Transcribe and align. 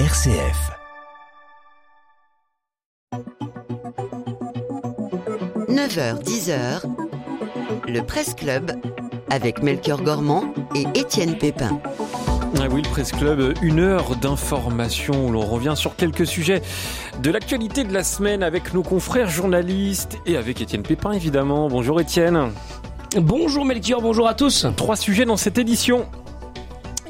RCF. 0.00 0.72
9h, 5.68 6.20
10h, 6.20 6.82
le 7.86 8.00
Presse 8.00 8.34
Club 8.34 8.72
avec 9.30 9.62
Melchior 9.62 10.02
Gormand 10.02 10.52
et 10.74 10.98
Étienne 10.98 11.38
Pépin. 11.38 11.80
Ah 12.58 12.66
oui, 12.72 12.82
le 12.82 12.88
Presse 12.88 13.12
Club, 13.12 13.54
une 13.62 13.78
heure 13.78 14.16
d'information 14.16 15.28
où 15.28 15.30
l'on 15.30 15.46
revient 15.46 15.74
sur 15.76 15.94
quelques 15.94 16.26
sujets 16.26 16.60
de 17.22 17.30
l'actualité 17.30 17.84
de 17.84 17.94
la 17.94 18.02
semaine 18.02 18.42
avec 18.42 18.74
nos 18.74 18.82
confrères 18.82 19.30
journalistes 19.30 20.18
et 20.26 20.36
avec 20.36 20.60
Étienne 20.60 20.82
Pépin 20.82 21.12
évidemment. 21.12 21.68
Bonjour 21.68 22.00
Étienne. 22.00 22.50
Bonjour 23.16 23.64
Melchior, 23.64 24.02
bonjour 24.02 24.26
à 24.26 24.34
tous. 24.34 24.66
Trois 24.76 24.96
sujets 24.96 25.24
dans 25.24 25.36
cette 25.36 25.56
édition. 25.56 26.08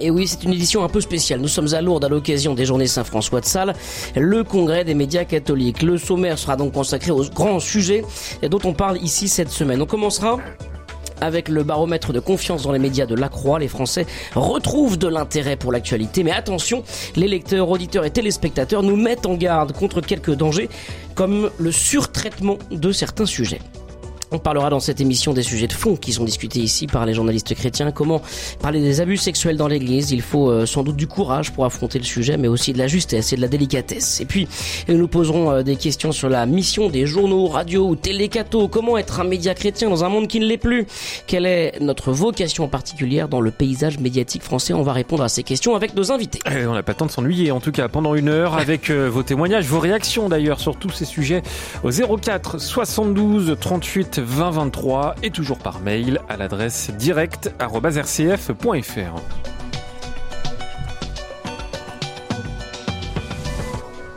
Et 0.01 0.11
oui, 0.11 0.27
c'est 0.27 0.43
une 0.45 0.53
édition 0.53 0.83
un 0.85 0.89
peu 0.89 1.01
spéciale. 1.01 1.41
Nous 1.41 1.49
sommes 1.49 1.73
à 1.73 1.81
Lourdes 1.81 2.05
à 2.05 2.09
l'occasion 2.09 2.55
des 2.55 2.67
journées 2.67 2.87
Saint-François 2.87 3.41
de 3.41 3.47
Sales, 3.47 3.75
le 4.17 4.43
congrès 4.43 4.85
des 4.85 4.95
médias 4.95 5.25
catholiques. 5.25 5.83
Le 5.83 5.99
sommaire 5.99 6.39
sera 6.39 6.57
donc 6.57 6.73
consacré 6.73 7.11
aux 7.11 7.25
grands 7.25 7.61
sujets 7.61 8.05
dont 8.43 8.59
on 8.65 8.73
parle 8.73 8.99
ici 8.99 9.29
cette 9.29 9.51
semaine. 9.51 9.81
On 9.81 9.87
commencera 9.87 10.39
avec 11.21 11.49
le 11.49 11.63
baromètre 11.63 12.13
de 12.13 12.21
confiance 12.21 12.65
dans 12.65 12.73
les 12.73 12.79
médias 12.79 13.07
de 13.07 13.15
la 13.15 13.29
Croix, 13.29 13.59
les 13.59 13.69
Français 13.69 14.05
retrouvent 14.35 14.99
de 14.99 15.09
l'intérêt 15.09 15.57
pour 15.57 15.73
l'actualité. 15.73 16.25
Mais 16.25 16.33
attention, 16.33 16.83
les 17.17 17.29
lecteurs, 17.29 17.71
auditeurs 17.71 18.05
et 18.05 18.11
téléspectateurs 18.11 18.83
nous 18.83 18.97
mettent 18.97 19.27
en 19.27 19.35
garde 19.35 19.73
contre 19.73 20.01
quelques 20.01 20.35
dangers, 20.35 20.69
comme 21.15 21.51
le 21.59 21.73
surtraitement 21.73 22.59
de 22.71 22.93
certains 22.93 23.27
sujets. 23.27 23.61
On 24.31 24.39
parlera 24.39 24.71
dans 24.71 24.81
cette 24.81 25.01
émission 25.01 25.33
des 25.33 25.43
sujets 25.43 25.67
de 25.67 25.73
fond 25.73 25.97
qui 25.97 26.13
sont 26.13 26.25
discutés 26.25 26.61
ici 26.61 26.87
par 26.87 27.07
les 27.07 27.15
journalistes 27.15 27.55
chrétiens. 27.55 27.93
Comment 27.93 28.21
parler 28.61 28.81
des 28.81 29.01
abus 29.01 29.17
sexuels 29.17 29.57
dans 29.57 29.69
l'église? 29.69 30.11
Il 30.11 30.23
faut 30.23 30.51
euh, 30.51 30.67
sans 30.67 30.83
doute 30.83 30.97
du 30.97 31.07
courage 31.07 31.53
pour 31.53 31.65
affronter 31.65 31.99
le 31.99 32.05
sujet, 32.05 32.37
mais 32.37 32.49
aussi 32.49 32.73
de 32.73 32.79
la 32.79 32.87
justesse 32.87 33.33
et 33.33 33.37
de 33.37 33.41
la 33.41 33.49
délicatesse. 33.49 34.21
Et 34.21 34.25
puis, 34.25 34.49
nous 34.89 35.09
poserons 35.09 35.51
euh, 35.51 35.63
des 35.63 35.77
questions 35.77 36.13
sur 36.13 36.29
la 36.29 36.47
mission 36.47 36.89
des 36.89 37.07
journaux, 37.07 37.47
radio 37.47 37.87
ou 37.87 37.97
télécato. 37.97 38.69
Comment 38.69 38.99
être 38.99 39.21
un 39.21 39.25
média 39.25 39.55
chrétien 39.55 39.89
dans 39.91 40.05
un 40.05 40.09
monde 40.09 40.29
qui 40.29 40.41
ne 40.41 40.47
l'est 40.47 40.59
plus? 40.59 40.87
Quelle 41.27 41.47
est 41.47 41.81
notre 41.81 42.13
vocation 42.13 42.69
particulière 42.69 43.29
dans 43.29 43.41
le 43.41 43.51
paysage 43.51 43.99
médiatique 43.99 44.43
français? 44.43 44.75
On 44.75 44.83
va 44.83 44.93
répondre 44.93 45.23
à 45.23 45.29
ces 45.29 45.43
questions 45.43 45.75
avec 45.75 45.95
nos 45.95 46.13
invités. 46.13 46.41
Eh, 46.51 46.67
on 46.67 46.75
n'a 46.75 46.83
pas 46.83 46.93
le 46.93 46.97
temps 46.97 47.07
de 47.07 47.11
s'ennuyer, 47.11 47.51
en 47.51 47.61
tout 47.61 47.73
cas 47.73 47.89
pendant 47.89 48.15
une 48.15 48.29
heure, 48.29 48.57
avec 48.57 48.91
euh, 48.91 49.09
vos 49.09 49.23
témoignages, 49.23 49.67
vos 49.67 49.81
réactions 49.81 50.29
d'ailleurs 50.29 50.61
sur 50.61 50.77
tous 50.77 50.91
ces 50.91 51.05
sujets 51.05 51.43
au 51.83 51.91
04 51.91 52.61
72 52.61 53.57
38 53.61 54.21
2023 54.25 55.17
et 55.23 55.31
toujours 55.31 55.59
par 55.59 55.81
mail 55.81 56.21
à 56.29 56.37
l'adresse 56.37 56.91
direct.rcf.fr. 56.91 57.51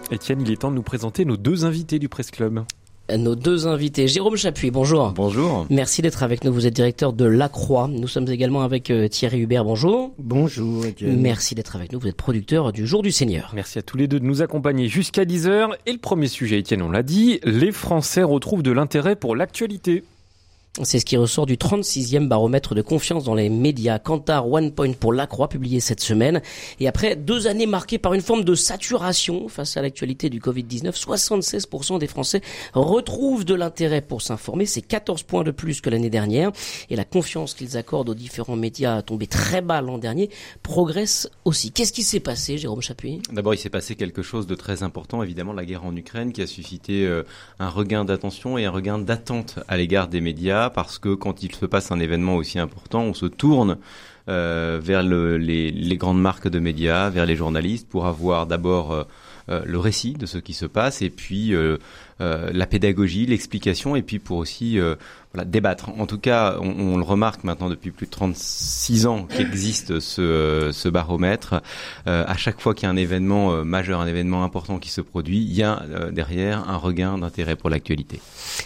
Étienne, 0.10 0.42
il 0.42 0.52
est 0.52 0.62
temps 0.62 0.72
de 0.72 0.76
nous 0.76 0.84
présenter 0.84 1.26
nos 1.26 1.36
deux 1.36 1.66
invités 1.66 2.00
du 2.00 2.08
Presse 2.08 2.32
Club. 2.32 2.64
Nos 3.16 3.36
deux 3.36 3.68
invités, 3.68 4.10
Jérôme 4.10 4.36
Chapuis, 4.36 4.70
bonjour. 4.70 5.12
Bonjour. 5.12 5.66
Merci 5.70 6.02
d'être 6.02 6.24
avec 6.24 6.44
nous. 6.44 6.52
Vous 6.52 6.68
êtes 6.68 6.74
directeur 6.74 7.14
de 7.14 7.24
La 7.24 7.48
Croix. 7.48 7.88
Nous 7.88 8.08
sommes 8.08 8.28
également 8.28 8.64
avec 8.64 8.92
euh, 8.92 9.08
Thierry 9.08 9.40
Hubert. 9.40 9.64
Bonjour. 9.64 10.14
Bonjour. 10.18 10.86
Étienne. 10.86 11.22
Merci 11.22 11.56
d'être 11.56 11.78
avec 11.78 11.94
nous. 11.94 12.00
Vous 12.02 12.08
êtes 12.10 12.18
producteur 12.18 12.74
du 12.74 12.86
Jour 12.86 13.04
du 13.04 13.14
Seigneur. 13.14 13.52
Merci 13.56 13.80
à 13.80 13.82
tous 13.82 13.96
les 13.96 14.10
deux 14.10 14.20
de 14.20 14.26
nous 14.26 14.42
accompagner 14.42 14.90
jusqu'à 14.90 15.24
10h. 15.24 15.70
Et 15.86 15.94
le 15.94 16.00
premier 16.00 16.28
sujet, 16.28 16.60
Étienne, 16.60 16.82
on 16.82 16.92
l'a 16.92 17.02
dit, 17.02 17.40
les 17.46 17.72
Français 17.72 18.24
retrouvent 18.24 18.64
de 18.64 18.72
l'intérêt 18.72 19.16
pour 19.16 19.38
l'actualité. 19.38 20.04
C'est 20.84 21.00
ce 21.00 21.06
qui 21.06 21.18
ressort 21.18 21.48
du 21.48 21.58
36e 21.58 22.28
baromètre 22.28 22.76
de 22.76 22.84
confiance 22.84 23.24
dans 23.24 23.34
les 23.34 23.50
médias. 23.50 23.98
Kantar 23.98 24.48
One 24.48 24.72
Point 24.72 24.94
pour 24.94 25.12
La 25.12 25.26
Croix, 25.26 25.50
publié 25.50 25.80
cette 25.80 26.02
semaine. 26.02 26.42
Et 26.80 26.88
après 26.88 27.16
deux 27.16 27.48
années 27.48 27.66
marquées 27.66 27.98
par 27.98 28.14
une 28.14 28.22
forme 28.22 28.44
de 28.44 28.54
saturation 28.54 29.48
face 29.48 29.76
à 29.76 29.82
l'actualité 29.82 30.30
du 30.30 30.40
Covid-19, 30.40 30.92
76% 30.92 31.98
des 31.98 32.06
Français 32.06 32.42
retrouvent 32.74 33.44
de 33.44 33.56
l'intérêt 33.56 34.02
pour 34.02 34.22
s'informer. 34.22 34.68
C'est 34.68 34.84
14 34.84 35.24
points 35.24 35.44
de 35.44 35.50
plus 35.50 35.82
que 35.82 35.90
l'année 35.90 36.12
dernière. 36.12 36.52
Et 36.92 36.96
la 36.96 37.06
confiance 37.06 37.56
qu'ils 37.56 37.76
accordent 37.76 38.10
aux 38.10 38.16
différents 38.16 38.56
médias, 38.56 39.02
tombée 39.02 39.28
très 39.28 39.62
bas 39.62 39.82
l'an 39.82 39.98
dernier, 39.98 40.30
progresse 40.62 41.28
aussi. 41.44 41.72
Qu'est-ce 41.72 41.94
qui 41.94 42.04
s'est 42.04 42.20
passé, 42.20 42.60
Jérôme 42.60 42.82
Chapuis? 42.82 43.20
D'abord, 43.32 43.56
il 43.56 43.58
s'est 43.58 43.70
passé 43.72 43.96
quelque 43.96 44.22
chose 44.22 44.46
de 44.46 44.54
très 44.54 44.84
important, 44.84 45.24
évidemment, 45.24 45.54
la 45.54 45.66
guerre 45.66 45.86
en 45.86 45.96
Ukraine, 45.96 46.32
qui 46.32 46.44
a 46.44 46.48
suscité 46.48 47.04
euh, 47.08 47.24
un 47.58 47.70
regain 47.70 48.06
d'attention 48.06 48.60
et 48.60 48.66
un 48.66 48.72
regain 48.72 49.00
d'attente 49.00 49.58
à 49.68 49.76
l'égard 49.76 50.08
des 50.08 50.22
médias 50.22 50.67
parce 50.70 51.00
que 51.00 51.14
quand 51.14 51.44
il 51.44 51.54
se 51.54 51.66
passe 51.66 51.92
un 51.92 52.00
événement 52.00 52.36
aussi 52.36 52.60
important, 52.60 53.02
on 53.02 53.14
se 53.14 53.26
tourne 53.26 53.78
euh, 54.30 54.78
vers 54.82 55.04
le, 55.04 55.38
les, 55.38 55.98
grandes 55.98 56.22
marques 56.22 56.50
de 56.50 56.60
médias, 56.60 57.10
vers 57.10 57.26
les 57.26 57.38
journalistes, 57.38 57.88
pour 57.88 58.08
avoir 58.08 58.46
d'abord 58.46 58.92
euh, 58.92 59.04
euh, 59.48 59.62
le 59.66 59.80
récit 59.80 60.14
de 60.14 60.26
ce 60.26 60.38
qui 60.38 60.54
se 60.54 60.66
passe 60.66 61.02
et 61.02 61.10
puis 61.10 61.54
la 62.20 62.66
pédagogie, 62.66 63.26
l'explication 63.26 63.96
et 63.96 64.02
puis 64.02 64.20
pour 64.20 64.38
aussi 64.38 64.80
voilà, 65.38 65.46
débattre. 65.46 65.90
En 65.98 66.06
tout 66.06 66.18
cas, 66.20 66.58
on, 66.60 66.94
on, 66.94 66.98
le 66.98 67.04
remarque 67.04 67.44
maintenant 67.44 67.70
depuis 67.70 67.92
plus 67.92 68.08
de 68.08 68.12
36 68.12 69.06
ans 69.06 69.24
qu'existe 69.24 70.00
ce, 70.00 70.72
ce 70.74 70.90
baromètre. 70.90 71.62
à 72.06 72.38
chaque 72.38 72.60
fois 72.60 72.74
qu'il 72.74 72.84
y 72.84 72.88
a 72.88 72.92
un 72.92 72.98
événement 72.98 73.64
majeur, 73.64 74.02
un 74.02 74.08
événement 74.08 74.44
important 74.44 74.80
qui 74.80 74.90
se 74.90 75.02
produit, 75.02 75.38
il 75.38 75.54
y 75.54 75.64
a 75.64 75.84
derrière 76.12 76.70
un 76.70 76.78
regain 76.78 77.18
d'intérêt 77.18 77.56
pour 77.56 77.70
l'actualité. 77.70 78.20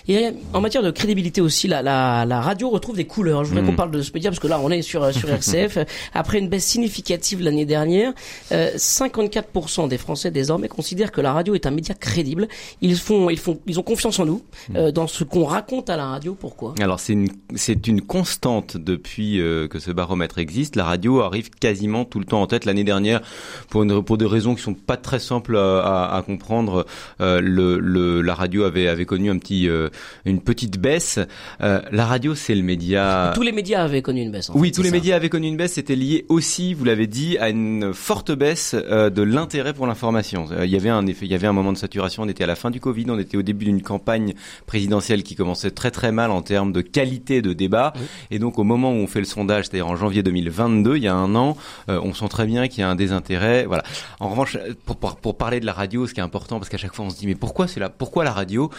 Et 0.07 0.29
en 0.53 0.61
matière 0.61 0.83
de 0.83 0.91
crédibilité 0.91 1.41
aussi, 1.41 1.67
la, 1.67 1.81
la, 1.81 2.25
la 2.25 2.41
radio 2.41 2.69
retrouve 2.69 2.95
des 2.95 3.05
couleurs. 3.05 3.43
Je 3.43 3.49
voudrais 3.49 3.63
mmh. 3.63 3.67
qu'on 3.67 3.75
parle 3.75 3.91
de 3.91 4.01
ce 4.01 4.11
média 4.13 4.29
parce 4.29 4.39
que 4.39 4.47
là, 4.47 4.59
on 4.61 4.69
est 4.69 4.81
sur, 4.81 5.13
sur 5.13 5.29
RCF. 5.41 5.79
Après 6.13 6.39
une 6.39 6.49
baisse 6.49 6.65
significative 6.65 7.41
l'année 7.41 7.65
dernière, 7.65 8.13
euh, 8.51 8.71
54% 8.75 9.87
des 9.87 9.97
Français 9.97 10.31
désormais 10.31 10.67
considèrent 10.67 11.11
que 11.11 11.21
la 11.21 11.33
radio 11.33 11.55
est 11.55 11.65
un 11.65 11.71
média 11.71 11.95
crédible. 11.95 12.47
Ils 12.81 12.97
font, 12.97 13.29
ils 13.29 13.39
font, 13.39 13.59
ils 13.67 13.79
ont 13.79 13.83
confiance 13.83 14.19
en 14.19 14.25
nous, 14.25 14.41
euh, 14.75 14.91
dans 14.91 15.07
ce 15.07 15.23
qu'on 15.23 15.45
raconte 15.45 15.89
à 15.89 15.97
la 15.97 16.07
radio. 16.07 16.35
Pourquoi 16.61 16.83
Alors 16.83 16.99
c'est 16.99 17.13
une, 17.13 17.29
c'est 17.55 17.87
une 17.87 18.01
constante 18.01 18.77
depuis 18.77 19.41
euh, 19.41 19.67
que 19.67 19.79
ce 19.79 19.89
baromètre 19.89 20.37
existe. 20.37 20.75
La 20.75 20.83
radio 20.83 21.21
arrive 21.21 21.49
quasiment 21.49 22.05
tout 22.05 22.19
le 22.19 22.25
temps 22.25 22.39
en 22.41 22.45
tête. 22.45 22.65
L'année 22.65 22.83
dernière, 22.83 23.21
pour, 23.69 23.81
une, 23.81 24.03
pour 24.03 24.17
des 24.19 24.27
raisons 24.27 24.53
qui 24.53 24.61
sont 24.61 24.75
pas 24.75 24.97
très 24.97 25.17
simples 25.17 25.57
à, 25.57 25.79
à, 25.79 26.17
à 26.17 26.21
comprendre, 26.21 26.85
euh, 27.19 27.41
le, 27.41 27.79
le, 27.79 28.21
la 28.21 28.35
radio 28.35 28.63
avait, 28.63 28.87
avait 28.87 29.05
connu 29.05 29.31
un 29.31 29.39
petit 29.39 29.67
euh, 29.67 29.89
une 30.25 30.39
petite 30.39 30.77
baisse. 30.79 31.19
Euh, 31.61 31.81
la 31.91 32.05
radio, 32.05 32.35
c'est 32.35 32.53
le 32.53 32.61
média. 32.61 33.31
Tous 33.33 33.41
les 33.41 33.51
médias 33.51 33.83
avaient 33.83 34.03
connu 34.03 34.21
une 34.21 34.31
baisse. 34.31 34.51
En 34.51 34.53
oui, 34.55 34.67
fait, 34.67 34.75
tous 34.75 34.83
les 34.83 34.89
ça. 34.89 34.95
médias 34.95 35.15
avaient 35.15 35.29
connu 35.29 35.47
une 35.47 35.57
baisse. 35.57 35.73
C'était 35.73 35.95
lié 35.95 36.25
aussi, 36.29 36.75
vous 36.75 36.85
l'avez 36.85 37.07
dit, 37.07 37.39
à 37.39 37.49
une 37.49 37.91
forte 37.93 38.31
baisse 38.31 38.75
euh, 38.75 39.09
de 39.09 39.23
l'intérêt 39.23 39.73
pour 39.73 39.87
l'information. 39.87 40.45
Euh, 40.51 40.65
il 40.65 40.71
y 40.71 40.75
avait 40.75 40.89
un 40.89 41.07
effet, 41.07 41.25
il 41.25 41.31
y 41.31 41.35
avait 41.35 41.47
un 41.47 41.53
moment 41.53 41.73
de 41.73 41.77
saturation. 41.77 42.21
On 42.21 42.29
était 42.29 42.43
à 42.43 42.47
la 42.47 42.55
fin 42.55 42.69
du 42.69 42.79
Covid, 42.79 43.05
on 43.09 43.17
était 43.17 43.37
au 43.37 43.41
début 43.41 43.65
d'une 43.65 43.81
campagne 43.81 44.35
présidentielle 44.67 45.23
qui 45.23 45.35
commençait 45.35 45.71
très 45.71 45.89
très 45.89 46.11
mal 46.11 46.29
en 46.29 46.41
termes 46.51 46.71
de 46.71 46.81
qualité 46.81 47.41
de 47.41 47.53
débat. 47.53 47.93
Oui. 47.95 48.01
Et 48.31 48.39
donc, 48.39 48.59
au 48.59 48.63
moment 48.63 48.91
où 48.91 48.95
on 48.95 49.07
fait 49.07 49.19
le 49.19 49.25
sondage, 49.25 49.65
c'est-à-dire 49.65 49.87
en 49.87 49.95
janvier 49.95 50.23
2022, 50.23 50.97
il 50.97 51.03
y 51.03 51.07
a 51.07 51.15
un 51.15 51.33
an, 51.35 51.55
on 51.87 52.13
sent 52.13 52.27
très 52.29 52.45
bien 52.45 52.67
qu'il 52.67 52.81
y 52.81 52.83
a 52.83 52.89
un 52.89 52.95
désintérêt. 52.95 53.65
Voilà. 53.65 53.83
En 54.19 54.29
revanche, 54.29 54.57
pour, 54.85 54.97
pour, 54.97 55.15
pour, 55.15 55.37
parler 55.37 55.59
de 55.59 55.65
la 55.65 55.73
radio, 55.73 56.07
ce 56.07 56.13
qui 56.13 56.19
est 56.19 56.23
important, 56.23 56.59
parce 56.59 56.69
qu'à 56.69 56.77
chaque 56.77 56.93
fois 56.93 57.05
on 57.05 57.09
se 57.09 57.17
dit 57.17 57.27
mais 57.27 57.35
pourquoi 57.35 57.67
c'est 57.67 57.79
la, 57.79 57.89
pourquoi 57.89 58.23
la 58.23 58.31
radio? 58.31 58.69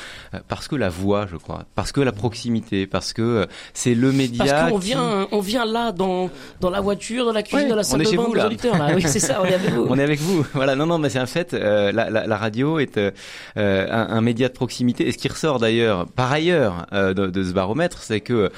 Parce 0.48 0.68
que 0.68 0.76
la 0.76 0.88
voix, 0.88 1.26
je 1.30 1.36
crois, 1.36 1.64
parce 1.74 1.92
que 1.92 2.00
la 2.00 2.12
proximité, 2.12 2.86
parce 2.86 3.12
que 3.12 3.46
c'est 3.72 3.94
le 3.94 4.12
média. 4.12 4.44
Parce 4.44 4.70
qu'on 4.70 4.78
qui... 4.78 4.86
vient, 4.86 5.28
on 5.32 5.40
vient 5.40 5.64
là 5.64 5.92
dans 5.92 6.30
dans 6.60 6.70
la 6.70 6.80
voiture, 6.80 7.24
dans 7.26 7.32
la 7.32 7.42
cuisine, 7.42 7.64
ouais, 7.64 7.70
dans 7.70 7.76
la 7.76 7.82
salle 7.82 8.02
de 8.02 8.16
bain 8.16 8.28
des 8.32 8.40
auditeurs. 8.40 8.78
Là. 8.78 8.92
Oui, 8.94 9.02
c'est 9.06 9.18
ça, 9.18 9.40
on 9.42 9.44
est 9.44 9.54
avec 9.54 9.70
vous. 9.70 9.86
on 9.90 9.98
est 9.98 10.02
avec 10.02 10.20
vous. 10.20 10.46
Voilà, 10.54 10.74
non, 10.76 10.86
non, 10.86 10.98
mais 10.98 11.08
c'est 11.08 11.18
un 11.18 11.26
fait. 11.26 11.54
Euh, 11.54 11.92
la, 11.92 12.10
la, 12.10 12.26
la, 12.26 12.36
radio 12.36 12.78
est 12.78 12.98
euh, 12.98 13.10
un, 13.56 14.16
un, 14.16 14.20
média 14.20 14.48
de 14.48 14.52
proximité. 14.52 15.06
Et 15.06 15.12
ce 15.12 15.18
qui 15.18 15.28
ressort 15.28 15.58
d'ailleurs, 15.58 16.06
par 16.06 16.30
ailleurs, 16.30 16.86
euh, 16.92 17.14
de, 17.14 17.26
de, 17.26 17.42
ce 17.42 17.51
baromètre, 17.52 18.02
c'est 18.02 18.20
que 18.20 18.50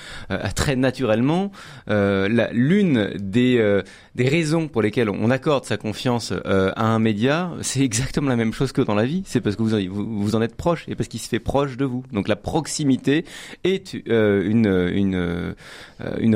très 0.55 0.77
naturellement, 0.77 1.51
l'une 1.89 3.11
des 3.17 3.83
des 4.15 4.29
raisons 4.29 4.69
pour 4.69 4.83
lesquelles 4.83 5.11
on 5.11 5.31
accorde 5.31 5.65
sa 5.65 5.77
confiance 5.77 6.33
à 6.45 6.85
un 6.85 6.99
média, 6.99 7.51
c'est 7.63 7.81
exactement 7.81 8.29
la 8.29 8.37
même 8.37 8.53
chose 8.53 8.73
que 8.73 8.83
dans 8.83 8.95
la 8.95 9.05
vie. 9.05 9.23
C'est 9.27 9.41
parce 9.41 9.57
que 9.57 9.63
vous, 9.63 9.93
vous, 9.93 10.23
vous 10.23 10.37
en 10.37 10.43
êtes 10.43 10.57
proche 10.57 10.85
et 10.89 10.95
parce 10.95 11.09
qu'il 11.09 11.21
se 11.21 11.29
fait 11.29 11.41
proche 11.41 11.77
de 11.77 11.85
vous. 11.85 12.05
Donc 12.13 12.29
la 12.29 12.37
proximité 12.37 13.25
est 13.65 13.97
euh, 14.09 14.43
une, 14.49 15.15
euh, 15.15 15.55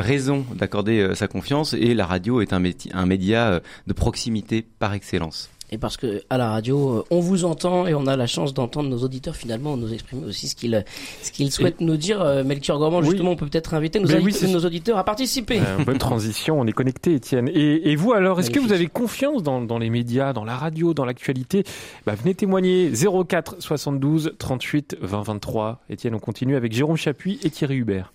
raison 0.01 0.45
d'accorder 0.55 1.01
euh, 1.01 1.15
sa 1.15 1.29
confiance 1.29 1.75
et 1.75 1.95
la 1.95 2.07
radio 2.07 2.41
est 2.41 2.53
un 2.53 3.07
média 3.07 3.61
de 3.87 3.93
proximité 3.93 4.65
par 4.79 4.95
excellence. 4.95 5.51
Et 5.71 5.79
parce 5.79 5.97
que 5.97 6.23
à 6.31 6.39
la 6.39 6.51
radio, 6.51 7.05
on 7.11 7.21
vous 7.21 7.45
entend 7.45 7.87
et 7.87 7.95
on 7.95 8.07
a 8.07 8.17
la 8.17 8.27
chance 8.27 8.55
d'entendre 8.55 8.89
nos 8.89 8.99
auditeurs 8.99 9.37
finalement 9.37 9.77
nous 9.77 9.93
exprimer 9.93 10.27
aussi 10.27 10.49
ce 10.49 10.57
qu'ils 10.57 10.85
ce 11.23 11.31
qu'ils 11.31 11.53
souhaitent 11.53 11.81
et 11.81 11.85
nous 11.85 11.97
dire. 11.97 12.25
Melchior 12.45 12.79
Gormand, 12.79 13.03
justement, 13.03 13.31
oui. 13.31 13.35
on 13.35 13.37
peut 13.37 13.47
peut-être 13.47 13.75
inviter 13.75 14.01
nos, 14.01 14.09
oui, 14.09 14.35
nos 14.49 14.65
auditeurs 14.65 14.99
à 14.99 15.05
participer. 15.05 15.61
Euh, 15.61 15.85
bonne 15.85 15.99
transition, 15.99 16.61
on 16.61 16.67
est 16.67 16.73
connecté, 16.73 17.15
Étienne. 17.15 17.49
Et, 17.49 17.91
et, 17.91 17.97
vous 17.97 18.13
alors, 18.13 18.41
est-ce 18.41 18.51
que 18.51 18.61
vous 18.61 18.73
avez 18.73 18.87
confiance 18.87 19.43
dans, 19.43 19.61
dans, 19.61 19.79
les 19.79 19.91
médias, 19.91 20.33
dans 20.33 20.45
la 20.45 20.57
radio, 20.57 20.95
dans 20.95 21.05
l'actualité? 21.05 21.65
Bah, 22.07 22.15
Venez 22.15 22.35
témoigner 22.35 22.91
04 22.93 23.57
72 23.61 24.35
38 24.39 24.97
20 25.01 25.23
23. 25.23 25.81
Étienne, 25.91 26.15
on 26.15 26.19
continue 26.19 26.57
avec 26.57 26.73
Jérôme 26.73 26.97
Chapuis 26.97 27.39
et 27.43 27.51
Thierry 27.51 27.77
Hubert. 27.77 28.13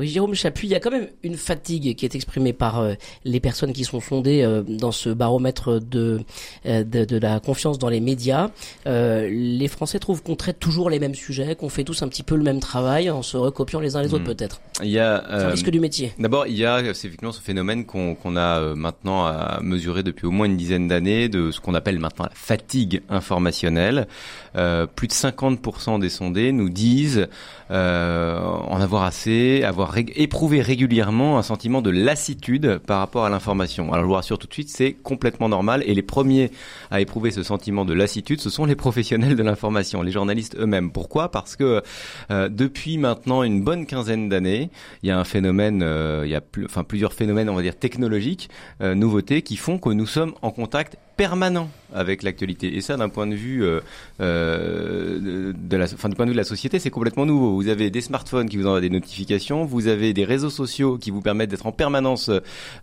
Oui, 0.00 0.08
Jérôme 0.08 0.34
Chapuis, 0.34 0.66
il 0.66 0.70
y 0.70 0.74
a 0.74 0.80
quand 0.80 0.90
même 0.90 1.08
une 1.22 1.36
fatigue 1.36 1.94
qui 1.94 2.06
est 2.06 2.14
exprimée 2.14 2.54
par 2.54 2.80
euh, 2.80 2.94
les 3.26 3.38
personnes 3.38 3.74
qui 3.74 3.84
sont 3.84 4.00
sondées 4.00 4.42
euh, 4.42 4.62
dans 4.62 4.92
ce 4.92 5.10
baromètre 5.10 5.78
de, 5.78 6.20
euh, 6.64 6.84
de, 6.84 7.04
de 7.04 7.18
la 7.18 7.38
confiance 7.38 7.78
dans 7.78 7.90
les 7.90 8.00
médias. 8.00 8.48
les 8.86 9.68
Français 9.68 9.98
trouvent 9.98 10.22
qu'on 10.22 10.36
traite 10.36 10.58
toujours 10.58 10.88
les 10.88 10.98
mêmes 10.98 11.14
sujets, 11.14 11.54
qu'on 11.54 11.68
fait 11.68 11.84
tous 11.84 12.02
un 12.02 12.08
petit 12.08 12.22
peu 12.22 12.34
le 12.34 12.42
même 12.42 12.60
travail 12.60 13.10
en 13.10 13.20
se 13.20 13.36
recopiant 13.36 13.78
les 13.78 13.94
uns 13.94 14.00
les 14.00 14.14
autres 14.14 14.24
hmm. 14.24 14.34
peut-être. 14.34 14.62
Il 14.82 14.88
y 14.88 14.98
a 14.98 15.22
un 15.28 15.48
risque 15.48 15.68
du 15.68 15.80
métier. 15.80 16.14
D'abord, 16.18 16.46
il 16.46 16.56
y 16.56 16.64
a 16.64 16.80
effectivement 16.80 17.32
ce 17.32 17.42
phénomène 17.42 17.84
qu'on 17.84 18.36
a 18.36 18.74
maintenant 18.74 19.26
à 19.26 19.58
mesurer 19.60 20.02
depuis 20.02 20.24
au 20.24 20.30
moins 20.30 20.46
une 20.46 20.56
dizaine 20.56 20.88
d'années 20.88 21.28
de 21.28 21.50
ce 21.50 21.60
qu'on 21.60 21.74
appelle 21.74 21.98
maintenant 21.98 22.24
la 22.24 22.32
fatigue 22.34 23.02
informationnelle. 23.10 24.06
plus 24.54 25.08
de 25.08 25.12
50% 25.12 26.00
des 26.00 26.08
sondés 26.08 26.52
nous 26.52 26.70
disent 26.70 27.28
en 27.68 28.80
avoir 28.80 29.02
assez, 29.02 29.62
avoir 29.62 29.89
éprouver 29.96 30.62
régulièrement 30.62 31.38
un 31.38 31.42
sentiment 31.42 31.82
de 31.82 31.90
lassitude 31.90 32.78
par 32.86 32.98
rapport 32.98 33.24
à 33.24 33.30
l'information. 33.30 33.92
Alors 33.92 34.04
je 34.04 34.08
vous 34.08 34.14
rassure 34.14 34.38
tout 34.38 34.46
de 34.46 34.52
suite, 34.52 34.68
c'est 34.68 34.92
complètement 34.92 35.48
normal 35.48 35.82
et 35.86 35.94
les 35.94 36.02
premiers 36.02 36.50
à 36.90 37.00
éprouver 37.00 37.30
ce 37.30 37.42
sentiment 37.42 37.84
de 37.84 37.92
lassitude, 37.92 38.40
ce 38.40 38.50
sont 38.50 38.64
les 38.64 38.76
professionnels 38.76 39.36
de 39.36 39.42
l'information, 39.42 40.02
les 40.02 40.12
journalistes 40.12 40.56
eux-mêmes. 40.58 40.90
Pourquoi? 40.92 41.30
Parce 41.30 41.56
que 41.56 41.82
euh, 42.30 42.48
depuis 42.48 42.98
maintenant 42.98 43.42
une 43.42 43.62
bonne 43.62 43.86
quinzaine 43.86 44.28
d'années, 44.28 44.70
il 45.02 45.08
y 45.08 45.12
a 45.12 45.18
un 45.18 45.24
phénomène, 45.24 45.82
euh, 45.82 46.22
il 46.24 46.30
y 46.30 46.36
a 46.36 46.42
enfin 46.64 46.84
plusieurs 46.84 47.12
phénomènes, 47.12 47.48
on 47.48 47.54
va 47.54 47.62
dire 47.62 47.78
technologiques, 47.78 48.50
euh, 48.82 48.94
nouveautés 48.94 49.42
qui 49.42 49.56
font 49.56 49.78
que 49.78 49.90
nous 49.90 50.06
sommes 50.06 50.34
en 50.42 50.50
contact 50.50 50.96
permanent 51.16 51.68
avec 51.94 52.22
l'actualité. 52.22 52.76
Et 52.76 52.80
ça, 52.80 52.96
d'un 52.96 53.08
point 53.08 53.26
de 53.26 53.34
vue 53.34 53.64
euh, 53.64 53.80
euh, 54.20 55.52
de 55.54 55.76
la, 55.76 55.84
enfin, 55.84 56.08
du 56.08 56.14
point 56.14 56.26
de 56.26 56.30
vue 56.30 56.34
de 56.34 56.40
la 56.40 56.44
société, 56.44 56.78
c'est 56.78 56.90
complètement 56.90 57.26
nouveau. 57.26 57.54
Vous 57.54 57.68
avez 57.68 57.90
des 57.90 58.00
smartphones 58.00 58.48
qui 58.48 58.56
vous 58.56 58.66
envoient 58.66 58.80
des 58.80 58.90
notifications, 58.90 59.64
vous 59.64 59.88
avez 59.88 60.12
des 60.12 60.24
réseaux 60.24 60.50
sociaux 60.50 60.98
qui 60.98 61.10
vous 61.10 61.20
permettent 61.20 61.50
d'être 61.50 61.66
en 61.66 61.72
permanence 61.72 62.30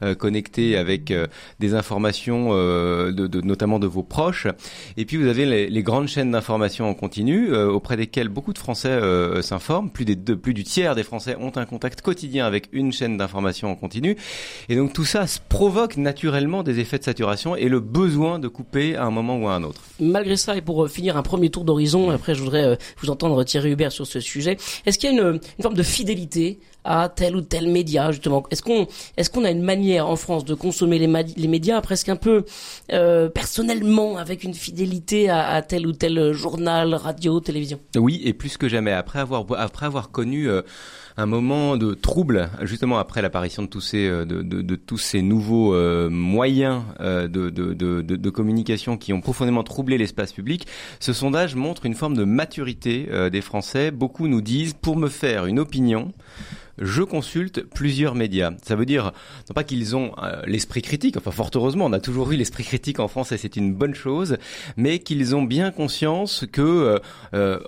euh, 0.03 0.15
connectés 0.15 0.77
avec 0.77 1.11
euh, 1.11 1.27
des 1.59 1.73
informations, 1.73 2.53
notamment 3.13 3.79
de 3.79 3.87
vos 3.87 4.03
proches. 4.03 4.47
Et 4.97 5.05
puis 5.05 5.17
vous 5.17 5.27
avez 5.27 5.67
les, 5.69 5.83
grandes 5.83 6.07
chaînes 6.07 6.31
d'information 6.31 6.89
en 6.89 6.93
continu 6.93 7.55
auprès 7.55 7.95
desquelles 7.95 8.29
beaucoup 8.29 8.53
de 8.53 8.57
Français 8.57 8.99
s'informent. 9.41 9.89
Plus, 9.89 10.05
des, 10.05 10.15
de, 10.15 10.33
plus 10.33 10.53
du 10.53 10.63
tiers 10.63 10.95
des 10.95 11.03
Français 11.03 11.35
ont 11.39 11.51
un 11.55 11.65
contact 11.65 12.01
quotidien 12.01 12.45
avec 12.45 12.69
une 12.73 12.91
chaîne 12.91 13.17
d'information 13.17 13.71
en 13.71 13.75
continu. 13.75 14.17
Et 14.69 14.75
donc 14.75 14.93
tout 14.93 15.05
ça 15.05 15.25
provoque 15.49 15.97
naturellement 15.97 16.63
des 16.63 16.79
effets 16.79 16.99
de 16.99 17.03
saturation 17.03 17.55
et 17.55 17.69
le 17.69 17.79
besoin 17.79 18.39
de 18.39 18.47
couper 18.47 18.96
à 18.97 19.05
un 19.05 19.11
moment 19.11 19.37
ou 19.37 19.47
à 19.47 19.53
un 19.55 19.63
autre. 19.63 19.81
Malgré 19.99 20.35
ça, 20.37 20.57
et 20.57 20.61
pour 20.61 20.83
euh, 20.83 20.87
finir 20.87 21.15
un 21.17 21.23
premier 21.23 21.49
tour 21.49 21.63
d'horizon, 21.63 22.09
après 22.09 22.35
je 22.35 22.41
voudrais 22.43 22.65
euh, 22.65 22.75
vous 23.01 23.09
entendre 23.09 23.43
Thierry 23.43 23.71
Hubert 23.71 23.91
sur 23.91 24.05
ce 24.05 24.19
sujet, 24.19 24.57
est-ce 24.85 24.97
qu'il 24.99 25.09
y 25.11 25.17
a 25.17 25.21
une, 25.21 25.39
une 25.57 25.63
forme 25.63 25.75
de 25.75 25.83
fidélité 25.83 26.59
à 26.83 27.09
tel 27.09 27.35
ou 27.35 27.41
tel 27.41 27.67
média 27.67 28.11
justement? 28.11 28.43
Est-ce 28.51 28.61
qu'on 28.61 28.87
est-ce 29.17 29.29
qu'on 29.29 29.43
a 29.43 29.51
une 29.51 29.61
manière 29.63 30.07
en 30.07 30.15
France 30.15 30.45
de 30.45 30.53
consommer 30.53 30.99
les, 30.99 31.07
les 31.35 31.47
médias 31.47 31.81
presque 31.81 32.09
un 32.09 32.15
peu 32.15 32.45
euh, 32.93 33.29
personnellement 33.29 34.17
avec 34.17 34.43
une 34.43 34.53
fidélité 34.53 35.29
à, 35.29 35.47
à, 35.47 35.61
tel 35.61 35.85
ou 35.85 35.91
tel 35.91 36.31
journal, 36.31 36.93
radio, 36.95 37.39
télévision? 37.39 37.79
Oui, 37.95 38.21
et 38.23 38.33
plus 38.33 38.57
que 38.57 38.69
jamais. 38.69 38.91
Après 38.91 39.19
avoir 39.19 39.45
après 39.57 39.85
avoir 39.85 40.11
connu 40.11 40.49
euh, 40.49 40.61
un 41.17 41.25
moment 41.25 41.77
de 41.77 41.95
trouble, 41.95 42.49
justement 42.61 42.99
après 42.99 43.23
l'apparition 43.23 43.63
de 43.63 43.67
tous 43.67 43.81
ces 43.81 44.07
euh, 44.07 44.23
de, 44.23 44.43
de, 44.43 44.61
de, 44.61 44.75
tous 44.75 44.99
ces 44.99 45.23
nouveaux 45.23 45.73
euh, 45.73 46.09
moyens 46.09 46.83
euh, 46.99 47.27
de, 47.27 47.49
de, 47.49 48.29
communication 48.29 48.97
qui 48.97 49.13
ont 49.13 49.21
profondément 49.21 49.63
troublé 49.63 49.97
l'espace 49.97 50.31
public. 50.31 50.67
Ce 50.99 51.13
sondage 51.13 51.55
montre 51.55 51.87
une 51.87 51.95
forme 51.95 52.15
de 52.15 52.23
maturité 52.23 53.09
des 53.31 53.41
Français. 53.41 53.89
Beaucoup 53.89 54.27
nous 54.27 54.41
disent, 54.41 54.73
pour 54.73 54.95
me 54.95 55.07
faire 55.07 55.47
une 55.47 55.59
opinion, 55.59 56.11
je 56.77 57.01
consulte 57.01 57.61
plusieurs 57.61 58.13
médias. 58.13 58.51
Ça 58.61 58.75
veut 58.75 58.85
dire 58.85 59.11
non 59.49 59.53
pas 59.55 59.63
qu'ils 59.63 59.95
ont 59.95 60.11
l'esprit 60.45 60.83
critique, 60.83 61.17
enfin 61.17 61.31
fort 61.31 61.49
heureusement, 61.55 61.85
on 61.85 61.93
a 61.93 61.99
toujours 61.99 62.31
eu 62.31 62.35
l'esprit 62.35 62.63
critique 62.63 62.99
en 62.99 63.07
France 63.07 63.31
et 63.31 63.37
c'est 63.37 63.55
une 63.55 63.73
bonne 63.73 63.95
chose, 63.95 64.37
mais 64.75 64.99
qu'ils 64.99 65.35
ont 65.35 65.43
bien 65.43 65.71
conscience 65.71 66.45
que 66.51 66.99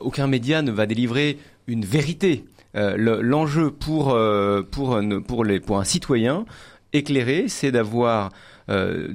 aucun 0.01 0.27
média 0.27 0.61
ne 0.61 0.71
va 0.71 0.85
délivrer 0.85 1.39
une 1.67 1.85
vérité. 1.85 2.43
Euh, 2.75 3.21
l'enjeu 3.21 3.71
pour 3.71 4.11
euh, 4.11 4.61
pour 4.61 5.43
les 5.43 5.59
pour 5.59 5.79
un 5.79 5.83
citoyen 5.83 6.45
éclairé, 6.93 7.45
c'est 7.47 7.71
d'avoir 7.71 8.31
euh, 8.69 9.07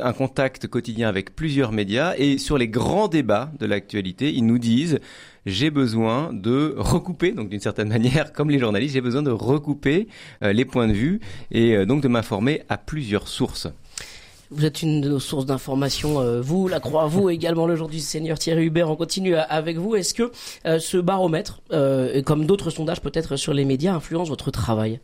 un 0.00 0.12
contact 0.12 0.66
quotidien 0.66 1.08
avec 1.08 1.34
plusieurs 1.34 1.72
médias 1.72 2.14
et 2.18 2.38
sur 2.38 2.58
les 2.58 2.68
grands 2.68 3.08
débats 3.08 3.52
de 3.58 3.66
l'actualité, 3.66 4.32
ils 4.32 4.44
nous 4.44 4.58
disent 4.58 4.98
j'ai 5.46 5.70
besoin 5.70 6.32
de 6.34 6.74
recouper, 6.76 7.32
donc 7.32 7.48
d'une 7.48 7.60
certaine 7.60 7.88
manière, 7.96 8.32
comme 8.32 8.50
les 8.50 8.58
journalistes, 8.58 8.94
j'ai 8.94 9.00
besoin 9.00 9.22
de 9.22 9.30
recouper 9.30 10.08
les 10.42 10.64
points 10.66 10.88
de 10.88 10.92
vue 10.92 11.20
et 11.50 11.86
donc 11.86 12.02
de 12.02 12.08
m'informer 12.08 12.62
à 12.68 12.76
plusieurs 12.76 13.28
sources. 13.28 13.68
Vous 14.52 14.64
êtes 14.64 14.82
une 14.82 15.00
de 15.00 15.08
nos 15.08 15.20
sources 15.20 15.46
d'information, 15.46 16.20
euh, 16.20 16.40
vous, 16.40 16.66
la 16.66 16.80
Croix, 16.80 17.06
vous 17.06 17.30
également 17.30 17.68
le 17.68 17.76
jour 17.76 17.88
du 17.88 18.00
Seigneur 18.00 18.36
Thierry 18.36 18.64
Hubert. 18.64 18.90
On 18.90 18.96
continue 18.96 19.36
avec 19.36 19.78
vous. 19.78 19.94
Est-ce 19.94 20.12
que 20.12 20.32
euh, 20.66 20.80
ce 20.80 20.96
baromètre, 20.96 21.62
euh, 21.72 22.20
comme 22.22 22.46
d'autres 22.46 22.70
sondages 22.70 23.00
peut-être 23.00 23.36
sur 23.36 23.54
les 23.54 23.64
médias, 23.64 23.94
influence 23.94 24.28
votre 24.28 24.50
travail? 24.50 24.98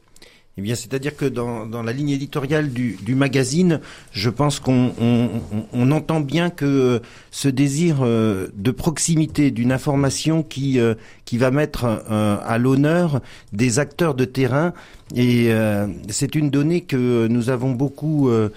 Eh 0.58 0.62
bien, 0.62 0.74
c'est-à-dire 0.74 1.14
que 1.14 1.26
dans, 1.26 1.66
dans, 1.66 1.82
la 1.82 1.92
ligne 1.92 2.08
éditoriale 2.08 2.70
du, 2.72 2.96
du 3.02 3.14
magazine, 3.14 3.80
je 4.10 4.30
pense 4.30 4.58
qu'on 4.58 4.90
on, 4.98 5.28
on, 5.72 5.90
entend 5.92 6.20
bien 6.20 6.48
que 6.48 7.02
ce 7.30 7.48
désir 7.48 7.98
de 8.00 8.70
proximité, 8.70 9.50
d'une 9.50 9.70
information 9.70 10.42
qui 10.42 10.80
qui 11.26 11.36
va 11.36 11.50
mettre 11.50 11.84
à 11.84 12.56
l'honneur 12.56 13.20
des 13.52 13.78
acteurs 13.78 14.14
de 14.14 14.24
terrain, 14.24 14.72
et 15.14 15.52
c'est 16.08 16.34
une 16.34 16.48
donnée 16.48 16.80
que 16.80 17.26
nous 17.26 17.50
avons 17.50 17.72
beaucoup 17.72 18.30
euh, 18.30 18.48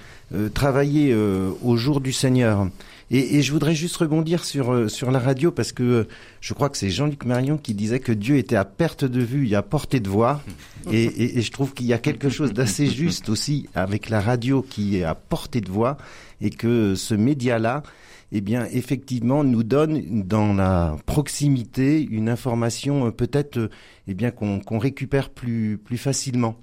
travailler 0.53 1.11
euh, 1.11 1.51
au 1.63 1.77
jour 1.77 2.01
du 2.01 2.11
Seigneur. 2.11 2.67
Et, 3.11 3.37
et, 3.37 3.41
je 3.41 3.51
voudrais 3.51 3.73
juste 3.73 3.97
rebondir 3.97 4.45
sur 4.45 4.71
euh, 4.71 4.87
sur 4.87 5.09
la 5.09 5.17
radio 5.17 5.51
parce 5.51 5.71
que 5.71 6.07
je 6.41 6.53
crois 6.53 6.69
que 6.69 6.77
c'est 6.77 6.91
Jean-Luc 6.91 7.25
Marion 7.25 7.57
qui 7.57 7.73
disait 7.73 7.99
que 7.99 8.11
Dieu 8.11 8.37
était 8.37 8.55
à 8.55 8.65
perte 8.65 9.03
de 9.03 9.21
vue 9.21 9.49
et 9.49 9.55
à 9.55 9.63
portée 9.63 9.99
de 9.99 10.09
voix. 10.09 10.41
Et, 10.91 11.03
et, 11.03 11.37
et 11.37 11.41
je 11.41 11.51
trouve 11.51 11.73
qu'il 11.73 11.85
y 11.85 11.93
a 11.93 11.99
quelque 11.99 12.29
chose 12.29 12.53
d'assez 12.53 12.87
juste 12.87 13.27
aussi 13.27 13.67
avec 13.75 14.09
la 14.09 14.21
radio 14.21 14.65
qui 14.67 14.97
est 14.97 15.03
à 15.03 15.13
portée 15.13 15.59
de 15.61 15.69
voix 15.69 15.97
et 16.41 16.49
que 16.49 16.95
ce 16.95 17.13
média-là, 17.13 17.83
eh 18.31 18.39
bien, 18.41 18.65
effectivement, 18.71 19.43
nous 19.43 19.61
donne 19.61 20.23
dans 20.23 20.53
la 20.53 20.95
proximité 21.05 22.01
une 22.09 22.29
information 22.29 23.11
peut-être, 23.11 23.69
eh 24.07 24.13
bien, 24.15 24.31
qu'on 24.31 24.79
récupère 24.79 25.29
plus 25.29 25.77
plus 25.77 25.97
facilement. 25.97 26.55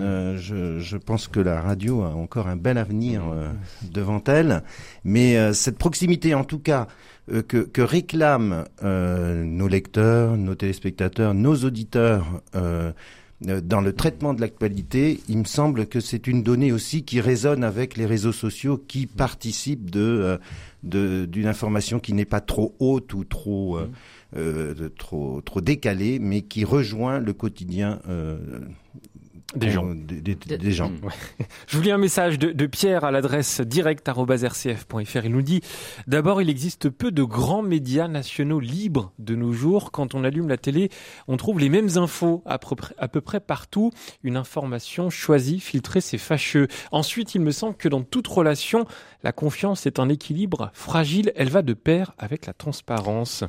Euh, 0.00 0.36
je, 0.36 0.78
je, 0.78 0.96
pense 0.96 1.28
que 1.28 1.40
la 1.40 1.60
radio 1.60 2.02
a 2.02 2.10
encore 2.10 2.48
un 2.48 2.56
bel 2.56 2.78
avenir 2.78 3.22
euh, 3.30 3.48
devant 3.92 4.22
elle, 4.26 4.62
mais 5.04 5.36
euh, 5.36 5.52
cette 5.52 5.78
proximité, 5.78 6.34
en 6.34 6.44
tout 6.44 6.58
cas, 6.58 6.86
euh, 7.32 7.42
que, 7.42 7.58
que, 7.58 7.82
réclament 7.82 8.64
nos 8.82 9.68
lecteurs, 9.68 10.36
nos 10.36 10.54
téléspectateurs, 10.54 11.34
nos 11.34 11.56
auditeurs 11.56 12.42
dans 13.40 13.80
le 13.80 13.92
traitement 13.92 14.34
de 14.34 14.40
l'actualité, 14.40 15.20
il 15.28 15.38
me 15.38 15.44
semble 15.44 15.86
que 15.86 16.00
c'est 16.00 16.26
une 16.26 16.42
donnée 16.42 16.72
aussi 16.72 17.04
qui 17.04 17.20
résonne 17.20 17.62
avec 17.62 17.96
les 17.96 18.06
réseaux 18.06 18.32
sociaux, 18.32 18.82
qui 18.88 19.06
participent 19.06 19.90
de 19.90 20.38
d'une 20.82 21.46
information 21.46 21.98
qui 21.98 22.12
n'est 22.12 22.24
pas 22.24 22.40
trop 22.40 22.74
haute 22.78 23.12
ou 23.14 23.24
trop 23.24 23.78
mmh. 23.78 24.88
trop 24.96 25.40
trop 25.40 25.60
décalée, 25.60 26.18
mais 26.18 26.42
qui 26.42 26.64
rejoint 26.64 27.18
le 27.18 27.32
quotidien 27.32 28.00
des 29.54 29.70
gens. 29.70 29.94
Des, 29.94 30.72
gens. 30.72 30.92
Je 31.66 31.76
vous 31.76 31.82
lis 31.82 31.90
un 31.90 31.96
message 31.96 32.38
de, 32.38 32.66
Pierre 32.66 33.04
à 33.04 33.10
l'adresse 33.10 33.62
direct.rcf.fr. 33.62 35.24
Il 35.24 35.32
nous 35.32 35.40
dit 35.40 35.62
D'abord, 36.06 36.42
il 36.42 36.50
existe 36.50 36.90
peu 36.90 37.10
de 37.10 37.22
grands 37.22 37.62
médias 37.62 38.08
nationaux 38.08 38.60
libres 38.60 39.12
de 39.18 39.34
nos 39.34 39.54
jours. 39.54 39.90
Quand 39.90 40.14
on 40.14 40.22
allume 40.22 40.48
la 40.48 40.58
télé, 40.58 40.90
on 41.28 41.38
trouve 41.38 41.60
les 41.60 41.70
mêmes 41.70 41.96
infos 41.96 42.42
à 42.44 42.58
peu 42.58 42.76
près, 42.76 42.94
à 42.98 43.08
peu 43.08 43.22
près 43.22 43.40
partout. 43.40 43.90
Une 44.22 44.36
information 44.36 45.08
choisie, 45.08 45.60
filtrée, 45.60 46.02
c'est 46.02 46.18
fâcheux. 46.18 46.68
Ensuite, 46.92 47.34
il 47.34 47.40
me 47.40 47.50
semble 47.50 47.74
que 47.74 47.88
dans 47.88 48.02
toute 48.02 48.26
relation, 48.26 48.86
la 49.22 49.32
confiance 49.32 49.86
est 49.86 49.98
un 49.98 50.10
équilibre 50.10 50.70
fragile. 50.74 51.32
Elle 51.36 51.48
va 51.48 51.62
de 51.62 51.72
pair 51.72 52.12
avec 52.18 52.44
la 52.44 52.52
transparence. 52.52 53.44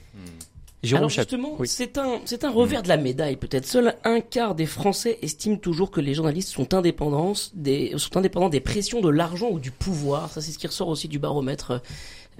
Hmm. 0.83 0.95
Alors 0.95 1.09
justement, 1.09 1.57
c'est 1.65 1.97
un 1.97 2.19
c'est 2.25 2.45
un 2.45 2.51
revers 2.51 2.83
de 2.83 2.87
la 2.87 2.97
médaille 2.97 3.35
peut-être. 3.35 3.65
Seul 3.65 3.95
un 4.05 4.21
quart 4.21 4.55
des 4.55 4.65
Français 4.65 5.19
estiment 5.21 5.57
toujours 5.57 5.91
que 5.91 5.99
les 5.99 6.13
journalistes 6.13 6.49
sont 6.49 6.73
indépendants 6.73 7.33
des 7.53 7.93
sont 7.97 8.15
indépendants 8.15 8.49
des 8.49 8.61
pressions 8.61 9.01
de 9.01 9.09
l'argent 9.09 9.49
ou 9.51 9.59
du 9.59 9.71
pouvoir. 9.71 10.31
Ça 10.31 10.41
c'est 10.41 10.51
ce 10.51 10.57
qui 10.57 10.67
ressort 10.67 10.87
aussi 10.87 11.07
du 11.07 11.19
baromètre. 11.19 11.81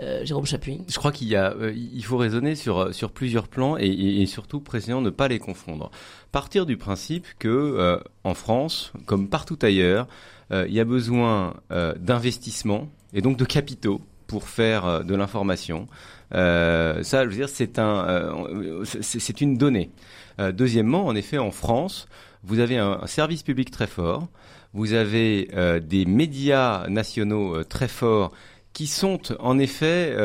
Euh, 0.02 0.24
Jérôme 0.24 0.46
Chapuis. 0.46 0.80
Je 0.88 0.98
crois 0.98 1.12
qu'il 1.12 1.28
y 1.28 1.36
a, 1.36 1.52
euh, 1.52 1.74
il 1.76 2.06
faut 2.06 2.16
raisonner 2.16 2.56
sur 2.56 2.94
sur 2.94 3.12
plusieurs 3.12 3.50
plans 3.50 3.78
et, 3.78 3.88
et, 3.88 4.26
surtout 4.28 4.62
précisément 4.62 5.02
ne 5.02 5.10
pas 5.10 5.28
les 5.28 5.40
confondre. 5.40 5.92
Partir 6.32 6.66
du 6.66 6.78
principe 6.78 7.28
que 7.38 7.50
euh, 7.50 8.00
en 8.24 8.34
France, 8.34 8.94
comme 9.06 9.28
partout 9.28 9.60
ailleurs, 9.62 10.08
euh, 10.52 10.66
il 10.70 10.74
y 10.74 10.80
a 10.80 10.86
besoin 10.86 11.56
d'investissements 11.70 12.88
et 13.14 13.22
donc 13.22 13.36
de 13.36 13.46
capitaux 13.46 14.00
pour 14.28 14.48
faire 14.48 15.04
de 15.04 15.16
l'information. 15.16 15.88
Euh, 16.34 17.04
ça, 17.04 17.24
je 17.24 17.30
veux 17.30 17.36
dire, 17.36 17.50
c'est 17.50 17.80
un, 17.80 18.08
euh, 18.08 18.84
c'est 18.86 19.42
une 19.42 19.58
donnée. 19.58 19.92
Euh, 20.40 20.52
deuxièmement, 20.52 21.06
en 21.06 21.16
effet, 21.16 21.38
en 21.38 21.52
France, 21.52 22.08
vous 22.44 22.60
avez 22.60 22.78
un, 22.78 23.06
service 23.08 23.44
public 23.44 23.72
très 23.72 23.88
fort, 23.88 24.28
vous 24.74 24.94
avez 24.94 25.50
des 25.82 26.06
médias 26.06 26.88
nationaux 26.90 27.64
très 27.64 27.88
forts 27.88 28.32
qui 28.72 28.86
sont 28.86 29.20
en 29.40 29.58
effet 29.58 30.16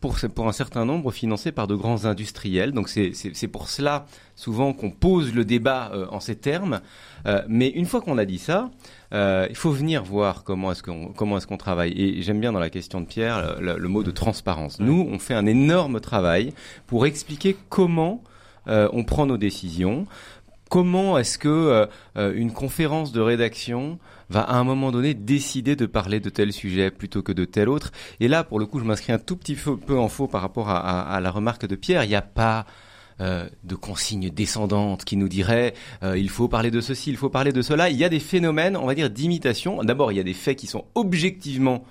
pour, 0.00 0.16
pour 0.34 0.48
un 0.48 0.52
certain 0.52 0.86
nombre 0.86 1.12
financés 1.12 1.52
par 1.52 1.66
de 1.66 1.74
grands 1.74 2.06
industriels. 2.06 2.72
Donc 2.72 2.88
c'est 2.88 3.48
pour 3.48 3.68
cela 3.68 4.06
souvent 4.36 4.72
qu'on 4.72 4.90
pose 4.90 5.34
le 5.34 5.44
débat 5.44 5.92
en 6.10 6.18
ces 6.18 6.34
termes. 6.34 6.80
Mais 7.48 7.68
une 7.68 7.86
fois 7.86 8.00
qu'on 8.00 8.18
a 8.18 8.24
dit 8.24 8.38
ça, 8.38 8.70
euh, 9.12 9.46
il 9.50 9.56
faut 9.56 9.70
venir 9.70 10.04
voir 10.04 10.44
comment 10.44 10.70
est-ce 10.70 10.82
qu'on 10.82 11.08
comment 11.08 11.36
est-ce 11.36 11.46
qu'on 11.46 11.56
travaille. 11.56 11.92
Et 11.96 12.22
j'aime 12.22 12.40
bien 12.40 12.52
dans 12.52 12.60
la 12.60 12.70
question 12.70 13.00
de 13.00 13.06
Pierre 13.06 13.60
le, 13.60 13.88
mot 13.88 14.02
de 14.02 14.10
transparence. 14.10 14.78
Nous, 14.78 15.08
on 15.10 15.18
fait 15.18 15.34
un 15.34 15.46
énorme 15.46 16.00
travail 16.00 16.52
pour 16.86 17.06
expliquer 17.06 17.56
comment 17.68 18.22
euh, 18.68 18.88
on 18.92 19.04
prend 19.04 19.26
nos 19.26 19.38
décisions. 19.38 20.06
Comment 20.68 21.18
est-ce 21.18 21.36
que 21.36 21.88
euh, 22.16 22.32
une 22.32 22.52
conférence 22.52 23.10
de 23.10 23.20
rédaction 23.20 23.98
va 24.28 24.42
à 24.42 24.54
un 24.54 24.62
moment 24.62 24.92
donné 24.92 25.14
décider 25.14 25.74
de 25.74 25.86
parler 25.86 26.20
de 26.20 26.30
tel 26.30 26.52
sujet 26.52 26.92
plutôt 26.92 27.22
que 27.22 27.32
de 27.32 27.44
tel 27.44 27.68
autre 27.68 27.90
Et 28.20 28.28
là, 28.28 28.44
pour 28.44 28.60
le 28.60 28.66
coup, 28.66 28.78
je 28.78 28.84
m'inscris 28.84 29.12
un 29.12 29.18
tout 29.18 29.36
petit 29.36 29.56
peu 29.56 29.98
en 29.98 30.08
faux 30.08 30.28
par 30.28 30.42
rapport 30.42 30.68
à, 30.68 31.00
à 31.00 31.20
la 31.20 31.32
remarque 31.32 31.66
de 31.66 31.74
Pierre. 31.74 32.04
Il 32.04 32.08
n'y 32.10 32.14
a 32.14 32.22
pas 32.22 32.66
euh, 33.20 33.48
de 33.64 33.74
consignes 33.74 34.30
descendantes 34.30 35.04
qui 35.04 35.16
nous 35.16 35.28
diraient 35.28 35.74
euh, 36.02 36.18
il 36.18 36.30
faut 36.30 36.48
parler 36.48 36.70
de 36.70 36.80
ceci, 36.80 37.10
il 37.10 37.16
faut 37.16 37.28
parler 37.28 37.52
de 37.52 37.62
cela. 37.62 37.90
Il 37.90 37.96
y 37.96 38.04
a 38.04 38.08
des 38.08 38.20
phénomènes, 38.20 38.76
on 38.76 38.86
va 38.86 38.94
dire, 38.94 39.10
d'imitation. 39.10 39.82
D'abord, 39.82 40.12
il 40.12 40.16
y 40.16 40.20
a 40.20 40.24
des 40.24 40.34
faits 40.34 40.58
qui 40.58 40.66
sont 40.66 40.84
objectivement 40.94 41.84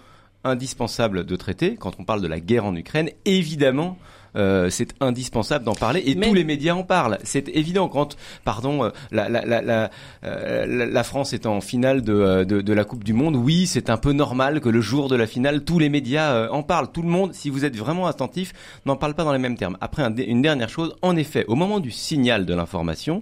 indispensables 0.43 1.25
de 1.25 1.35
traiter. 1.35 1.75
Quand 1.75 1.99
on 1.99 2.03
parle 2.03 2.21
de 2.21 2.27
la 2.27 2.39
guerre 2.39 2.65
en 2.65 2.75
Ukraine, 2.75 3.09
évidemment, 3.25 3.97
euh, 4.35 4.69
c'est 4.69 4.93
indispensable 5.01 5.65
d'en 5.65 5.73
parler 5.73 6.03
et 6.05 6.15
tous 6.15 6.33
les 6.33 6.43
médias 6.43 6.73
en 6.73 6.83
parlent. 6.83 7.17
C'est 7.23 7.49
évident 7.49 7.87
quand, 7.87 8.15
pardon, 8.43 8.83
euh, 8.85 8.89
la, 9.11 9.29
la, 9.29 9.43
la, 9.45 9.89
euh, 10.23 10.87
la, 10.89 11.03
France 11.03 11.33
est 11.33 11.45
en 11.45 11.61
finale 11.61 12.01
de, 12.01 12.43
de, 12.43 12.61
de, 12.61 12.73
la 12.73 12.83
Coupe 12.83 13.03
du 13.03 13.13
Monde. 13.13 13.35
Oui, 13.35 13.67
c'est 13.67 13.89
un 13.89 13.97
peu 13.97 14.11
normal 14.11 14.61
que 14.61 14.69
le 14.69 14.81
jour 14.81 15.09
de 15.09 15.15
la 15.15 15.27
finale, 15.27 15.63
tous 15.63 15.79
les 15.79 15.89
médias 15.89 16.49
en 16.49 16.63
parlent. 16.63 16.91
Tout 16.91 17.01
le 17.01 17.09
monde, 17.09 17.33
si 17.33 17.49
vous 17.49 17.65
êtes 17.65 17.75
vraiment 17.75 18.07
attentif, 18.07 18.53
n'en 18.85 18.95
parle 18.95 19.13
pas 19.13 19.23
dans 19.23 19.33
les 19.33 19.39
mêmes 19.39 19.57
termes. 19.57 19.77
Après, 19.81 20.03
une 20.03 20.41
dernière 20.41 20.69
chose, 20.69 20.95
en 21.01 21.15
effet, 21.15 21.45
au 21.47 21.55
moment 21.55 21.79
du 21.79 21.91
signal 21.91 22.45
de 22.45 22.53
l'information, 22.53 23.21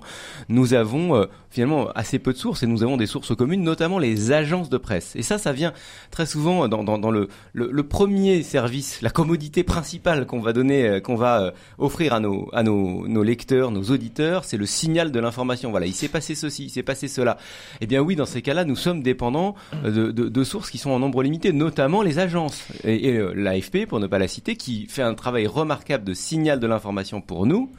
nous 0.50 0.74
avons 0.74 1.26
finalement 1.58 1.90
assez 1.96 2.20
peu 2.20 2.34
de 2.34 2.38
sources 2.38 2.62
et 2.62 2.68
nous 2.68 2.84
avons 2.84 2.98
des 2.98 3.08
sources 3.08 3.36
communes, 3.36 3.64
notamment 3.64 3.98
les 3.98 4.32
agences 4.32 4.70
de 4.70 4.78
presse. 4.78 5.16
Et 5.16 5.24
ça, 5.24 5.40
ça 5.40 5.54
vient 5.54 5.74
très 6.12 6.28
souvent 6.28 6.68
dans, 6.68 7.12
le, 7.12 7.28
premier 7.84 8.44
service, 8.44 9.02
la 9.02 9.10
commodité 9.10 9.64
principale 9.64 10.28
qu'on 10.28 10.40
va 10.40 10.54
donner 10.54 11.02
qu'on 11.02 11.16
va 11.16 11.42
euh, 11.42 11.52
offrir 11.80 12.14
à 12.14 12.20
nos 12.20 12.50
à 12.54 12.62
nos, 12.62 13.08
nos 13.08 13.24
lecteurs, 13.24 13.72
nos 13.72 13.84
auditeurs, 13.84 14.44
c'est 14.44 14.58
le 14.58 14.68
signal 14.68 15.12
de 15.12 15.20
l'information. 15.20 15.72
Voilà, 15.72 15.88
il 15.88 15.94
s'est 15.94 16.08
passé 16.08 16.36
ceci, 16.36 16.66
il 16.66 16.70
s'est 16.70 16.84
passé 16.84 17.08
cela. 17.08 17.38
Eh 17.82 17.88
bien 17.88 18.02
oui, 18.02 18.16
dans 18.16 18.26
ces 18.26 18.42
cas-là, 18.42 18.64
nous 18.64 18.76
sommes 18.76 19.02
dépendants 19.02 19.56
euh, 19.86 20.12
de, 20.12 20.44
sources 20.44 20.70
qui 20.70 20.78
sont 20.78 20.92
en 20.92 21.00
nombre 21.00 21.24
limité, 21.24 21.54
notamment 21.54 22.02
les 22.02 22.20
agences 22.20 22.64
et, 22.84 23.14
euh, 23.14 23.34
l'AFP, 23.36 23.86
pour 23.88 24.00
ne 24.00 24.08
pas 24.08 24.20
la 24.20 24.28
citer, 24.28 24.56
qui 24.56 24.86
fait 24.86 25.02
un 25.02 25.16
travail 25.16 25.48
remarquable 25.48 26.04
de 26.04 26.14
signal 26.14 26.60
de 26.60 26.68
l'information 26.68 27.22
pour 27.22 27.46
nous. 27.46 27.72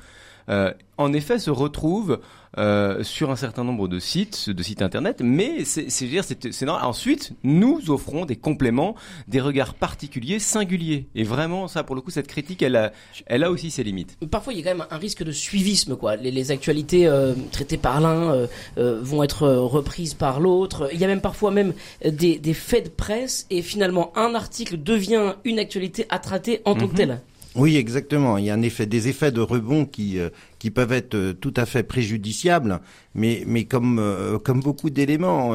Euh, 0.49 0.73
en 0.97 1.13
effet, 1.13 1.39
se 1.39 1.51
retrouve 1.51 2.21
euh, 2.57 3.03
sur 3.03 3.31
un 3.31 3.37
certain 3.37 3.65
nombre 3.65 3.89
de 3.89 3.99
sites, 3.99 4.51
de 4.51 4.63
sites 4.63 4.83
internet, 4.83 5.21
mais 5.23 5.65
c'est 5.65 6.07
dire 6.07 6.25
c'est 6.25 6.63
normal. 6.63 6.85
Ensuite, 6.85 7.33
nous 7.43 7.91
offrons 7.91 8.25
des 8.25 8.37
compléments, 8.37 8.95
des 9.27 9.41
regards 9.41 9.75
particuliers, 9.75 10.39
singuliers. 10.39 11.07
Et 11.15 11.25
vraiment, 11.25 11.69
ça, 11.69 11.85
pour 11.85 11.95
le 11.95 12.01
coup, 12.01 12.11
cette 12.11 12.27
critique, 12.27 12.63
elle 12.63 12.77
a, 12.77 12.93
elle 13.27 13.45
a 13.45 13.51
aussi 13.51 13.71
ses 13.71 13.85
limites. 13.85 14.17
Parfois, 14.31 14.53
il 14.53 14.61
y 14.61 14.63
a 14.63 14.65
quand 14.65 14.79
même 14.79 14.87
un 14.91 14.99
risque 14.99 15.23
de 15.23 15.33
suivisme, 15.33 15.97
quoi. 15.97 16.17
Les, 16.17 16.31
les 16.31 16.51
actualités 16.51 17.07
euh, 17.07 17.35
traitées 17.53 17.77
par 17.77 18.01
l'un 18.01 18.33
euh, 18.33 18.47
euh, 18.79 19.01
vont 19.03 19.23
être 19.23 19.49
reprises 19.49 20.15
par 20.15 20.41
l'autre. 20.41 20.89
Il 20.93 21.01
y 21.01 21.05
a 21.05 21.07
même 21.07 21.21
parfois 21.21 21.51
même 21.51 21.73
des, 22.05 22.39
des, 22.39 22.55
faits 22.55 22.85
de 22.85 22.91
presse, 22.91 23.47
et 23.51 23.63
finalement, 23.63 24.13
un 24.17 24.35
article 24.35 24.83
devient 24.83 25.35
une 25.45 25.59
actualité 25.59 26.07
à 26.09 26.19
traiter 26.19 26.63
en 26.65 26.75
tant 26.75 26.87
que 26.87 26.93
mhm. 26.93 26.97
telle. 26.97 27.21
Oui, 27.55 27.77
exactement. 27.77 28.37
Il 28.39 28.45
y 28.45 28.51
a 28.51 28.55
un 28.55 28.63
effet, 28.63 28.87
des 28.87 29.09
effets 29.09 29.33
de 29.33 29.41
rebond 29.41 29.87
qui 29.87 30.19
euh, 30.19 30.29
qui 30.59 30.71
peuvent 30.71 30.93
être 30.93 31.15
euh, 31.15 31.33
tout 31.33 31.55
à 31.57 31.67
fait 31.67 31.83
préjudiciables, 31.83 32.81
mais 33.15 33.43
mais 33.47 33.65
comme 33.65 33.99
euh, 33.99 34.39
comme 34.39 34.61
beaucoup 34.61 34.91
d'éléments, 34.91 35.55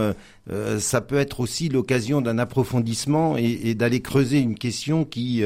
ça 0.79 0.99
peut 0.99 1.15
être 1.15 1.39
aussi 1.39 1.69
l'occasion 1.69 2.19
d'un 2.19 2.37
approfondissement 2.37 3.37
et, 3.37 3.69
et 3.69 3.75
d'aller 3.75 4.01
creuser 4.01 4.39
une 4.39 4.55
question 4.55 5.05
qui 5.05 5.41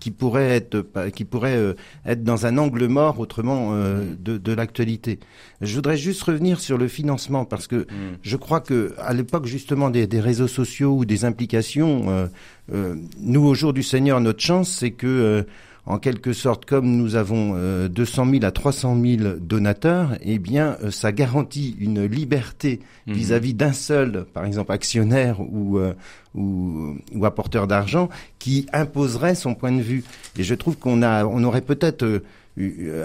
qui 0.00 0.10
pourrait 0.10 0.48
être 0.48 0.86
qui 1.14 1.24
pourrait 1.24 1.74
être 2.06 2.24
dans 2.24 2.46
un 2.46 2.56
angle 2.56 2.86
mort 2.86 3.20
autrement 3.20 3.74
de, 3.76 4.38
de 4.38 4.52
l'actualité. 4.52 5.18
Je 5.60 5.74
voudrais 5.74 5.98
juste 5.98 6.22
revenir 6.22 6.60
sur 6.60 6.78
le 6.78 6.88
financement 6.88 7.44
parce 7.44 7.66
que 7.66 7.76
mm. 7.76 8.18
je 8.22 8.36
crois 8.36 8.60
que 8.60 8.94
à 8.98 9.12
l'époque 9.12 9.44
justement 9.44 9.90
des, 9.90 10.06
des, 10.06 10.20
réseaux 10.20 10.48
sociaux 10.48 10.96
ou 10.96 11.04
des 11.04 11.26
implications, 11.26 12.30
nous 12.72 13.44
au 13.44 13.54
jour 13.54 13.74
du 13.74 13.82
Seigneur, 13.82 14.18
notre 14.22 14.40
chance, 14.40 14.70
c'est 14.70 14.92
que 14.92 15.44
en 15.88 15.98
quelque 15.98 16.34
sorte, 16.34 16.66
comme 16.66 16.96
nous 16.96 17.16
avons 17.16 17.54
200 17.88 18.26
euh, 18.26 18.30
000 18.32 18.44
à 18.44 18.50
300 18.50 19.00
000 19.02 19.22
donateurs, 19.40 20.18
eh 20.20 20.38
bien, 20.38 20.76
euh, 20.84 20.90
ça 20.90 21.12
garantit 21.12 21.76
une 21.80 22.04
liberté 22.04 22.80
mhm. 23.06 23.14
vis-à-vis 23.14 23.54
d'un 23.54 23.72
seul, 23.72 24.26
par 24.34 24.44
exemple, 24.44 24.70
actionnaire 24.70 25.40
ou, 25.40 25.78
euh, 25.78 25.94
ou, 26.34 26.94
ou, 27.14 27.24
apporteur 27.24 27.66
d'argent, 27.66 28.10
qui 28.38 28.66
imposerait 28.74 29.34
son 29.34 29.54
point 29.54 29.72
de 29.72 29.80
vue. 29.80 30.04
Et 30.38 30.42
je 30.42 30.54
trouve 30.54 30.76
qu'on 30.76 31.00
a, 31.02 31.24
on 31.24 31.42
aurait 31.42 31.62
peut-être 31.62 32.22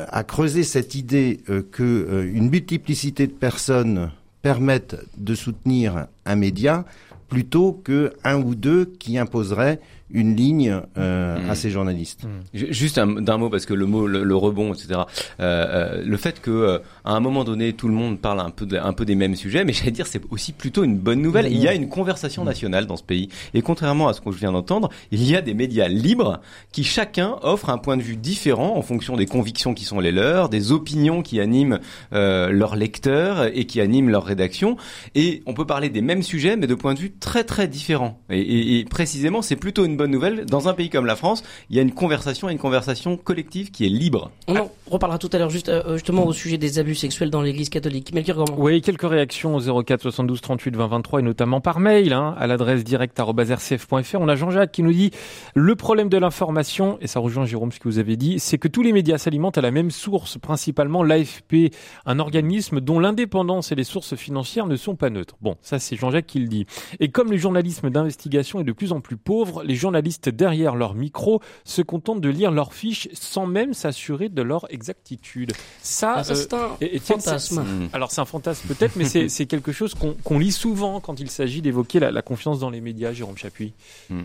à 0.09 0.23
creuser 0.23 0.63
cette 0.63 0.95
idée 0.95 1.39
que 1.71 2.27
une 2.33 2.49
multiplicité 2.49 3.27
de 3.27 3.31
personnes 3.31 4.09
permettent 4.41 4.97
de 5.17 5.35
soutenir 5.35 6.07
un 6.25 6.35
média 6.35 6.85
plutôt 7.29 7.71
que 7.71 8.13
un 8.23 8.41
ou 8.41 8.55
deux 8.55 8.85
qui 8.85 9.17
imposeraient 9.17 9.79
une 10.13 10.35
ligne 10.35 10.79
euh, 10.97 11.37
à 11.49 11.51
mmh. 11.51 11.55
ces 11.55 11.69
journalistes. 11.71 12.23
Mmh. 12.23 12.71
Juste 12.71 12.99
d'un 12.99 13.37
mot 13.37 13.49
parce 13.49 13.65
que 13.65 13.73
le 13.73 13.85
mot 13.85 14.07
le, 14.07 14.35
rebond, 14.35 14.73
etc. 14.73 15.01
Euh, 15.39 15.65
euh, 15.99 16.03
le 16.05 16.17
fait 16.17 16.39
que 16.39 16.51
euh, 16.51 16.79
à 17.03 17.13
un 17.13 17.19
moment 17.19 17.43
donné 17.43 17.73
tout 17.73 17.87
le 17.87 17.93
monde 17.93 18.19
parle 18.19 18.39
un 18.39 18.51
peu 18.51 18.65
de, 18.65 18.77
un 18.77 18.93
peu 18.93 19.05
des 19.05 19.15
mêmes 19.15 19.35
sujets, 19.35 19.65
mais 19.65 19.73
j'allais 19.73 19.91
dire 19.91 20.07
c'est 20.07 20.21
aussi 20.29 20.53
plutôt 20.53 20.83
une 20.83 20.97
bonne 20.97 21.21
nouvelle. 21.21 21.47
Il 21.51 21.57
y 21.57 21.67
a 21.67 21.73
une 21.73 21.89
conversation 21.89 22.43
mmh. 22.43 22.47
nationale 22.47 22.85
dans 22.85 22.97
ce 22.97 23.03
pays 23.03 23.29
et 23.53 23.61
contrairement 23.61 24.07
à 24.07 24.13
ce 24.13 24.21
que 24.21 24.31
je 24.31 24.37
viens 24.37 24.51
d'entendre, 24.51 24.89
il 25.11 25.23
y 25.23 25.35
a 25.35 25.41
des 25.41 25.53
médias 25.53 25.87
libres 25.87 26.39
qui 26.71 26.83
chacun 26.83 27.37
offre 27.41 27.69
un 27.69 27.77
point 27.77 27.97
de 27.97 28.03
vue 28.03 28.15
différent 28.15 28.77
en 28.77 28.81
fonction 28.81 29.15
des 29.15 29.25
convictions 29.25 29.73
qui 29.73 29.83
sont 29.83 29.99
les 29.99 30.11
leurs, 30.11 30.49
des 30.49 30.71
opinions 30.71 31.23
qui 31.23 31.39
animent 31.39 31.79
euh, 32.13 32.51
leurs 32.51 32.75
lecteurs 32.75 33.45
et 33.45 33.65
qui 33.65 33.81
animent 33.81 34.09
leur 34.09 34.25
rédaction. 34.25 34.77
Et 35.15 35.41
on 35.47 35.53
peut 35.53 35.65
parler 35.65 35.89
des 35.89 36.01
mêmes 36.01 36.23
sujets 36.23 36.55
mais 36.55 36.67
de 36.67 36.75
points 36.75 36.93
de 36.93 36.99
vue 36.99 37.13
très 37.19 37.43
très 37.43 37.67
différents. 37.67 38.19
Et, 38.29 38.39
et, 38.39 38.79
et 38.79 38.85
précisément 38.85 39.41
c'est 39.41 39.55
plutôt 39.55 39.85
une 39.85 39.97
bonne 39.97 40.02
nouvelle. 40.07 40.45
Dans 40.45 40.67
un 40.67 40.73
pays 40.73 40.89
comme 40.89 41.05
la 41.05 41.15
France, 41.15 41.43
il 41.69 41.75
y 41.75 41.79
a 41.79 41.81
une 41.81 41.93
conversation, 41.93 42.49
une 42.49 42.57
conversation 42.57 43.17
collective 43.17 43.71
qui 43.71 43.85
est 43.85 43.89
libre. 43.89 44.31
On 44.47 44.55
en 44.57 44.71
reparlera 44.89 45.17
tout 45.17 45.29
à 45.33 45.37
l'heure 45.37 45.49
juste, 45.49 45.69
euh, 45.69 45.93
justement 45.93 46.25
au 46.25 46.33
sujet 46.33 46.57
des 46.57 46.79
abus 46.79 46.95
sexuels 46.95 47.29
dans 47.29 47.41
l'Église 47.41 47.69
catholique. 47.69 48.13
Melchior 48.13 48.37
Gormand. 48.37 48.55
Oui, 48.57 48.81
quelques 48.81 49.07
réactions 49.07 49.55
au 49.55 49.83
04 49.83 50.01
72 50.01 50.41
38 50.41 50.75
20 50.75 50.87
23 50.87 51.19
et 51.19 51.23
notamment 51.23 51.61
par 51.61 51.79
mail 51.79 52.13
hein, 52.13 52.35
à 52.37 52.47
l'adresse 52.47 52.83
direct@rcf.fr. 52.83 54.17
On 54.19 54.27
a 54.27 54.35
Jean-Jacques 54.35 54.71
qui 54.71 54.83
nous 54.83 54.93
dit 54.93 55.11
le 55.55 55.75
problème 55.75 56.09
de 56.09 56.17
l'information 56.17 56.97
et 57.01 57.07
ça 57.07 57.19
rejoint 57.19 57.45
Jérôme 57.45 57.71
ce 57.71 57.79
que 57.79 57.87
vous 57.87 57.99
avez 57.99 58.17
dit, 58.17 58.39
c'est 58.39 58.57
que 58.57 58.67
tous 58.67 58.81
les 58.81 58.93
médias 58.93 59.17
s'alimentent 59.17 59.57
à 59.57 59.61
la 59.61 59.71
même 59.71 59.91
source, 59.91 60.37
principalement 60.37 61.03
l'AFP, 61.03 61.73
un 62.05 62.19
organisme 62.19 62.81
dont 62.81 62.99
l'indépendance 62.99 63.71
et 63.71 63.75
les 63.75 63.83
sources 63.83 64.15
financières 64.15 64.67
ne 64.67 64.75
sont 64.75 64.95
pas 64.95 65.09
neutres. 65.09 65.35
Bon, 65.41 65.55
ça 65.61 65.79
c'est 65.79 65.95
Jean-Jacques 65.95 66.27
qui 66.27 66.39
le 66.39 66.47
dit. 66.47 66.65
Et 66.99 67.09
comme 67.09 67.31
le 67.31 67.37
journalisme 67.37 67.89
d'investigation 67.89 68.59
est 68.59 68.63
de 68.63 68.71
plus 68.71 68.91
en 68.91 69.01
plus 69.01 69.17
pauvre, 69.17 69.63
les 69.63 69.75
journalistes 69.75 69.92
derrière 70.01 70.75
leur 70.75 70.95
micro 70.95 71.41
se 71.63 71.81
contentent 71.81 72.21
de 72.21 72.29
lire 72.29 72.51
leurs 72.51 72.73
fiches 72.73 73.09
sans 73.13 73.45
même 73.45 73.73
s'assurer 73.73 74.29
de 74.29 74.41
leur 74.41 74.71
exactitude. 74.71 75.53
Ça, 75.81 76.15
ah, 76.17 76.23
c'est 76.23 76.53
un 76.53 76.77
fantasme. 77.01 77.61
Hmm. 77.61 77.89
Alors 77.93 78.11
c'est 78.11 78.21
un 78.21 78.25
fantasme 78.25 78.67
peut-être, 78.67 78.95
mais 78.95 79.05
c'est 79.05 79.45
quelque 79.45 79.71
chose 79.71 79.95
qu'on 79.95 80.39
lit 80.39 80.51
souvent 80.51 80.99
quand 80.99 81.19
il 81.19 81.29
s'agit 81.29 81.61
d'évoquer 81.61 81.99
la, 81.99 82.21
confiance 82.21 82.59
dans 82.59 82.69
les 82.69 82.81
médias, 82.81 83.11
Jérôme 83.11 83.37
Chapuis. 83.37 83.73
Hmm. 84.09 84.23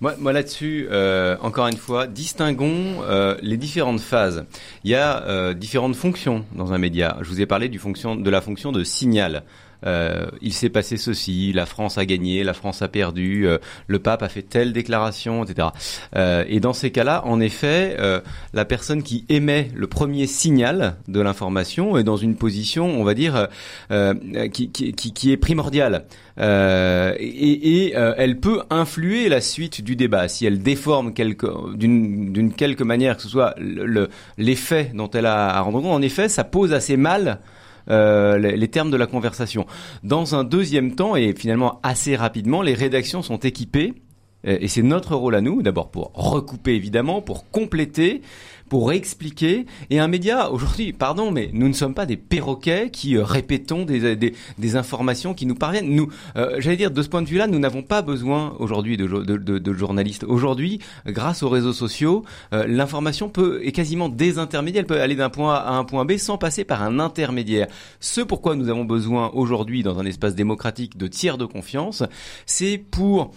Moi, 0.00 0.14
moi 0.18 0.32
là-dessus, 0.32 0.86
euh, 0.90 1.36
encore 1.40 1.66
une 1.66 1.76
fois, 1.76 2.06
distinguons 2.06 3.02
euh, 3.02 3.36
les 3.42 3.56
différentes 3.56 4.00
phases. 4.00 4.44
Il 4.84 4.90
y 4.90 4.94
a 4.94 5.22
euh, 5.24 5.54
différentes 5.54 5.96
fonctions 5.96 6.44
dans 6.54 6.72
un 6.72 6.78
média. 6.78 7.16
Je 7.20 7.28
vous 7.28 7.40
ai 7.40 7.46
parlé 7.46 7.68
du 7.68 7.78
fonction, 7.78 8.16
de 8.16 8.30
la 8.30 8.40
fonction 8.40 8.72
de 8.72 8.84
signal. 8.84 9.42
Euh, 9.84 10.26
il 10.40 10.52
s'est 10.52 10.70
passé 10.70 10.96
ceci, 10.96 11.52
la 11.52 11.66
France 11.66 11.98
a 11.98 12.06
gagné, 12.06 12.42
la 12.44 12.54
France 12.54 12.82
a 12.82 12.88
perdu, 12.88 13.46
euh, 13.46 13.58
le 13.86 13.98
pape 13.98 14.22
a 14.22 14.28
fait 14.28 14.42
telle 14.42 14.72
déclaration, 14.72 15.44
etc. 15.44 15.68
Euh, 16.16 16.44
et 16.48 16.60
dans 16.60 16.72
ces 16.72 16.90
cas-là, 16.90 17.22
en 17.26 17.40
effet, 17.40 17.96
la 18.52 18.64
personne 18.64 19.02
qui 19.02 19.24
émet 19.28 19.70
le 19.74 19.86
premier 19.86 20.26
signal 20.26 20.96
de 21.08 21.20
l'information 21.20 21.96
est 21.96 22.04
dans 22.04 22.16
une 22.16 22.36
position, 22.36 22.86
on 23.00 23.04
va 23.04 23.14
dire, 23.14 23.48
qui, 24.52 24.70
qui, 24.70 24.92
qui, 24.92 25.32
est 25.32 25.36
primordiale. 25.36 26.04
et, 26.38 27.14
et 27.18 27.94
elle 27.94 28.38
peut 28.40 28.62
influer 28.70 29.28
la 29.28 29.40
suite 29.40 29.82
du 29.82 29.96
débat 29.96 30.28
si 30.28 30.46
elle 30.46 30.60
déforme 30.62 31.12
d'une 31.12 32.52
quelque 32.56 32.84
manière, 32.84 33.16
que 33.16 33.22
ce 33.22 33.28
soit 33.28 33.54
l'effet 34.38 34.90
dont 34.94 35.10
elle 35.10 35.26
a 35.26 35.56
à 35.56 35.60
rendre 35.60 35.80
compte. 35.80 35.92
En 35.92 36.02
effet, 36.02 36.28
ça 36.28 36.44
pose 36.44 36.72
assez 36.72 36.96
mal 36.96 37.40
euh, 37.90 38.38
les, 38.38 38.56
les 38.56 38.68
termes 38.68 38.90
de 38.90 38.96
la 38.96 39.06
conversation. 39.06 39.66
Dans 40.02 40.34
un 40.34 40.44
deuxième 40.44 40.94
temps, 40.94 41.16
et 41.16 41.34
finalement 41.34 41.80
assez 41.82 42.16
rapidement, 42.16 42.62
les 42.62 42.74
rédactions 42.74 43.22
sont 43.22 43.38
équipées 43.38 43.94
et 44.46 44.68
c'est 44.68 44.82
notre 44.82 45.16
rôle 45.16 45.34
à 45.36 45.40
nous, 45.40 45.62
d'abord 45.62 45.90
pour 45.90 46.12
recouper 46.14 46.74
évidemment, 46.74 47.22
pour 47.22 47.50
compléter, 47.50 48.20
pour 48.74 48.90
expliquer. 48.90 49.66
Et 49.90 50.00
un 50.00 50.08
média, 50.08 50.50
aujourd'hui, 50.50 50.92
pardon, 50.92 51.30
mais 51.30 51.48
nous 51.52 51.68
ne 51.68 51.72
sommes 51.72 51.94
pas 51.94 52.06
des 52.06 52.16
perroquets 52.16 52.90
qui 52.90 53.16
euh, 53.16 53.22
répétons 53.22 53.84
des, 53.84 54.16
des, 54.16 54.76
informations 54.76 55.32
qui 55.32 55.46
nous 55.46 55.54
parviennent. 55.54 55.94
Nous, 55.94 56.08
euh, 56.34 56.56
j'allais 56.58 56.76
dire, 56.76 56.90
de 56.90 57.00
ce 57.00 57.08
point 57.08 57.22
de 57.22 57.28
vue-là, 57.28 57.46
nous 57.46 57.60
n'avons 57.60 57.82
pas 57.82 58.02
besoin 58.02 58.56
aujourd'hui 58.58 58.96
de, 58.96 59.72
journalistes. 59.74 60.24
Aujourd'hui, 60.24 60.80
grâce 61.06 61.44
aux 61.44 61.48
réseaux 61.48 61.72
sociaux, 61.72 62.24
euh, 62.52 62.66
l'information 62.66 63.28
peut 63.28 63.60
est 63.62 63.70
quasiment 63.70 64.08
désintermédiaire. 64.08 64.80
Elle 64.80 64.88
peut 64.88 65.00
aller 65.00 65.14
d'un 65.14 65.30
point 65.30 65.54
A 65.54 65.58
à 65.58 65.72
un 65.74 65.84
point 65.84 66.04
B 66.04 66.16
sans 66.16 66.36
passer 66.36 66.64
par 66.64 66.82
un 66.82 66.98
intermédiaire. 66.98 67.68
Ce 68.00 68.22
pourquoi 68.22 68.56
nous 68.56 68.70
avons 68.70 68.84
besoin 68.84 69.30
aujourd'hui, 69.34 69.84
dans 69.84 70.00
un 70.00 70.04
espace 70.04 70.34
démocratique, 70.34 70.98
de 70.98 71.06
tiers 71.06 71.38
de 71.38 71.44
confiance, 71.44 72.02
c'est 72.44 72.78
pour 72.78 73.30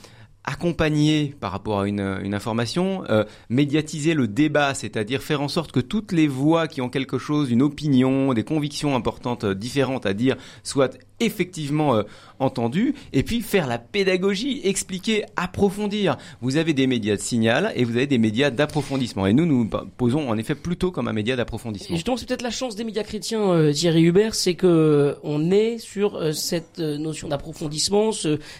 accompagner 0.47 1.35
par 1.41 1.51
rapport 1.51 1.81
à 1.81 1.87
une, 1.87 2.19
une 2.23 2.33
information, 2.33 3.03
euh, 3.09 3.25
médiatiser 3.49 4.13
le 4.13 4.29
débat, 4.29 4.73
c'est-à-dire 4.73 5.21
faire 5.21 5.41
en 5.41 5.49
sorte 5.49 5.73
que 5.73 5.81
toutes 5.81 6.13
les 6.13 6.27
voix 6.27 6.67
qui 6.67 6.79
ont 6.79 6.87
quelque 6.87 7.17
chose, 7.17 7.51
une 7.51 7.61
opinion, 7.61 8.33
des 8.33 8.45
convictions 8.45 8.95
importantes, 8.95 9.43
euh, 9.43 9.53
différentes 9.53 10.05
à 10.05 10.13
dire, 10.13 10.37
soient 10.63 10.89
effectivement 11.19 11.95
euh, 11.95 12.03
entendues, 12.39 12.93
et 13.13 13.23
puis 13.23 13.41
faire 13.41 13.67
la 13.67 13.79
pédagogie, 13.79 14.61
expliquer, 14.63 15.25
approfondir. 15.35 16.17
Vous 16.41 16.57
avez 16.57 16.73
des 16.73 16.85
médias 16.85 17.15
de 17.15 17.21
signal 17.21 17.73
et 17.75 17.83
vous 17.83 17.97
avez 17.97 18.05
des 18.05 18.19
médias 18.19 18.51
d'approfondissement. 18.51 19.25
Et 19.25 19.33
nous, 19.33 19.45
nous 19.45 19.67
posons 19.97 20.29
en 20.29 20.37
effet 20.37 20.53
plutôt 20.53 20.91
comme 20.91 21.07
un 21.07 21.13
média 21.13 21.35
d'approfondissement. 21.35 21.95
Justement, 21.95 22.17
c'est 22.17 22.27
peut-être 22.27 22.43
la 22.43 22.51
chance 22.51 22.75
des 22.75 22.83
médias 22.83 23.03
chrétiens, 23.03 23.41
euh, 23.41 23.73
Thierry 23.73 24.03
Hubert, 24.03 24.35
c'est 24.35 24.53
que 24.53 25.15
on 25.23 25.49
est 25.49 25.79
sur 25.79 26.15
euh, 26.15 26.31
cette 26.31 26.79
notion 26.79 27.27
d'approfondissement 27.27 28.11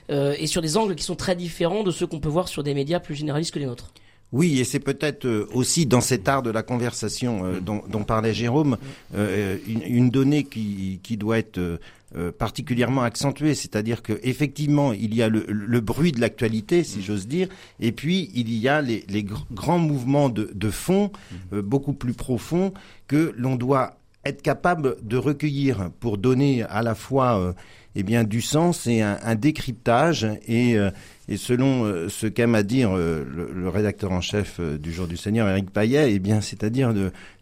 et 0.09 0.47
sur 0.47 0.61
des 0.61 0.77
angles 0.77 0.95
qui 0.95 1.03
sont 1.03 1.15
très 1.15 1.35
différents 1.35 1.76
de 1.83 1.91
ceux 1.91 2.07
qu'on 2.07 2.19
peut 2.19 2.29
voir 2.29 2.47
sur 2.47 2.63
des 2.63 2.73
médias 2.73 2.99
plus 2.99 3.15
généralistes 3.15 3.53
que 3.53 3.59
les 3.59 3.65
nôtres. 3.65 3.91
Oui, 4.33 4.59
et 4.59 4.65
c'est 4.65 4.81
peut-être 4.81 5.47
aussi 5.53 5.85
dans 5.85 6.01
cet 6.01 6.27
art 6.27 6.43
de 6.43 6.49
la 6.49 6.61
conversation 6.61 7.43
dont, 7.61 7.81
dont, 7.87 8.03
parlait 8.03 8.33
Jérôme, 8.33 8.77
euh, 9.15 9.57
une, 9.65 9.81
une, 9.83 10.09
donnée 10.09 10.43
qui, 10.43 10.99
qui 11.01 11.15
doit 11.15 11.37
être 11.37 11.79
euh, 12.15 12.31
particulièrement 12.31 13.01
accentuée, 13.01 13.53
c'est-à-dire 13.53 14.01
que 14.01 14.17
effectivement 14.23 14.93
il 14.93 15.13
y 15.13 15.21
a 15.21 15.27
le, 15.27 15.45
le 15.49 15.81
bruit 15.81 16.13
de 16.13 16.21
l'actualité, 16.21 16.85
si 16.85 17.01
j'ose 17.01 17.27
dire, 17.27 17.49
et 17.81 17.91
puis 17.91 18.31
il 18.33 18.49
y 18.53 18.69
a 18.69 18.81
les, 18.81 19.03
les 19.09 19.25
grands 19.51 19.77
mouvements 19.77 20.29
de, 20.29 20.49
de 20.53 20.69
fond 20.69 21.11
euh, 21.51 21.61
beaucoup 21.61 21.91
plus 21.91 22.13
profonds 22.13 22.73
que 23.07 23.33
l'on 23.37 23.57
doit 23.57 23.97
être 24.23 24.41
capable 24.41 24.95
de 25.03 25.17
recueillir 25.17 25.89
pour 25.99 26.17
donner 26.17 26.63
à 26.63 26.81
la 26.81 26.95
fois 26.95 27.39
euh, 27.39 27.53
eh 27.95 28.03
bien 28.03 28.23
du 28.23 28.41
sens 28.41 28.87
et 28.87 29.01
un, 29.01 29.17
un 29.21 29.35
décryptage 29.35 30.27
et, 30.47 30.77
euh, 30.77 30.91
et 31.29 31.37
selon 31.37 31.83
euh, 31.83 32.09
ce 32.09 32.27
qu'aime 32.27 32.55
à 32.55 32.63
dire 32.63 32.91
euh, 32.95 33.25
le, 33.29 33.51
le, 33.53 33.69
rédacteur 33.69 34.11
en 34.11 34.21
chef 34.21 34.59
du 34.61 34.91
Jour 34.91 35.07
du 35.07 35.17
Seigneur, 35.17 35.49
Éric 35.49 35.71
Payet, 35.71 36.13
eh 36.13 36.19
bien 36.19 36.41
c'est-à-dire 36.41 36.93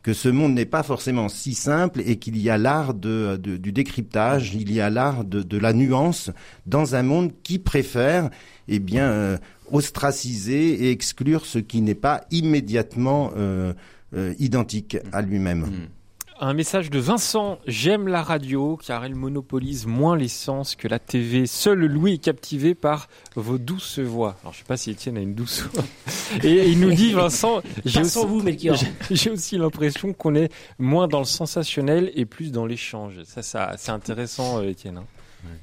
que 0.01 0.13
ce 0.13 0.29
monde 0.29 0.53
n'est 0.53 0.65
pas 0.65 0.83
forcément 0.83 1.29
si 1.29 1.53
simple 1.53 2.01
et 2.05 2.17
qu'il 2.17 2.37
y 2.37 2.49
a 2.49 2.57
l'art 2.57 2.93
de, 2.93 3.39
de, 3.41 3.57
du 3.57 3.71
décryptage, 3.71 4.55
il 4.55 4.71
y 4.71 4.81
a 4.81 4.89
l'art 4.89 5.23
de, 5.23 5.43
de, 5.43 5.57
la 5.57 5.73
nuance 5.73 6.31
dans 6.65 6.95
un 6.95 7.03
monde 7.03 7.31
qui 7.43 7.59
préfère 7.59 8.29
eh 8.67 8.79
bien 8.79 9.39
ostraciser 9.71 10.85
et 10.85 10.91
exclure 10.91 11.45
ce 11.45 11.59
qui 11.59 11.81
n'est 11.81 11.95
pas 11.95 12.25
immédiatement 12.31 13.31
identique 14.39 14.97
à 15.11 15.21
lui-même. 15.21 15.61
Mmh. 15.61 15.94
Un 16.37 16.53
message 16.53 16.89
de 16.89 16.99
Vincent. 16.99 17.59
J'aime 17.65 18.09
la 18.09 18.21
radio 18.21 18.77
car 18.85 19.05
elle 19.05 19.15
monopolise 19.15 19.85
moins 19.85 20.17
l'essence 20.17 20.75
que 20.75 20.89
la 20.89 20.99
TV. 20.99 21.45
Seul 21.45 21.85
Louis 21.85 22.15
est 22.15 22.17
captivé 22.17 22.75
par 22.75 23.07
vos 23.35 23.57
douces 23.57 23.99
voix. 23.99 24.35
Alors 24.41 24.51
je 24.51 24.57
sais 24.57 24.65
pas 24.65 24.75
si 24.75 24.91
Étienne 24.91 25.17
a 25.17 25.21
une 25.21 25.33
douce 25.33 25.61
voix. 25.61 25.83
Et 26.43 26.69
il 26.69 26.81
nous 26.81 26.91
dit 26.91 27.13
Vincent, 27.13 27.61
j'ai 27.85 28.01
aussi, 28.01 28.25
vous, 28.25 28.43
j'ai 29.11 29.29
aussi 29.29 29.57
l'impression 29.57 30.11
qu'on 30.11 30.35
est 30.35 30.51
moins 30.77 31.07
dans 31.07 31.19
le 31.19 31.25
sensationnel 31.25 32.11
et 32.15 32.25
plus 32.25 32.51
dans 32.51 32.65
l'échange. 32.65 33.23
Ça, 33.23 33.41
ça 33.41 33.71
c'est 33.77 33.91
intéressant, 33.91 34.59
euh, 34.59 34.69
Étienne. 34.69 34.97
Hein. 34.97 35.05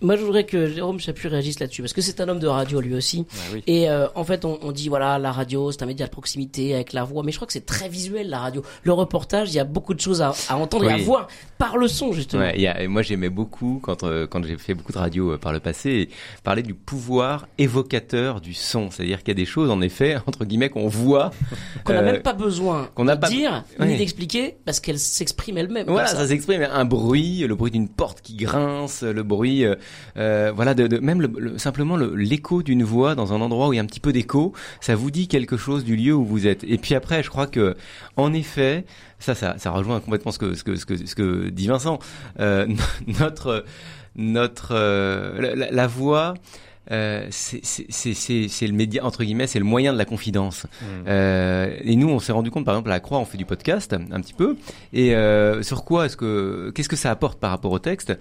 Moi, 0.01 0.17
je 0.17 0.23
voudrais 0.23 0.45
que 0.45 0.67
Jérôme 0.67 0.99
Chapu 0.99 1.29
réagisse 1.29 1.61
là-dessus, 1.61 1.83
parce 1.83 1.93
que 1.93 2.01
c'est 2.01 2.21
un 2.21 2.29
homme 2.29 2.39
de 2.39 2.47
radio 2.47 2.81
lui 2.81 2.95
aussi. 2.95 3.25
Oui. 3.53 3.63
Et 3.67 3.89
euh, 3.89 4.09
en 4.15 4.25
fait, 4.25 4.45
on, 4.45 4.59
on, 4.63 4.73
dit 4.73 4.89
voilà, 4.89 5.19
la 5.19 5.33
radio, 5.33 5.71
c'est 5.71 5.83
un 5.83 5.87
média 5.87 6.07
de 6.07 6.11
proximité 6.11 6.75
avec 6.75 6.93
la 6.93 7.05
voix, 7.05 7.23
mais 7.23 7.33
je 7.33 7.37
crois 7.37 7.47
que 7.47 7.53
c'est 7.53 7.67
très 7.67 7.89
visuel 7.89 8.29
la 8.29 8.41
radio. 8.41 8.63
Le 8.83 8.93
reportage, 8.93 9.51
il 9.51 9.55
y 9.55 9.61
a 9.61 9.65
beaucoup 9.65 9.95
de 9.95 10.01
choses 10.01 10.23
à, 10.23 10.35
à 10.49 10.57
entendre 10.57 10.87
oui. 10.87 10.93
et 10.93 10.95
à 10.95 10.99
voir 10.99 11.29
par 11.59 11.77
le 11.77 11.87
son 11.87 12.13
justement. 12.13 12.43
Ouais, 12.43 12.59
y 12.59 12.67
a, 12.67 12.89
moi, 12.89 13.03
j'aimais 13.03 13.29
beaucoup 13.29 13.81
quand 13.83 14.03
euh, 14.03 14.27
quand 14.27 14.45
j'ai 14.45 14.57
fait 14.59 14.75
beaucoup 14.75 14.93
de 14.93 14.99
radio 14.99 15.33
euh, 15.33 15.39
par 15.39 15.53
le 15.53 15.61
passé, 15.61 16.09
parler 16.43 16.63
du 16.63 16.75
pouvoir 16.75 17.47
évocateur 17.59 18.41
du 18.41 18.55
son, 18.55 18.91
c'est-à-dire 18.91 19.21
qu'il 19.21 19.29
y 19.29 19.31
a 19.33 19.35
des 19.35 19.45
choses, 19.45 19.71
en 19.71 19.81
effet, 19.81 20.17
entre 20.27 20.45
guillemets, 20.45 20.71
qu'on 20.71 20.89
voit, 20.89 21.31
qu'on 21.85 21.93
n'a 21.93 22.03
même 22.03 22.23
pas 22.23 22.33
besoin 22.33 22.89
qu'on 22.95 23.05
de 23.05 23.15
pas... 23.15 23.29
dire 23.29 23.65
ni 23.79 23.97
d'expliquer, 23.97 24.57
parce 24.65 24.81
qu'elle 24.81 24.99
s'exprime 24.99 25.59
elle-même. 25.59 25.87
Voilà, 25.87 26.09
ça, 26.09 26.17
ça 26.17 26.27
s'exprime. 26.27 26.67
Un 26.71 26.85
bruit, 26.85 27.47
le 27.47 27.55
bruit 27.55 27.71
d'une 27.71 27.89
porte 27.89 28.21
qui 28.23 28.35
grince, 28.37 29.03
le 29.03 29.23
bruit 29.23 29.65
euh, 30.17 30.53
voilà, 30.55 30.75
de, 30.75 30.87
de 30.87 30.99
même 30.99 31.21
le, 31.21 31.31
le, 31.39 31.59
simplement 31.59 31.97
l'écho 31.97 32.63
d'une 32.63 32.85
voix 32.85 33.15
dans 33.15 33.33
un 33.33 33.41
endroit 33.41 33.69
où 33.69 33.73
il 33.73 33.77
y 33.77 33.79
a 33.79 33.83
un 33.83 33.87
petit 33.87 34.01
peu 34.01 34.13
d'écho, 34.13 34.53
ça 34.81 34.95
vous 34.95 35.11
dit 35.11 35.29
quelque 35.29 35.57
chose 35.57 35.85
du 35.85 35.97
lieu 35.97 36.15
où 36.15 36.25
vous 36.25 36.47
êtes. 36.47 36.65
Et 36.65 36.79
puis 36.79 36.95
après, 36.95 37.23
je 37.23 37.31
crois 37.31 37.47
que, 37.47 37.77
en 38.17 38.33
effet, 38.33 38.85
ça, 39.19 39.35
ça, 39.35 39.55
ça 39.59 39.71
rejoint 39.71 40.01
complètement 40.01 40.33
ce 40.33 40.39
que, 40.39 40.55
ce 40.55 40.65
que, 40.65 40.77
ce 40.77 40.87
que, 40.87 41.07
ce 41.07 41.15
que 41.15 41.49
dit 41.49 41.69
Vincent. 41.69 41.99
Euh, 42.41 42.67
notre, 43.21 43.65
notre, 44.17 44.73
euh, 44.73 45.55
la, 45.57 45.71
la, 45.71 45.87
voix. 45.87 46.35
Euh, 46.91 47.27
c'est 47.31 48.67
le 48.67 48.73
média 48.73 49.05
entre 49.05 49.23
guillemets, 49.23 49.47
c'est 49.47 49.61
le 49.61 49.65
moyen 49.65 49.93
de 49.93 49.99
la 49.99 50.05
confidence. 50.05 50.65
Mmh. 50.65 50.87
Euh, 51.07 51.77
et 51.83 51.95
nous, 51.95 52.09
on 52.09 52.19
s'est 52.19 52.33
rendu 52.33 52.51
compte, 52.51 52.65
par 52.65 52.75
exemple, 52.75 52.91
à 52.91 52.95
la 52.95 53.01
Croix, 53.01 53.19
on 53.19 53.25
fait 53.25 53.39
du 53.39 53.45
podcast 53.45 53.93
un 53.93 54.21
petit 54.21 54.35
peu. 54.35 54.57
Et 54.93 55.15
euh, 55.15 55.63
sur 55.63 55.85
quoi 55.85 56.07
est-ce 56.07 56.17
que, 56.17 56.73
qu'est-ce 56.75 56.89
que 56.89 56.97
ça 56.97 57.11
apporte 57.11 57.39
par 57.39 57.51
rapport 57.51 57.71
au 57.71 57.79
texte? 57.79 58.13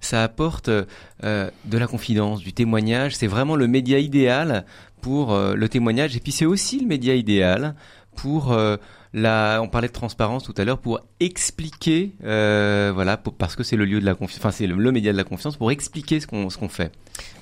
Ça 0.00 0.22
apporte 0.22 0.68
euh, 0.68 1.50
de 1.64 1.78
la 1.78 1.86
confidence, 1.86 2.40
du 2.40 2.52
témoignage. 2.52 3.16
C'est 3.16 3.26
vraiment 3.26 3.56
le 3.56 3.66
média 3.66 3.98
idéal 3.98 4.64
pour 5.00 5.32
euh, 5.32 5.54
le 5.54 5.68
témoignage. 5.68 6.16
Et 6.16 6.20
puis 6.20 6.32
c'est 6.32 6.46
aussi 6.46 6.80
le 6.80 6.86
média 6.86 7.14
idéal 7.14 7.74
pour 8.16 8.52
euh, 8.52 8.76
la, 9.14 9.60
on 9.62 9.68
parlait 9.68 9.88
de 9.88 9.92
transparence 9.92 10.44
tout 10.44 10.54
à 10.56 10.64
l'heure 10.64 10.78
pour 10.78 11.00
expliquer, 11.20 12.12
euh, 12.24 12.92
voilà, 12.94 13.16
pour, 13.16 13.34
parce 13.34 13.56
que 13.56 13.62
c'est 13.62 13.76
le 13.76 13.84
lieu 13.84 14.00
de 14.00 14.04
la 14.04 14.14
confiance, 14.14 14.38
enfin 14.38 14.50
c'est 14.50 14.66
le, 14.66 14.76
le, 14.76 14.92
média 14.92 15.12
de 15.12 15.16
la 15.16 15.24
confiance 15.24 15.56
pour 15.56 15.70
expliquer 15.70 16.20
ce 16.20 16.26
qu'on 16.26 16.50
ce 16.50 16.58
qu'on 16.58 16.68
fait. 16.68 16.92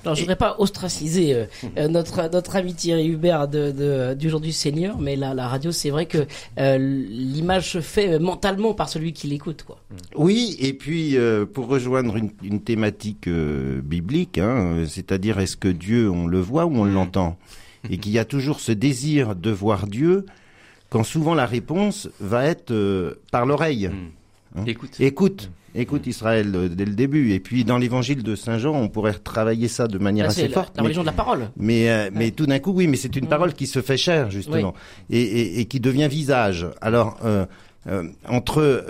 Alors 0.03 0.15
je 0.15 0.21
voudrais 0.21 0.37
pas 0.37 0.55
ostraciser 0.59 1.33
euh, 1.33 1.45
euh, 1.77 1.87
notre 1.87 2.29
notre 2.31 2.55
ami 2.55 2.73
Thierry 2.73 3.09
Hubert 3.09 3.47
de, 3.47 3.71
de, 3.71 4.13
du 4.13 4.29
jour 4.29 4.39
du 4.39 4.51
Seigneur, 4.51 4.97
mais 4.99 5.15
la, 5.15 5.33
la 5.33 5.47
radio 5.47 5.71
c'est 5.71 5.89
vrai 5.89 6.05
que 6.05 6.25
euh, 6.57 6.77
l'image 6.77 7.71
se 7.71 7.81
fait 7.81 8.17
mentalement 8.17 8.73
par 8.73 8.89
celui 8.89 9.13
qui 9.13 9.27
l'écoute, 9.27 9.63
quoi. 9.63 9.79
Oui, 10.15 10.55
et 10.59 10.73
puis 10.73 11.17
pour 11.53 11.67
rejoindre 11.67 12.15
une, 12.15 12.31
une 12.43 12.61
thématique 12.61 13.29
biblique, 13.29 14.37
hein, 14.37 14.85
c'est-à-dire 14.87 15.39
est-ce 15.39 15.57
que 15.57 15.67
Dieu 15.67 16.09
on 16.09 16.27
le 16.27 16.39
voit 16.39 16.65
ou 16.65 16.77
on 16.77 16.85
l'entend, 16.85 17.37
et 17.89 17.97
qu'il 17.97 18.11
y 18.11 18.19
a 18.19 18.25
toujours 18.25 18.59
ce 18.59 18.71
désir 18.71 19.35
de 19.35 19.51
voir 19.51 19.87
Dieu 19.87 20.25
quand 20.89 21.03
souvent 21.03 21.35
la 21.35 21.45
réponse 21.45 22.09
va 22.19 22.45
être 22.45 22.71
euh, 22.71 23.15
par 23.31 23.45
l'oreille. 23.45 23.87
Mmh. 23.87 24.59
Hein 24.59 24.63
écoute. 24.65 24.99
Écoute. 24.99 25.49
Mmh. 25.49 25.79
Écoute 25.79 26.07
Israël 26.07 26.51
euh, 26.55 26.69
dès 26.69 26.85
le 26.85 26.95
début. 26.95 27.33
Et 27.33 27.39
puis 27.39 27.65
dans 27.65 27.77
l'évangile 27.77 28.23
de 28.23 28.35
Saint 28.35 28.57
Jean, 28.57 28.73
on 28.73 28.87
pourrait 28.87 29.13
travailler 29.13 29.67
ça 29.67 29.87
de 29.87 29.97
manière 29.97 30.25
Là, 30.25 30.31
assez 30.31 30.47
la, 30.47 30.53
forte. 30.53 30.77
La 30.77 30.83
religion 30.83 31.01
mais, 31.01 31.11
de 31.11 31.11
la 31.11 31.23
parole. 31.23 31.49
Mais, 31.57 31.89
euh, 31.89 32.09
mais 32.13 32.31
tout 32.31 32.45
d'un 32.45 32.59
coup, 32.59 32.71
oui, 32.71 32.87
mais 32.87 32.97
c'est 32.97 33.15
une 33.15 33.25
mmh. 33.25 33.29
parole 33.29 33.53
qui 33.53 33.67
se 33.67 33.81
fait 33.81 33.97
chère, 33.97 34.31
justement. 34.31 34.73
Oui. 35.09 35.17
Et, 35.17 35.21
et, 35.21 35.59
et, 35.59 35.65
qui 35.65 35.79
devient 35.79 36.07
visage. 36.09 36.67
Alors, 36.81 37.19
entre 38.27 38.85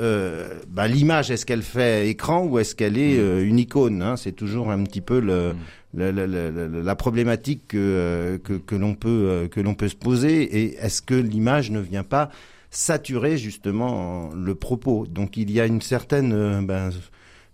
bah, 0.70 0.88
l'image, 0.88 1.30
est-ce 1.30 1.46
qu'elle 1.46 1.62
fait 1.62 2.08
écran 2.10 2.46
ou 2.46 2.60
est-ce 2.60 2.74
qu'elle 2.74 2.98
est 2.98 3.16
une 3.44 3.60
icône 3.60 4.02
hein? 4.02 4.16
C'est 4.18 4.32
toujours 4.32 4.72
un 4.72 4.84
petit 4.84 5.02
peu 5.02 5.20
le. 5.20 5.54
La, 5.98 6.96
problématique 6.96 7.68
que, 7.70 8.40
que, 8.44 8.54
que 8.54 8.76
l'on 8.76 8.96
peut 8.96 9.50
que 9.52 9.60
l'on 9.60 9.74
peut 9.74 9.90
se 9.90 9.96
poser. 9.96 10.44
Et 10.44 10.76
est-ce 10.78 11.02
que 11.02 11.16
l'image 11.16 11.72
ne 11.72 11.80
vient 11.80 12.04
pas 12.04 12.30
saturer 12.70 13.38
justement 13.38 14.30
le 14.34 14.56
propos 14.56 15.08
Donc 15.08 15.38
il 15.38 15.52
y 15.52 15.60
a 15.60 15.66
une 15.66 15.82
certaine 15.82 16.66
ben, 16.66 16.92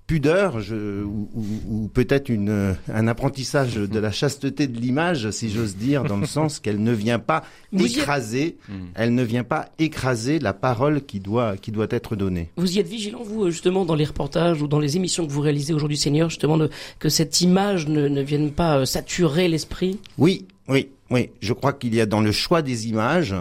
pudeur 0.07 0.59
je, 0.59 1.03
ou, 1.03 1.29
ou, 1.33 1.45
ou 1.69 1.87
peut-être 1.87 2.29
une 2.29 2.75
un 2.93 3.07
apprentissage 3.07 3.75
de 3.75 3.99
la 3.99 4.11
chasteté 4.11 4.67
de 4.67 4.77
l'image, 4.79 5.29
si 5.31 5.49
j'ose 5.49 5.75
dire, 5.75 6.03
dans 6.03 6.17
le 6.17 6.25
sens 6.37 6.59
qu'elle 6.59 6.81
ne 6.81 6.91
vient 6.91 7.19
pas 7.19 7.43
Vous 7.71 7.85
écraser, 7.85 8.57
êtes... 8.69 8.73
elle 8.95 9.15
ne 9.15 9.23
vient 9.23 9.43
pas 9.43 9.69
écraser 9.79 10.39
la 10.39 10.53
parole 10.53 11.01
qui 11.03 11.19
doit 11.19 11.57
qui 11.57 11.71
doit 11.71 11.87
être 11.89 12.15
donnée. 12.15 12.49
Vous 12.57 12.75
y 12.75 12.79
êtes 12.79 12.87
vigilant 12.87 13.23
vous 13.23 13.49
justement 13.49 13.85
dans 13.85 13.95
les 13.95 14.05
reportages 14.05 14.61
ou 14.61 14.67
dans 14.67 14.79
les 14.79 14.97
émissions 14.97 15.25
que 15.25 15.31
vous 15.31 15.41
réalisez 15.41 15.73
aujourd'hui, 15.73 15.97
Seigneur, 15.97 16.29
justement 16.29 16.57
de, 16.57 16.69
que 16.99 17.09
cette 17.09 17.41
image 17.41 17.87
ne, 17.87 18.07
ne 18.07 18.21
vienne 18.21 18.51
pas 18.51 18.79
euh, 18.79 18.85
saturer 18.85 19.47
l'esprit? 19.47 19.99
Oui, 20.17 20.45
oui, 20.67 20.89
oui. 21.09 21.29
Je 21.41 21.53
crois 21.53 21.73
qu'il 21.73 21.95
y 21.95 22.01
a 22.01 22.05
dans 22.05 22.21
le 22.21 22.31
choix 22.31 22.61
des 22.61 22.87
images, 22.87 23.35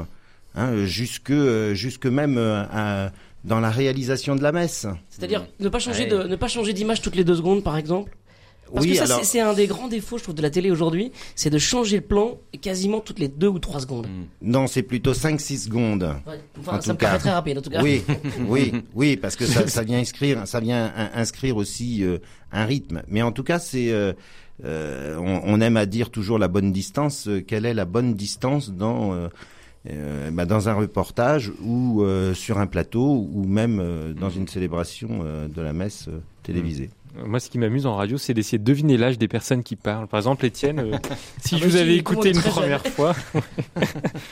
hein, 0.54 0.84
jusque 0.84 1.32
jusque 1.72 2.06
même 2.06 2.38
euh, 2.38 2.64
un 2.72 3.10
dans 3.44 3.60
la 3.60 3.70
réalisation 3.70 4.36
de 4.36 4.42
la 4.42 4.52
messe. 4.52 4.86
C'est-à-dire 5.08 5.46
ne 5.60 5.68
pas 5.68 5.78
changer 5.78 6.06
de 6.06 6.22
ne 6.24 6.36
pas 6.36 6.48
changer 6.48 6.72
d'image 6.72 7.02
toutes 7.02 7.16
les 7.16 7.24
deux 7.24 7.34
secondes, 7.36 7.62
par 7.64 7.76
exemple. 7.76 8.16
Parce 8.72 8.86
Oui, 8.86 8.92
que 8.92 8.96
ça, 8.98 9.04
alors- 9.04 9.18
c'est- 9.18 9.24
c'est 9.26 9.40
un 9.40 9.52
des 9.52 9.66
grands 9.66 9.88
défauts, 9.88 10.16
je 10.16 10.22
trouve, 10.22 10.34
de 10.34 10.40
la 10.40 10.48
télé 10.48 10.70
aujourd'hui, 10.70 11.12
c'est 11.34 11.50
de 11.50 11.58
changer 11.58 11.96
le 11.96 12.02
plan 12.02 12.38
quasiment 12.62 13.00
toutes 13.00 13.18
les 13.18 13.28
deux 13.28 13.48
ou 13.48 13.58
trois 13.58 13.80
secondes. 13.80 14.06
Non, 14.40 14.66
c'est 14.66 14.82
plutôt 14.82 15.12
5-6 15.12 15.58
secondes. 15.64 16.04
Ouais. 16.26 16.40
Enfin, 16.58 16.78
En 16.78 16.80
ça 16.80 16.82
tout 16.84 16.90
me 16.92 16.94
paraît 16.96 17.12
cas. 17.14 17.18
très 17.18 17.30
rapide, 17.32 17.58
en 17.58 17.60
tout 17.60 17.68
cas. 17.68 17.82
Oui, 17.82 18.02
oui, 18.48 18.72
oui, 18.94 19.16
parce 19.18 19.36
que 19.36 19.44
ça, 19.44 19.66
ça 19.68 19.82
vient 19.82 19.98
inscrire, 19.98 20.46
ça 20.46 20.58
vient 20.60 20.90
in- 20.96 21.10
inscrire 21.14 21.58
aussi 21.58 22.02
euh, 22.02 22.16
un 22.50 22.64
rythme. 22.64 23.02
Mais 23.08 23.20
en 23.20 23.30
tout 23.32 23.42
cas, 23.42 23.58
c'est, 23.58 23.90
euh, 23.92 24.14
euh, 24.64 25.18
on, 25.18 25.42
on 25.44 25.60
aime 25.60 25.76
à 25.76 25.84
dire 25.84 26.08
toujours 26.08 26.38
la 26.38 26.48
bonne 26.48 26.72
distance. 26.72 27.28
Euh, 27.28 27.42
Quelle 27.46 27.66
est 27.66 27.74
la 27.74 27.84
bonne 27.84 28.14
distance 28.14 28.70
dans 28.70 29.28
euh, 29.90 30.30
bah, 30.30 30.44
dans 30.44 30.68
un 30.68 30.74
reportage 30.74 31.52
ou 31.62 32.02
euh, 32.02 32.34
sur 32.34 32.58
un 32.58 32.66
plateau 32.66 33.28
ou 33.32 33.44
même 33.46 33.80
euh, 33.80 34.12
dans 34.12 34.30
une 34.30 34.46
célébration 34.46 35.20
euh, 35.24 35.48
de 35.48 35.60
la 35.60 35.72
messe 35.72 36.06
euh, 36.08 36.20
télévisée. 36.44 36.90
Euh, 37.18 37.26
Moi, 37.26 37.40
ce 37.40 37.50
qui 37.50 37.58
m'amuse 37.58 37.84
en 37.84 37.96
radio, 37.96 38.16
c'est 38.16 38.32
d'essayer 38.32 38.58
de 38.58 38.64
deviner 38.64 38.96
l'âge 38.96 39.18
des 39.18 39.26
personnes 39.28 39.62
qui 39.64 39.74
parlent. 39.76 40.06
Par 40.06 40.18
exemple, 40.18 40.46
Étienne, 40.46 40.78
euh, 40.78 40.96
si 41.44 41.56
Ah 41.56 41.58
je 41.58 41.62
bah 41.62 41.66
vous 41.66 41.76
si, 41.76 41.78
avais 41.78 41.96
écouté 41.96 42.30
une 42.30 42.40
première 42.40 42.86
fois, 42.86 43.14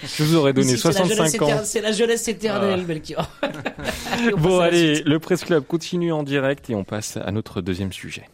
je 0.04 0.22
vous 0.22 0.36
aurais 0.36 0.52
donné 0.52 0.68
jeunesse 0.76 0.80
65 0.82 1.42
ans. 1.42 1.60
C'est 1.64 1.80
la 1.80 1.92
jeunesse 1.92 2.28
éternelle, 2.28 2.86
Melchior. 2.86 3.28
On 3.42 3.46
passe 3.46 4.40
Bon, 4.40 4.60
allez, 4.60 5.02
le 5.02 5.18
Presse 5.18 5.44
Club 5.44 5.64
continue 5.66 6.12
en 6.12 6.22
direct 6.22 6.70
et 6.70 6.74
on 6.74 6.84
passe 6.84 7.16
à 7.16 7.30
notre 7.32 7.60
deuxième 7.60 7.92
sujet. 7.92 8.24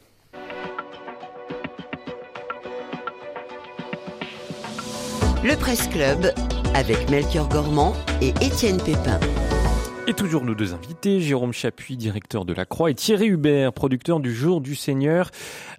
Le 5.44 5.56
Presse 5.56 5.86
Club 5.88 6.32
avec 6.76 7.08
Melchior 7.10 7.48
Gormand 7.48 7.94
et 8.20 8.34
Étienne 8.42 8.76
Pépin. 8.76 9.18
Et 10.06 10.12
toujours 10.12 10.44
nos 10.44 10.54
deux 10.54 10.74
invités, 10.74 11.20
Jérôme 11.20 11.54
Chapuis, 11.54 11.96
directeur 11.96 12.44
de 12.44 12.52
la 12.52 12.66
Croix, 12.66 12.90
et 12.90 12.94
Thierry 12.94 13.28
Hubert, 13.28 13.72
producteur 13.72 14.20
du 14.20 14.32
Jour 14.32 14.60
du 14.60 14.74
Seigneur. 14.74 15.30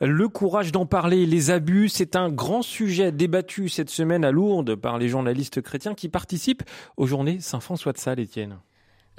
Le 0.01 0.27
courage 0.27 0.71
d'en 0.71 0.87
parler, 0.87 1.27
les 1.27 1.51
abus, 1.51 1.87
c'est 1.89 2.15
un 2.15 2.29
grand 2.29 2.63
sujet 2.63 3.11
débattu 3.11 3.69
cette 3.69 3.91
semaine 3.91 4.25
à 4.25 4.31
Lourdes 4.31 4.75
par 4.75 4.97
les 4.97 5.07
journalistes 5.07 5.61
chrétiens 5.61 5.93
qui 5.93 6.09
participent 6.09 6.63
aux 6.97 7.05
journées 7.05 7.39
Saint-François 7.39 7.93
de 7.93 7.99
Sales, 7.99 8.19
Étienne. 8.19 8.57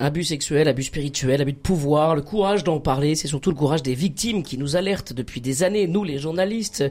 Abus 0.00 0.22
sexuels, 0.22 0.68
abus 0.68 0.84
spirituels, 0.84 1.40
abus 1.40 1.54
de 1.54 1.58
pouvoir, 1.58 2.14
le 2.14 2.22
courage 2.22 2.62
d'en 2.62 2.78
parler, 2.78 3.16
c'est 3.16 3.26
surtout 3.26 3.50
le 3.50 3.56
courage 3.56 3.82
des 3.82 3.96
victimes 3.96 4.44
qui 4.44 4.56
nous 4.56 4.76
alertent 4.76 5.12
depuis 5.12 5.40
des 5.40 5.64
années, 5.64 5.88
nous 5.88 6.04
les 6.04 6.18
journalistes. 6.18 6.84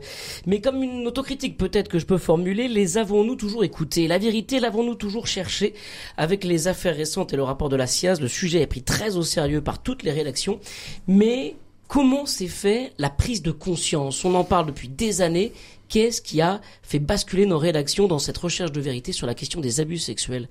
Mais 0.45 0.59
comme 0.59 0.83
une 0.83 1.07
autocritique 1.07 1.57
peut-être 1.57 1.87
que 1.87 1.99
je 1.99 2.05
peux 2.05 2.17
formuler, 2.17 2.67
les 2.67 2.97
avons-nous 2.97 3.37
toujours 3.37 3.63
écoutés? 3.63 4.09
La 4.09 4.17
vérité, 4.17 4.59
l'avons-nous 4.59 4.95
toujours 4.95 5.25
cherché 5.25 5.73
Avec 6.17 6.43
les 6.43 6.67
affaires 6.67 6.97
récentes 6.97 7.31
et 7.31 7.37
le 7.37 7.43
rapport 7.43 7.69
de 7.69 7.77
la 7.77 7.87
SIAZ, 7.87 8.19
le 8.19 8.27
sujet 8.27 8.59
est 8.59 8.67
pris 8.67 8.83
très 8.83 9.15
au 9.15 9.23
sérieux 9.23 9.61
par 9.61 9.81
toutes 9.81 10.03
les 10.03 10.11
rédactions. 10.11 10.59
Mais 11.07 11.55
comment 11.87 12.25
s'est 12.25 12.47
fait 12.47 12.91
la 12.97 13.09
prise 13.09 13.41
de 13.41 13.51
conscience? 13.51 14.25
On 14.25 14.35
en 14.35 14.43
parle 14.43 14.65
depuis 14.65 14.89
des 14.89 15.21
années. 15.21 15.53
Qu'est-ce 15.87 16.21
qui 16.21 16.41
a 16.41 16.59
fait 16.83 16.99
basculer 16.99 17.45
nos 17.45 17.57
rédactions 17.57 18.09
dans 18.09 18.19
cette 18.19 18.37
recherche 18.37 18.73
de 18.73 18.81
vérité 18.81 19.13
sur 19.13 19.25
la 19.25 19.33
question 19.33 19.61
des 19.61 19.79
abus 19.79 19.99
sexuels? 19.99 20.49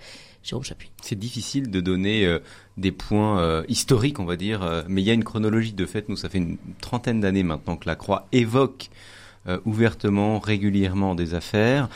C'est 1.03 1.19
difficile 1.19 1.71
de 1.71 1.81
donner 1.81 2.25
euh, 2.25 2.39
des 2.77 2.93
points 2.93 3.41
euh, 3.41 3.65
historiques, 3.69 4.21
on 4.21 4.25
va 4.25 4.37
dire, 4.37 4.63
euh, 4.63 4.83
mais 4.89 5.03
il 5.03 5.05
y 5.05 5.11
a 5.11 5.15
une 5.15 5.25
chronologie 5.25 5.73
de 5.73 5.87
fait. 5.87 6.09
Nous, 6.09 6.17
ça 6.17 6.29
fait 6.29 6.39
une 6.39 6.57
trentaine 6.81 7.21
d'années 7.21 7.43
maintenant 7.43 7.77
que 7.77 7.89
la 7.89 7.97
Croix 7.97 8.29
évoque 8.33 8.91
ouvertement, 9.65 10.41
régulièrement 10.41 11.15
des 11.15 11.35
affaires. 11.35 11.89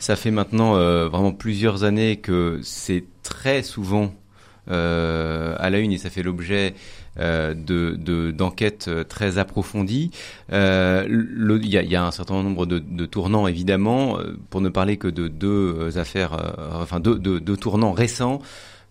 Ça 0.00 0.16
fait 0.16 0.32
maintenant 0.32 0.72
vraiment 1.08 1.30
plusieurs 1.30 1.84
années 1.84 2.16
que 2.16 2.58
c'est 2.64 3.04
très 3.22 3.62
souvent 3.62 4.12
à 4.66 5.70
la 5.70 5.78
une 5.78 5.92
et 5.92 5.98
ça 5.98 6.10
fait 6.10 6.24
l'objet 6.24 6.74
de 7.18 7.96
de- 7.96 8.30
d'enquêtes 8.30 8.86
euh, 8.88 9.04
très 9.04 9.38
approfondies. 9.38 10.10
Euh, 10.52 11.06
Il 11.08 11.68
y, 11.68 11.78
a, 11.78 11.82
y 11.82 11.96
a 11.96 12.04
un 12.04 12.10
certain 12.10 12.42
nombre 12.42 12.66
de, 12.66 12.78
de 12.78 13.06
tournants 13.06 13.46
évidemment, 13.46 14.18
euh, 14.18 14.36
pour 14.50 14.60
ne 14.60 14.68
parler 14.68 14.96
que 14.96 15.08
de 15.08 15.28
deux 15.28 15.74
euh, 15.78 15.98
affaires, 15.98 16.32
euh, 16.34 16.82
enfin 16.82 17.00
deux, 17.00 17.18
deux, 17.18 17.40
deux 17.40 17.56
tournants 17.56 17.92
récents. 17.92 18.40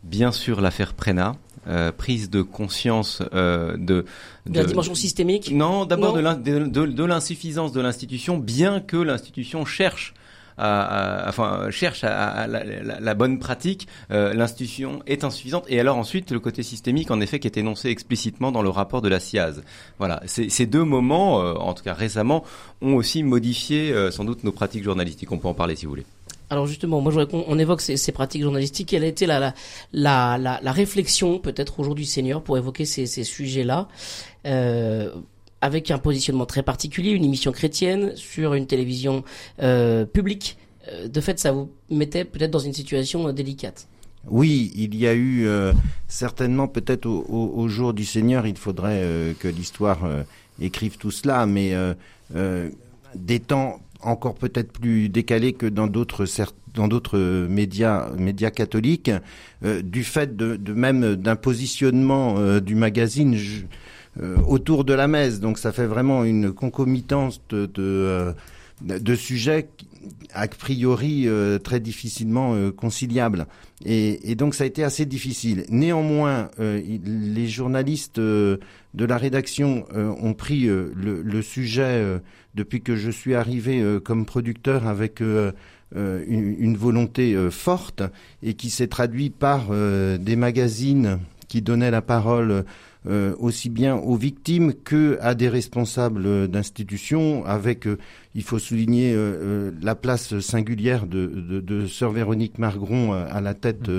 Bien 0.03 0.31
sûr, 0.31 0.61
l'affaire 0.61 0.93
Prena, 0.93 1.35
euh, 1.67 1.91
prise 1.91 2.29
de 2.29 2.43
conscience 2.43 3.23
euh, 3.33 3.75
de, 3.75 4.05
De 4.45 4.59
la 4.59 4.65
dimension 4.65 4.93
systémique? 4.93 5.51
Non, 5.51 5.85
d'abord 5.85 6.13
de 6.13 6.21
de, 6.21 6.65
de- 6.67 6.85
de 6.85 7.03
l'insuffisance 7.03 7.71
de 7.71 7.81
l'institution, 7.81 8.38
bien 8.38 8.79
que 8.81 8.97
l'institution 8.97 9.65
cherche 9.65 10.13
à, 10.58 11.26
à- 11.26 11.30
enfin 11.30 11.70
cherche 11.72 12.04
à, 12.04 12.28
à 12.30 12.48
la, 12.48 12.63
la- 12.63 13.00
la 13.00 13.13
bonne 13.13 13.39
pratique, 13.39 13.88
euh, 14.12 14.34
l'institution 14.34 15.02
est 15.08 15.24
insuffisante. 15.24 15.65
Et 15.68 15.80
alors 15.80 15.98
ensuite 15.98 16.32
le 16.32 16.39
côté 16.39 16.63
systémique, 16.63 17.12
en 17.12 17.22
effet, 17.22 17.39
qui 17.39 17.48
est 17.48 17.58
énoncé 17.58 17.89
explicitement 17.89 18.52
dans 18.52 18.62
le 18.62 18.70
rapport 18.70 19.02
de 19.02 19.10
la 19.10 19.20
SIAZ. 19.20 19.62
Voilà, 20.00 20.22
ces, 20.26 20.65
deux 20.65 20.84
moments, 20.84 21.41
euh, 21.41 21.54
en 21.56 21.74
tout 21.74 21.84
cas 21.84 21.94
récemment, 21.94 22.44
ont 22.82 22.96
aussi 22.96 23.24
modifié 23.24 23.91
euh, 23.91 24.12
sans 24.12 24.24
doute 24.26 24.44
nos 24.44 24.52
pratiques 24.52 24.84
journalistiques. 24.84 25.32
On 25.32 25.38
peut 25.38 25.48
en 25.48 25.54
parler 25.54 25.76
si 25.76 25.86
vous 25.86 25.91
voulez. 25.91 26.06
Alors 26.52 26.68
justement, 26.68 27.02
moi 27.02 27.12
je 27.12 27.20
voudrais 27.20 27.32
qu'on 27.32 27.44
on 27.48 27.58
évoque 27.58 27.82
ces, 27.82 27.98
ces 27.98 28.12
pratiques 28.12 28.44
journalistiques. 28.44 28.89
Quelle 28.89 29.04
a 29.04 29.08
été 29.08 29.26
la, 29.26 29.39
la, 29.39 29.54
la, 29.94 30.38
la, 30.38 30.60
la 30.62 30.72
réflexion 30.72 31.39
peut-être 31.39 31.80
aujourd'hui 31.80 32.06
Seigneur 32.06 32.44
pour 32.44 32.56
évoquer 32.58 32.86
ces, 32.86 33.08
ces 33.08 33.24
sujets-là? 33.24 33.88
Euh, 34.46 35.10
avec 35.65 35.89
un 35.89 35.97
positionnement 35.97 36.45
très 36.45 36.62
particulier, 36.62 37.10
une 37.10 37.25
émission 37.25 37.51
chrétienne 37.51 38.15
sur 38.15 38.54
une 38.54 38.67
télévision 38.67 39.23
euh, 39.63 40.06
publique. 40.06 40.58
Euh, 40.88 41.08
De 41.08 41.19
fait, 41.21 41.39
ça 41.39 41.51
vous 41.51 41.71
mettait 41.89 42.23
peut-être 42.23 42.51
dans 42.51 42.60
une 42.60 42.73
situation 42.73 43.28
euh, 43.28 43.32
délicate. 43.32 43.88
Oui, 44.30 44.71
il 44.75 44.95
y 44.95 45.08
a 45.08 45.15
eu 45.15 45.47
certainement 46.08 46.67
peut-être 46.67 47.06
au, 47.06 47.67
jour 47.67 47.93
du 47.93 48.06
Seigneur, 48.06 48.47
il 48.47 48.58
faudrait 48.58 49.36
que 49.39 49.47
l'histoire 49.47 49.99
écrive 50.60 50.97
tout 50.97 51.12
cela, 51.12 51.45
mais 51.45 51.75
des 53.13 53.39
temps 53.39 53.82
encore 54.01 54.34
peut-être 54.34 54.71
plus 54.71 55.10
décalés 55.10 55.54
que 55.54 55.67
dans 55.67 55.86
d'autres 55.86 56.25
dans 56.73 56.88
d'autres 56.88 57.19
médias 57.47 58.10
médias 58.17 58.49
catholiques, 58.49 59.12
du 59.84 60.04
fait 60.04 60.36
de, 60.36 60.73
même 60.73 61.15
d'un 61.15 61.36
positionnement 61.36 62.60
du 62.60 62.73
magazine 62.73 63.38
autour 64.47 64.86
de 64.86 64.93
la 64.93 65.08
messe. 65.08 65.39
Donc 65.39 65.58
ça 65.58 65.71
fait 65.71 65.88
vraiment 65.88 66.23
une 66.23 66.51
concomitance 66.54 67.41
de, 67.49 67.65
de, 67.65 67.82
euh, 67.82 68.34
de 68.82 69.15
sujets 69.15 69.67
a 70.34 70.47
priori 70.47 71.28
euh, 71.28 71.58
très 71.58 71.80
difficilement 71.80 72.54
euh, 72.54 72.71
conciliables. 72.71 73.47
Et, 73.84 74.32
et 74.32 74.36
donc 74.36 74.54
ça 74.54 74.63
a 74.63 74.67
été 74.67 74.84
assez 74.84 75.06
difficile. 75.06 75.65
Néanmoins, 75.69 76.49
euh, 76.60 76.82
les 77.04 77.47
journalistes 77.47 78.19
euh, 78.19 78.58
de 78.93 79.06
la 79.06 79.17
rédaction 79.17 79.86
euh, 79.95 80.13
ont 80.21 80.34
pris 80.34 80.67
euh, 80.67 80.91
le, 80.95 81.21
le 81.21 81.41
sujet 81.41 81.82
euh, 81.84 82.19
depuis 82.54 82.82
que 82.82 82.95
je 82.95 83.10
suis 83.10 83.36
arrivé 83.36 83.82
euh, 83.82 83.99
comme 83.99 84.25
producteur 84.25 84.88
avec 84.88 85.21
euh, 85.21 85.51
euh, 85.95 86.23
une, 86.28 86.56
une 86.60 86.78
volonté 86.78 87.34
euh, 87.36 87.49
forte 87.49 88.04
et 88.43 88.54
qui 88.54 88.69
s'est 88.69 88.88
traduit 88.88 89.30
par 89.30 89.67
euh, 89.71 90.17
des 90.17 90.36
magazines 90.36 91.19
qui 91.47 91.62
donnaient 91.62 91.91
la 91.91 92.01
parole 92.01 92.65
euh, 93.08 93.36
aussi 93.39 93.70
bien 93.70 93.96
aux 93.96 94.15
victimes 94.15 94.74
que 94.74 95.18
à 95.22 95.36
des 95.36 95.50
responsables 95.50 96.26
euh, 96.26 96.48
d'institutions 96.48 97.46
avec 97.46 97.86
euh, 97.88 97.98
il 98.34 98.44
faut 98.44 98.60
souligner 98.60 99.13
euh, 99.13 99.18
euh, 99.18 99.72
la 99.82 99.96
place 99.96 100.39
singulière 100.39 101.06
de, 101.06 101.28
de, 101.28 101.60
de 101.60 101.88
sœur 101.88 102.12
Véronique 102.12 102.58
Margron 102.58 103.13
à 103.13 103.41
la 103.41 103.54
tête 103.54 103.89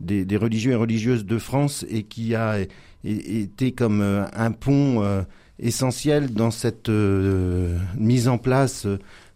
des, 0.00 0.24
des 0.24 0.36
religieux 0.36 0.72
et 0.72 0.76
religieuses 0.76 1.24
de 1.24 1.38
France 1.38 1.86
et 1.88 2.02
qui 2.02 2.34
a 2.34 2.58
été 3.04 3.72
comme 3.72 4.00
un 4.00 4.50
pont 4.50 5.24
essentiel 5.58 6.32
dans 6.32 6.50
cette 6.50 6.88
mise 6.88 8.28
en 8.28 8.38
place 8.38 8.86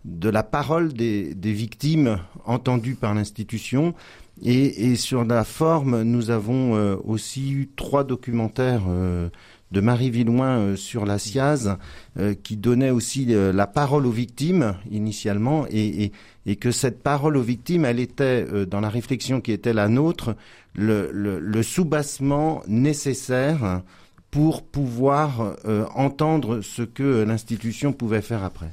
de 0.04 0.28
la 0.28 0.42
parole 0.42 0.92
des, 0.92 1.34
des 1.34 1.52
victimes 1.52 2.18
entendues 2.44 2.94
par 2.96 3.14
l'institution. 3.14 3.94
Et, 4.42 4.90
et 4.90 4.96
sur 4.96 5.24
la 5.24 5.44
forme, 5.44 6.02
nous 6.02 6.30
avons 6.30 6.74
euh, 6.76 6.96
aussi 7.04 7.50
eu 7.52 7.68
trois 7.76 8.04
documentaires 8.04 8.84
euh, 8.88 9.28
de 9.70 9.80
Marie 9.80 10.10
Villoin 10.10 10.58
euh, 10.58 10.76
sur 10.76 11.04
la 11.04 11.18
SIAZ 11.18 11.76
euh, 12.18 12.34
qui 12.34 12.56
donnaient 12.56 12.90
aussi 12.90 13.26
euh, 13.30 13.52
la 13.52 13.66
parole 13.66 14.06
aux 14.06 14.10
victimes 14.10 14.74
initialement 14.90 15.66
et, 15.70 16.04
et, 16.04 16.12
et 16.46 16.56
que 16.56 16.70
cette 16.72 17.02
parole 17.02 17.36
aux 17.36 17.42
victimes, 17.42 17.84
elle 17.84 18.00
était 18.00 18.46
euh, 18.50 18.66
dans 18.66 18.80
la 18.80 18.88
réflexion 18.88 19.40
qui 19.40 19.52
était 19.52 19.74
la 19.74 19.88
nôtre, 19.88 20.34
le, 20.74 21.10
le, 21.12 21.38
le 21.38 21.62
soubassement 21.62 22.62
nécessaire 22.66 23.82
pour 24.30 24.62
pouvoir 24.62 25.56
euh, 25.66 25.84
entendre 25.94 26.60
ce 26.60 26.82
que 26.82 27.24
l'institution 27.24 27.92
pouvait 27.92 28.22
faire 28.22 28.44
après. 28.44 28.70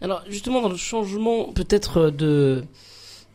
Alors 0.00 0.22
justement 0.28 0.62
dans 0.62 0.68
le 0.68 0.76
changement 0.76 1.52
peut-être 1.52 2.10
de 2.10 2.64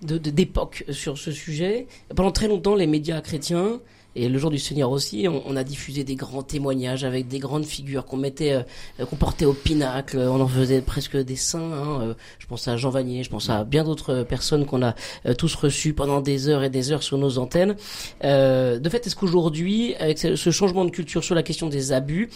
de- 0.05 0.17
de- 0.17 0.29
d'époque 0.29 0.85
sur 0.89 1.17
ce 1.17 1.31
sujet, 1.31 1.87
pendant 2.15 2.31
très 2.31 2.47
longtemps 2.47 2.75
les 2.75 2.87
médias 2.87 3.21
chrétiens 3.21 3.79
et 4.15 4.29
le 4.29 4.37
jour 4.39 4.49
du 4.49 4.59
Seigneur 4.59 4.91
aussi, 4.91 5.27
on, 5.27 5.55
a 5.55 5.63
diffusé 5.63 6.03
des 6.03 6.15
grands 6.15 6.43
témoignages 6.43 7.03
avec 7.03 7.27
des 7.27 7.39
grandes 7.39 7.65
figures 7.65 8.05
qu'on 8.05 8.17
mettait, 8.17 8.65
qu'on 9.09 9.15
portait 9.15 9.45
au 9.45 9.53
pinacle. 9.53 10.17
On 10.17 10.39
en 10.41 10.47
faisait 10.47 10.81
presque 10.81 11.17
des 11.17 11.35
saints. 11.35 11.71
Hein. 11.73 12.15
Je 12.39 12.47
pense 12.47 12.67
à 12.67 12.77
Jean 12.77 12.89
Vanier, 12.89 13.23
je 13.23 13.29
pense 13.29 13.49
à 13.49 13.63
bien 13.63 13.83
d'autres 13.83 14.23
personnes 14.23 14.65
qu'on 14.65 14.81
a 14.83 14.93
tous 15.37 15.53
reçues 15.55 15.93
pendant 15.93 16.21
des 16.21 16.47
heures 16.47 16.63
et 16.63 16.69
des 16.69 16.91
heures 16.91 17.03
sur 17.03 17.17
nos 17.17 17.37
antennes. 17.37 17.75
de 18.21 18.89
fait, 18.89 19.07
est-ce 19.07 19.15
qu'aujourd'hui, 19.15 19.95
avec 19.95 20.17
ce 20.17 20.51
changement 20.51 20.85
de 20.85 20.91
culture 20.91 21.23
sur 21.23 21.35
la 21.35 21.43
question 21.43 21.67
des 21.67 21.91
abus, 21.91 22.29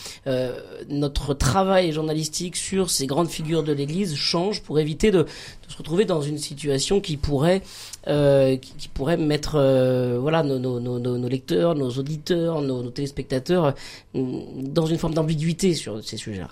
notre 0.90 1.34
travail 1.34 1.92
journalistique 1.92 2.56
sur 2.56 2.90
ces 2.90 3.08
grandes 3.08 3.30
figures 3.30 3.64
de 3.64 3.74
l'Église 3.74 4.16
change 4.16 4.62
pour 4.62 4.80
éviter 4.80 5.12
de, 5.12 5.26
se 5.68 5.78
retrouver 5.78 6.06
dans 6.06 6.22
une 6.22 6.38
situation 6.38 7.00
qui 7.00 7.18
pourrait 7.18 7.62
euh, 8.08 8.56
qui, 8.56 8.88
pourrait 8.88 9.18
mettre 9.18 9.56
euh, 9.56 10.20
voilà 10.22 10.42
nos, 10.42 10.58
nos, 10.58 10.80
nos, 10.80 11.00
nos, 11.00 11.28
lecteurs, 11.28 11.76
nos 11.76 11.90
auditeurs, 11.90 12.62
nos, 12.62 12.90
téléspectateurs 12.92 13.76
euh, 14.16 14.42
dans 14.64 14.86
une 14.86 14.98
forme 14.98 15.14
d'ambiguïté 15.14 15.74
sur 15.74 16.02
ces 16.02 16.16
sujets-là. 16.16 16.48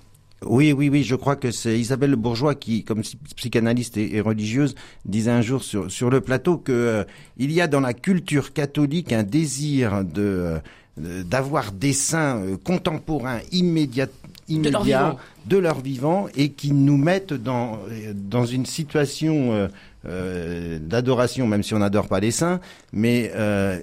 Oui, 0.45 0.73
oui, 0.73 0.89
oui, 0.89 1.03
je 1.03 1.15
crois 1.15 1.37
que 1.37 1.49
c'est 1.51 1.79
Isabelle 1.79 2.15
Bourgeois 2.17 2.53
qui, 2.53 2.83
comme 2.83 3.01
psychanalyste 3.37 3.95
et, 3.95 4.19
religieuse, 4.19 4.75
disait 5.05 5.31
un 5.31 5.41
jour 5.41 5.63
sur, 5.63 5.89
sur 5.89 6.09
le 6.09 6.19
plateau 6.19 6.57
que 6.57 7.05
il 7.37 7.51
y 7.51 7.61
a 7.61 7.67
dans 7.67 7.79
la 7.79 7.93
culture 7.93 8.51
catholique 8.51 9.13
un 9.13 9.23
désir 9.23 10.03
de 10.03 10.57
d'avoir 10.97 11.71
des 11.71 11.93
saints 11.93 12.57
contemporains 12.63 13.39
immédiats 13.51 14.07
immédiat 14.49 15.15
de 15.45 15.57
leur, 15.57 15.79
vivant 15.79 16.27
et 16.35 16.49
qui 16.49 16.71
nous 16.71 16.97
mettent 16.97 17.33
dans, 17.33 17.79
dans 18.15 18.45
une 18.45 18.65
situation 18.65 19.69
euh, 20.07 20.17
euh, 20.17 20.79
d'adoration, 20.79 21.47
même 21.47 21.63
si 21.63 21.73
on 21.73 21.79
n'adore 21.79 22.07
pas 22.07 22.19
les 22.19 22.31
saints, 22.31 22.59
mais, 22.91 23.31
euh, 23.35 23.79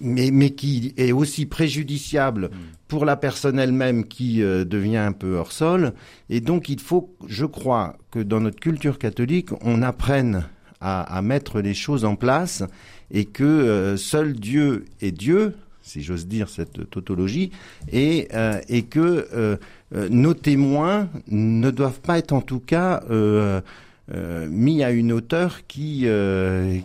mais, 0.00 0.30
mais 0.30 0.50
qui 0.50 0.94
est 0.96 1.12
aussi 1.12 1.46
préjudiciable 1.46 2.46
mm. 2.46 2.50
pour 2.88 3.04
la 3.04 3.16
personne 3.16 3.58
elle-même 3.58 4.06
qui 4.06 4.40
devient 4.40 4.98
un 4.98 5.12
peu 5.12 5.36
hors 5.36 5.52
sol. 5.52 5.92
Et 6.30 6.40
donc 6.40 6.68
il 6.68 6.80
faut, 6.80 7.14
je 7.26 7.46
crois, 7.46 7.96
que 8.10 8.18
dans 8.18 8.40
notre 8.40 8.60
culture 8.60 8.98
catholique, 8.98 9.50
on 9.62 9.82
apprenne 9.82 10.44
à, 10.80 11.02
à 11.02 11.22
mettre 11.22 11.60
les 11.60 11.74
choses 11.74 12.04
en 12.04 12.16
place 12.16 12.64
et 13.10 13.26
que 13.26 13.94
seul 13.96 14.32
Dieu 14.32 14.86
est 15.00 15.12
Dieu, 15.12 15.54
si 15.82 16.02
j'ose 16.02 16.26
dire 16.26 16.48
cette 16.48 16.88
tautologie, 16.90 17.50
et, 17.92 18.28
et 18.68 18.82
que 18.82 19.58
euh, 19.94 20.08
nos 20.10 20.32
témoins 20.32 21.08
ne 21.28 21.70
doivent 21.70 22.00
pas 22.00 22.18
être 22.18 22.32
en 22.32 22.40
tout 22.40 22.60
cas 22.60 23.02
euh, 23.10 23.12
euh, 23.12 23.60
mis 24.08 24.82
à 24.82 24.90
une 24.90 25.12
hauteur 25.12 25.66
qui, 25.66 26.06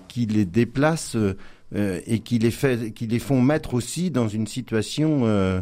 qui 0.08 0.26
les 0.26 0.46
déplace 0.46 1.18
euh, 1.76 2.00
et 2.08 2.20
qui 2.20 2.40
les 2.40 2.52
fait, 2.52 2.94
qui 2.94 3.08
les 3.08 3.20
font 3.20 3.42
mettre 3.42 3.74
aussi 3.74 4.10
dans 4.10 4.30
une 4.30 4.48
situation 4.48 5.24
euh, 5.26 5.60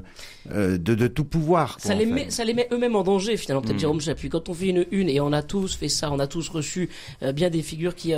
euh 0.52 0.78
de, 0.78 0.94
de, 0.94 1.08
tout 1.08 1.24
pouvoir. 1.24 1.78
ça, 1.80 1.96
les 1.96 2.06
met, 2.06 2.30
ça 2.30 2.44
les 2.44 2.54
met 2.54 2.68
eux-mêmes 2.72 2.96
en 2.96 3.02
danger 3.02 3.38
finalement. 3.38 3.64
Peut-être 3.64 3.78
mm. 3.78 3.80
Jérôme 3.80 4.02
Chapuis. 4.02 4.30
Quand 4.30 4.48
on 4.48 4.54
fait 4.54 4.68
une 4.68 4.86
une 4.92 5.10
et 5.10 5.20
on 5.20 5.34
a 5.34 5.42
tous 5.42 5.76
fait 5.76 5.90
ça, 5.90 6.12
on 6.12 6.20
a 6.20 6.28
tous 6.28 6.48
reçu 6.50 6.90
euh, 7.24 7.32
bien 7.32 7.50
des 7.50 7.64
figures 7.64 7.96
qui 7.96 8.14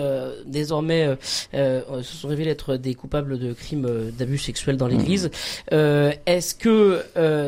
désormais 0.46 1.18
se 1.54 2.04
sont 2.04 2.28
révélées 2.28 2.52
être 2.52 2.76
des 2.76 2.94
coupables 2.94 3.40
de 3.40 3.54
crimes 3.54 4.12
d'abus 4.18 4.38
sexuels 4.38 4.76
dans 4.76 4.88
l'Église. 4.88 5.32
Mm. 5.72 6.12
Est-ce 6.26 6.56
que 6.56 7.04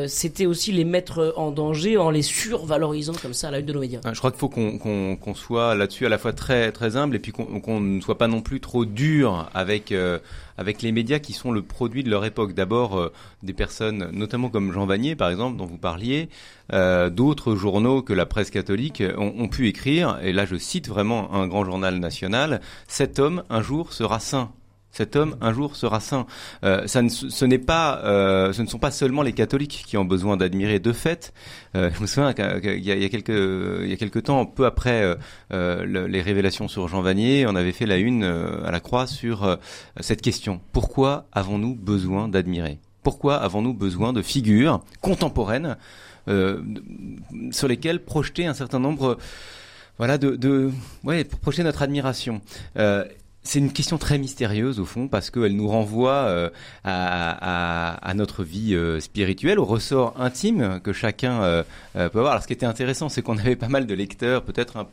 c'était 0.08 0.46
aussi 0.46 0.72
les 0.72 0.84
mettre 0.84 1.34
en 1.36 1.50
danger 1.50 1.98
en 1.98 2.08
les 2.08 2.22
survalorisant 2.22 3.12
comme 3.20 3.34
ça 3.34 3.48
à 3.48 3.50
la 3.50 3.58
une 3.58 3.66
de 3.66 3.74
nos 3.74 3.80
médias? 3.80 4.00
Je 4.10 4.18
crois 4.18 4.30
qu'il 4.30 4.40
faut 4.40 4.48
qu'on 4.48 5.34
soit 5.34 5.74
là-dessus 5.74 6.06
à 6.06 6.08
la 6.08 6.16
fois 6.16 6.32
très 6.32 6.72
très 6.72 6.96
humble 6.96 7.16
et 7.16 7.18
puis 7.18 7.32
qu'on 7.32 7.80
ne 7.80 8.00
soit 8.00 8.16
pas 8.16 8.28
non 8.28 8.40
plus 8.40 8.60
trop 8.60 8.86
dur 8.86 9.50
avec 9.52 9.92
avec 10.56 10.82
les 10.82 10.92
médias 10.92 11.18
qui 11.18 11.32
sont 11.32 11.52
le 11.52 11.62
produit 11.62 12.04
de 12.04 12.10
leur 12.10 12.24
époque. 12.24 12.54
D'abord, 12.54 12.98
euh, 12.98 13.12
des 13.42 13.52
personnes, 13.52 14.10
notamment 14.12 14.48
comme 14.48 14.72
Jean 14.72 14.86
Vanier, 14.86 15.16
par 15.16 15.30
exemple, 15.30 15.56
dont 15.56 15.66
vous 15.66 15.78
parliez, 15.78 16.28
euh, 16.72 17.10
d'autres 17.10 17.54
journaux 17.56 18.02
que 18.02 18.12
la 18.12 18.26
presse 18.26 18.50
catholique 18.50 19.02
ont, 19.16 19.34
ont, 19.38 19.48
pu 19.48 19.68
écrire, 19.68 20.18
et 20.22 20.32
là 20.32 20.44
je 20.46 20.56
cite 20.56 20.88
vraiment 20.88 21.34
un 21.34 21.48
grand 21.48 21.64
journal 21.64 21.98
national, 21.98 22.60
cet 22.86 23.18
homme 23.18 23.42
un 23.50 23.62
jour 23.62 23.92
sera 23.92 24.20
saint. 24.20 24.52
Cet 24.92 25.14
homme 25.14 25.36
un 25.40 25.52
jour 25.52 25.76
sera 25.76 26.00
saint. 26.00 26.26
Euh, 26.64 26.86
ça 26.86 27.02
ne, 27.02 27.08
ce 27.08 27.44
n'est 27.44 27.58
pas, 27.58 28.00
euh, 28.04 28.52
ce 28.52 28.62
ne 28.62 28.66
sont 28.66 28.78
pas 28.78 28.90
seulement 28.90 29.22
les 29.22 29.32
catholiques 29.32 29.84
qui 29.86 29.96
ont 29.96 30.04
besoin 30.04 30.36
d'admirer. 30.36 30.80
De 30.80 30.92
fait, 30.92 31.32
euh, 31.76 31.90
je 31.94 32.00
me 32.00 32.06
souviens 32.06 32.32
qu'il 32.32 32.80
y, 32.80 32.90
a, 32.90 33.08
quelques, 33.08 33.28
il 33.28 33.88
y 33.88 33.92
a 33.92 33.96
quelques 33.96 34.24
temps, 34.24 34.44
peu 34.46 34.66
après 34.66 35.16
euh, 35.52 36.06
les 36.06 36.22
révélations 36.22 36.66
sur 36.68 36.88
Jean 36.88 37.02
Vanier, 37.02 37.46
on 37.46 37.54
avait 37.54 37.72
fait 37.72 37.86
la 37.86 37.98
une 37.98 38.24
à 38.24 38.70
la 38.70 38.80
Croix 38.80 39.06
sur 39.06 39.58
cette 40.00 40.22
question 40.22 40.60
pourquoi 40.72 41.26
avons-nous 41.32 41.74
besoin 41.74 42.28
d'admirer? 42.28 42.78
Pourquoi 43.02 43.36
avons-nous 43.36 43.74
besoin 43.74 44.12
de 44.12 44.22
figures 44.22 44.82
contemporaines 45.00 45.76
sur 46.26 47.68
lesquelles 47.68 48.02
projeter 48.04 48.46
un 48.46 48.54
certain 48.54 48.78
nombre 48.78 49.18
voilà 49.98 50.16
de, 50.16 50.36
de 50.36 50.70
ouais 51.04 51.24
pour 51.24 51.38
projeter 51.40 51.62
notre 51.62 51.82
admiration? 51.82 52.40
Euh, 52.76 53.04
c'est 53.42 53.58
une 53.58 53.72
question 53.72 53.96
très 53.96 54.18
mystérieuse 54.18 54.80
au 54.80 54.84
fond 54.84 55.08
parce 55.08 55.30
qu'elle 55.30 55.56
nous 55.56 55.68
renvoie 55.68 56.12
euh, 56.12 56.50
à, 56.84 58.12
notre 58.14 58.44
vie 58.44 58.74
euh, 58.74 59.00
spirituelle, 59.00 59.58
au 59.58 59.64
ressort 59.64 60.14
intime 60.20 60.80
que 60.84 60.92
chacun 60.92 61.42
euh, 61.42 61.62
peut 61.94 62.18
avoir. 62.18 62.32
Alors 62.32 62.42
ce 62.42 62.46
qui 62.46 62.52
était 62.52 62.66
intéressant, 62.66 63.08
c'est 63.08 63.22
qu'on 63.22 63.38
avait 63.38 63.56
pas 63.56 63.68
mal 63.68 63.86
de 63.86 63.94
lecteurs, 63.94 64.44
peut-être 64.44 64.86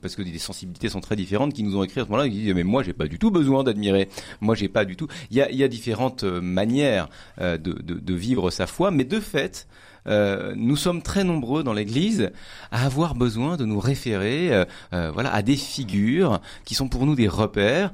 parce 0.00 0.16
que 0.16 0.22
des 0.22 0.38
sensibilités 0.38 0.88
sont 0.88 1.00
très 1.00 1.16
différentes, 1.16 1.52
qui 1.52 1.62
nous 1.62 1.76
ont 1.76 1.84
écrit 1.84 2.00
à 2.00 2.04
ce 2.04 2.08
moment-là, 2.10 2.28
qui 2.28 2.36
disent 2.36 2.54
mais 2.54 2.64
moi 2.64 2.82
j'ai 2.82 2.94
pas 2.94 3.06
du 3.06 3.18
tout 3.18 3.30
besoin 3.30 3.62
d'admirer, 3.62 4.08
moi 4.40 4.54
j'ai 4.54 4.68
pas 4.68 4.84
du 4.84 4.96
tout. 4.96 5.06
Il 5.30 5.36
y 5.36 5.62
a, 5.62 5.68
différentes 5.68 6.24
manières 6.24 7.08
de, 7.38 8.14
vivre 8.14 8.50
sa 8.50 8.66
foi, 8.66 8.90
mais 8.90 9.04
de 9.04 9.20
fait, 9.20 9.68
euh, 10.06 10.54
nous 10.56 10.76
sommes 10.76 11.02
très 11.02 11.24
nombreux 11.24 11.62
dans 11.62 11.72
l'Église 11.72 12.30
à 12.70 12.84
avoir 12.84 13.14
besoin 13.14 13.56
de 13.56 13.64
nous 13.64 13.78
référer, 13.78 14.52
euh, 14.52 14.64
euh, 14.92 15.10
voilà, 15.12 15.32
à 15.32 15.42
des 15.42 15.56
figures 15.56 16.40
qui 16.64 16.74
sont 16.74 16.88
pour 16.88 17.06
nous 17.06 17.14
des 17.14 17.28
repères. 17.28 17.92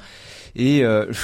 Et 0.56 0.82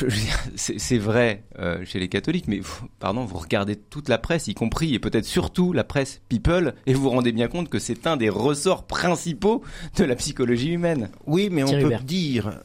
c'est 0.55 0.99
vrai 0.99 1.45
chez 1.85 1.99
les 1.99 2.09
catholiques, 2.09 2.47
mais 2.47 2.61
pardon, 3.01 3.25
vous 3.25 3.39
regardez 3.39 3.75
toute 3.75 4.09
la 4.09 4.19
presse, 4.19 4.47
y 4.49 4.55
compris 4.55 4.95
et 4.95 4.99
peut-être 4.99 5.25
surtout 5.25 5.73
la 5.73 5.83
presse 5.83 6.21
people, 6.29 6.75
et 6.87 6.95
vous 6.95 7.03
vous 7.03 7.11
rendez 7.11 7.33
bien 7.33 7.49
compte 7.49 7.69
que 7.69 7.79
c'est 7.79 8.07
un 8.07 8.17
des 8.17 8.29
ressorts 8.29 8.85
principaux 8.87 9.63
de 9.97 10.05
la 10.05 10.15
psychologie 10.15 10.73
humaine. 10.73 11.09
Oui, 11.27 11.49
mais 11.51 11.65
on 11.65 11.71
peut 11.71 11.97
dire 12.05 12.61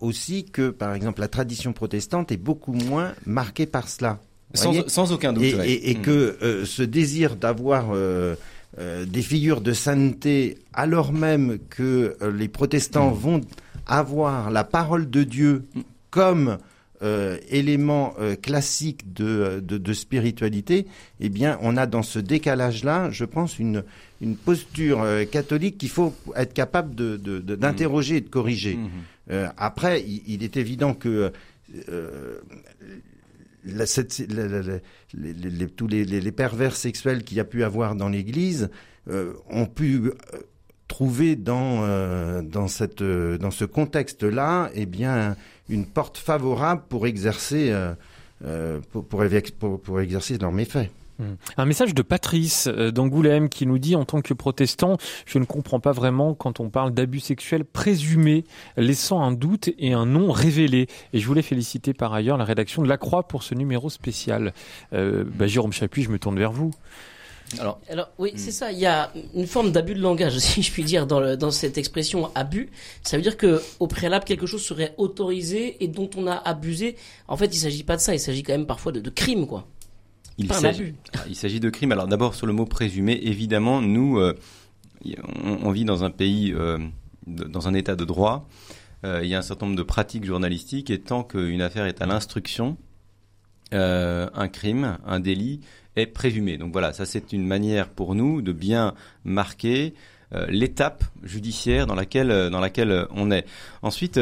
aussi 0.00 0.44
que, 0.44 0.70
par 0.70 0.94
exemple, 0.94 1.20
la 1.20 1.28
tradition 1.28 1.72
protestante 1.72 2.32
est 2.32 2.36
beaucoup 2.36 2.72
moins 2.72 3.14
marquée 3.24 3.66
par 3.66 3.88
cela. 3.88 4.18
Sans, 4.54 5.12
aucun 5.12 5.32
doute. 5.32 5.44
Et, 5.44 5.90
et, 5.90 5.94
mm. 5.96 6.02
que 6.02 6.10
euh, 6.42 6.64
ce 6.64 6.82
désir 6.82 7.36
d'avoir 7.36 7.90
euh, 7.92 8.34
euh, 8.78 9.04
des 9.04 9.22
figures 9.22 9.60
de 9.60 9.72
sainteté, 9.72 10.58
alors 10.72 11.12
même 11.12 11.58
que 11.70 12.16
les 12.36 12.48
protestants 12.48 13.10
mm. 13.10 13.18
vont 13.18 13.40
avoir 13.86 14.50
la 14.50 14.64
parole 14.64 15.08
de 15.08 15.22
Dieu 15.22 15.64
mm. 15.74 15.80
comme 16.10 16.58
élément 17.48 18.14
classique 18.42 19.14
de, 19.14 19.62
de, 19.66 19.78
de, 19.78 19.92
spiritualité, 19.94 20.86
eh 21.18 21.30
bien, 21.30 21.58
on 21.62 21.78
a 21.78 21.86
dans 21.86 22.02
ce 22.02 22.18
décalage-là, 22.18 23.10
je 23.10 23.24
pense, 23.24 23.58
une, 23.58 23.84
une 24.20 24.36
posture 24.36 25.02
catholique 25.32 25.78
qu'il 25.78 25.88
faut 25.88 26.12
être 26.36 26.52
capable 26.52 26.94
d'interroger 27.56 28.12
de, 28.12 28.18
et 28.18 28.20
de 28.20 28.28
corriger. 28.28 28.78
Mm-hmm. 29.30 29.52
après, 29.56 30.02
il, 30.02 30.20
il, 30.26 30.44
est 30.44 30.58
évident 30.58 30.92
que 30.92 31.32
la, 33.64 33.84
tous 35.76 35.86
les, 35.86 36.32
pervers 36.32 36.76
sexuels 36.76 37.24
qu'il 37.24 37.36
y 37.36 37.40
a 37.40 37.44
pu 37.44 37.64
avoir 37.64 37.94
dans 37.94 38.08
l'Église 38.08 38.70
euh, 39.08 39.34
ont 39.48 39.66
pu 39.66 39.96
euh, 40.06 40.14
trouver 40.88 41.36
dans 41.36 41.84
euh, 41.84 42.42
dans 42.42 42.68
ce 42.68 43.64
contexte-là, 43.64 44.70
eh 44.74 44.86
bien, 44.86 45.36
une 45.68 45.86
porte 45.86 46.18
favorable 46.18 46.82
pour 46.88 47.06
exercer 47.06 47.74
pour, 48.90 49.06
pour, 49.06 49.80
pour 49.80 50.00
exercer 50.00 50.38
leurs 50.38 50.52
méfaits. 50.52 50.90
Un 51.56 51.64
message 51.64 51.94
de 51.94 52.02
Patrice 52.02 52.68
euh, 52.68 52.90
d'Angoulême 52.90 53.48
qui 53.48 53.66
nous 53.66 53.78
dit 53.78 53.96
en 53.96 54.04
tant 54.04 54.20
que 54.20 54.34
protestant, 54.34 54.96
je 55.26 55.38
ne 55.38 55.44
comprends 55.44 55.80
pas 55.80 55.92
vraiment 55.92 56.34
quand 56.34 56.60
on 56.60 56.70
parle 56.70 56.92
d'abus 56.92 57.20
sexuels 57.20 57.64
présumés, 57.64 58.44
laissant 58.76 59.22
un 59.22 59.32
doute 59.32 59.70
et 59.78 59.92
un 59.92 60.06
nom 60.06 60.32
révélé. 60.32 60.86
Et 61.12 61.18
je 61.18 61.26
voulais 61.26 61.42
féliciter 61.42 61.94
par 61.94 62.12
ailleurs 62.12 62.36
la 62.36 62.44
rédaction 62.44 62.82
de 62.82 62.88
La 62.88 62.96
Croix 62.96 63.28
pour 63.28 63.42
ce 63.42 63.54
numéro 63.54 63.90
spécial. 63.90 64.52
Euh, 64.92 65.24
bah, 65.26 65.46
Jérôme 65.46 65.72
Chapuis, 65.72 66.02
je 66.02 66.10
me 66.10 66.18
tourne 66.18 66.38
vers 66.38 66.52
vous. 66.52 66.70
Alors, 67.58 67.80
Alors 67.90 68.10
oui, 68.18 68.32
hmm. 68.32 68.38
c'est 68.38 68.52
ça. 68.52 68.72
Il 68.72 68.78
y 68.78 68.86
a 68.86 69.12
une 69.34 69.46
forme 69.46 69.72
d'abus 69.72 69.94
de 69.94 70.00
langage, 70.00 70.38
si 70.38 70.62
je 70.62 70.70
puis 70.70 70.84
dire, 70.84 71.06
dans, 71.06 71.36
dans 71.36 71.50
cette 71.50 71.78
expression 71.78 72.30
abus. 72.34 72.70
Ça 73.02 73.16
veut 73.16 73.22
dire 73.22 73.36
que 73.36 73.62
au 73.80 73.86
préalable, 73.86 74.24
quelque 74.24 74.46
chose 74.46 74.62
serait 74.62 74.94
autorisé 74.98 75.82
et 75.82 75.88
dont 75.88 76.08
on 76.16 76.26
a 76.26 76.34
abusé. 76.34 76.96
En 77.28 77.36
fait, 77.36 77.46
il 77.46 77.58
s'agit 77.58 77.82
pas 77.82 77.96
de 77.96 78.00
ça. 78.00 78.14
Il 78.14 78.20
s'agit 78.20 78.42
quand 78.42 78.52
même 78.52 78.66
parfois 78.66 78.92
de, 78.92 79.00
de 79.00 79.10
crime, 79.10 79.46
quoi. 79.46 79.66
Il 80.38 80.52
s'agit, 80.52 80.94
il 81.28 81.36
s'agit 81.36 81.60
de 81.60 81.70
crimes. 81.70 81.92
Alors 81.92 82.06
d'abord 82.06 82.34
sur 82.34 82.46
le 82.46 82.52
mot 82.52 82.64
présumé, 82.64 83.18
évidemment, 83.22 83.82
nous, 83.82 84.18
euh, 84.18 84.34
on, 85.44 85.70
vit 85.70 85.84
dans 85.84 86.04
un 86.04 86.10
pays, 86.10 86.52
euh, 86.52 86.78
dans 87.26 87.68
un 87.68 87.74
état 87.74 87.96
de 87.96 88.04
droit. 88.04 88.48
Euh, 89.04 89.20
il 89.22 89.28
y 89.28 89.34
a 89.34 89.38
un 89.38 89.42
certain 89.42 89.66
nombre 89.66 89.78
de 89.78 89.82
pratiques 89.82 90.24
journalistiques 90.24 90.90
et 90.90 91.00
tant 91.00 91.24
qu'une 91.24 91.62
affaire 91.62 91.86
est 91.86 92.02
à 92.02 92.06
l'instruction, 92.06 92.76
un 93.72 94.48
crime, 94.48 94.98
un 95.06 95.20
délit 95.20 95.60
est 95.94 96.06
présumé. 96.06 96.58
Donc 96.58 96.72
voilà, 96.72 96.92
ça 96.92 97.06
c'est 97.06 97.32
une 97.32 97.46
manière 97.46 97.88
pour 97.88 98.14
nous 98.14 98.42
de 98.42 98.52
bien 98.52 98.94
marquer 99.24 99.94
l'étape 100.48 101.04
judiciaire 101.22 101.86
dans 101.86 101.94
laquelle 101.94 102.50
dans 102.50 102.58
laquelle 102.58 103.06
on 103.12 103.30
est. 103.30 103.46
Ensuite 103.82 104.18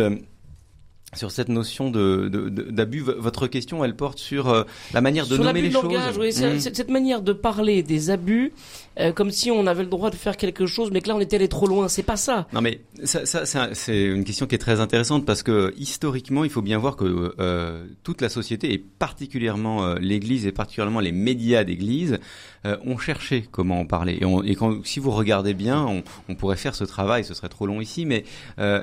sur 1.17 1.31
cette 1.31 1.49
notion 1.49 1.91
de, 1.91 2.29
d'abus. 2.29 3.01
Votre 3.01 3.47
question, 3.47 3.85
elle 3.85 3.97
porte 3.97 4.19
sur 4.19 4.49
euh, 4.49 4.65
la 4.93 5.01
manière 5.01 5.27
de 5.27 5.37
nommer 5.37 5.63
les 5.63 5.71
choses. 5.71 5.85
Langage, 5.85 6.19
oui, 6.19 6.29
mmh. 6.29 6.59
cette 6.61 6.91
manière 6.91 7.23
de 7.23 7.33
parler 7.33 7.83
des 7.83 8.11
abus, 8.11 8.53
euh, 9.01 9.13
comme 9.13 9.31
si 9.31 9.51
on 9.51 9.67
avait 9.67 9.85
le 9.85 9.89
droit 9.89 10.11
de 10.11 10.17
faire 10.17 10.37
quelque 10.37 10.67
chose, 10.67 10.91
mais 10.93 11.01
que 11.01 11.09
là 11.09 11.17
on 11.17 11.21
était 11.21 11.37
allé 11.37 11.49
trop 11.49 11.67
loin. 11.67 11.89
C'est 11.89 12.03
pas 12.03 12.17
ça. 12.17 12.47
Non, 12.53 12.61
mais 12.61 12.83
ça, 13.05 13.25
ça 13.25 13.71
c'est 13.73 14.05
une 14.05 14.25
question 14.25 14.47
qui 14.47 14.55
est 14.55 14.59
très 14.59 14.81
intéressante 14.81 15.25
parce 15.25 15.43
que 15.43 15.73
historiquement, 15.79 16.45
il 16.45 16.51
faut 16.51 16.63
bien 16.63 16.79
voir 16.79 16.97
que 16.97 17.35
euh, 17.39 17.87
toute 18.03 18.21
la 18.21 18.29
société, 18.29 18.73
et 18.73 18.79
particulièrement 18.79 19.95
l'Église 19.95 20.47
et 20.47 20.53
particulièrement 20.53 21.01
les 21.01 21.13
médias 21.13 21.65
d'Église, 21.65 22.19
ont 22.65 22.99
cherché 22.99 23.47
comment 23.51 23.81
en 23.81 23.87
parler. 23.87 24.21
Et, 24.21 24.57
si 24.85 25.01
vous 25.01 25.11
regardez 25.11 25.55
bien, 25.55 26.03
on, 26.29 26.35
pourrait 26.35 26.57
faire 26.57 26.75
ce 26.75 26.85
travail, 26.85 27.25
ce 27.25 27.35
serait 27.35 27.49
trop 27.49 27.67
long 27.67 27.81
ici, 27.81 28.05
mais 28.05 28.25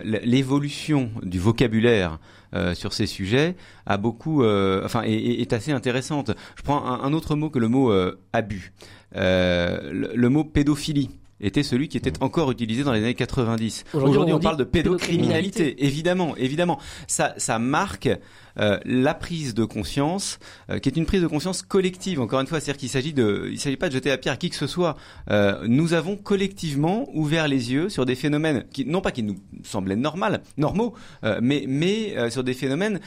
l'évolution 0.04 1.12
du 1.24 1.40
vocabulaire 1.40 2.20
euh, 2.56 2.74
sur 2.74 2.94
ces 2.94 3.06
sujets 3.06 3.56
a 3.86 3.98
beaucoup, 3.98 4.42
euh, 4.42 4.82
enfin, 4.86 5.02
est, 5.04 5.52
assez 5.52 5.74
intéressante. 5.74 6.32
Je 6.56 6.62
prends 6.62 6.86
un, 6.86 7.12
autre 7.12 7.36
mot 7.36 7.50
que 7.50 7.60
le 7.60 7.68
mot 7.68 7.92
euh, 7.92 8.18
abus, 8.32 8.72
le, 9.14 10.28
mot 10.28 10.46
pédophilie 10.46 11.10
était 11.42 11.64
celui 11.64 11.88
qui 11.88 11.98
était 11.98 12.22
encore 12.22 12.52
utilisé 12.52 12.84
dans 12.84 12.94
les 12.94 13.00
années 13.00 13.14
90. 13.14 13.86
Aujourd'hui, 13.94 14.34
on, 14.34 14.40
parle 14.40 14.58
de 14.58 14.64
pédocriminalité. 14.64 15.86
Évidemment, 15.86 16.36
évidemment. 16.38 16.80
Ça, 17.08 17.34
ça 17.38 17.60
marque 17.60 18.10
euh, 18.58 18.80
la 18.86 19.14
prise 19.14 19.54
de 19.54 19.66
conscience, 19.66 20.40
euh, 20.70 20.80
qui 20.80 20.88
est 20.88 20.96
une 20.96 21.06
prise 21.06 21.22
de 21.22 21.28
conscience 21.28 21.62
collective. 21.62 22.22
Encore 22.22 22.40
une 22.40 22.48
fois, 22.48 22.60
c'est-à-dire 22.60 22.80
qu'il 22.80 22.90
s'agit 22.90 23.14
de, 23.14 23.50
il 23.52 23.60
s'agit 23.60 23.76
pas 23.76 23.90
de 23.90 23.94
jeter 23.94 24.10
la 24.10 24.18
pierre 24.18 24.36
à 24.36 24.38
qui 24.38 24.50
que 24.50 24.56
ce 24.56 24.68
soit. 24.68 24.96
Euh, 25.30 25.66
nous 25.68 25.94
avons 25.94 26.16
collectivement 26.16 27.10
ouvert 27.14 27.50
les 27.50 27.74
yeux 27.74 27.90
sur 27.90 28.06
des 28.06 28.16
phénomènes 28.16 28.66
qui, 28.72 28.86
non 28.86 29.02
pas 29.02 29.12
qui 29.12 29.24
nous 29.24 29.36
semblaient 29.64 29.96
normal, 29.96 30.42
normaux, 30.58 30.94
mais 31.42 31.66
mais 31.68 32.30
sur 32.30 32.44
des 32.44 32.54
phénomènes 32.54 33.00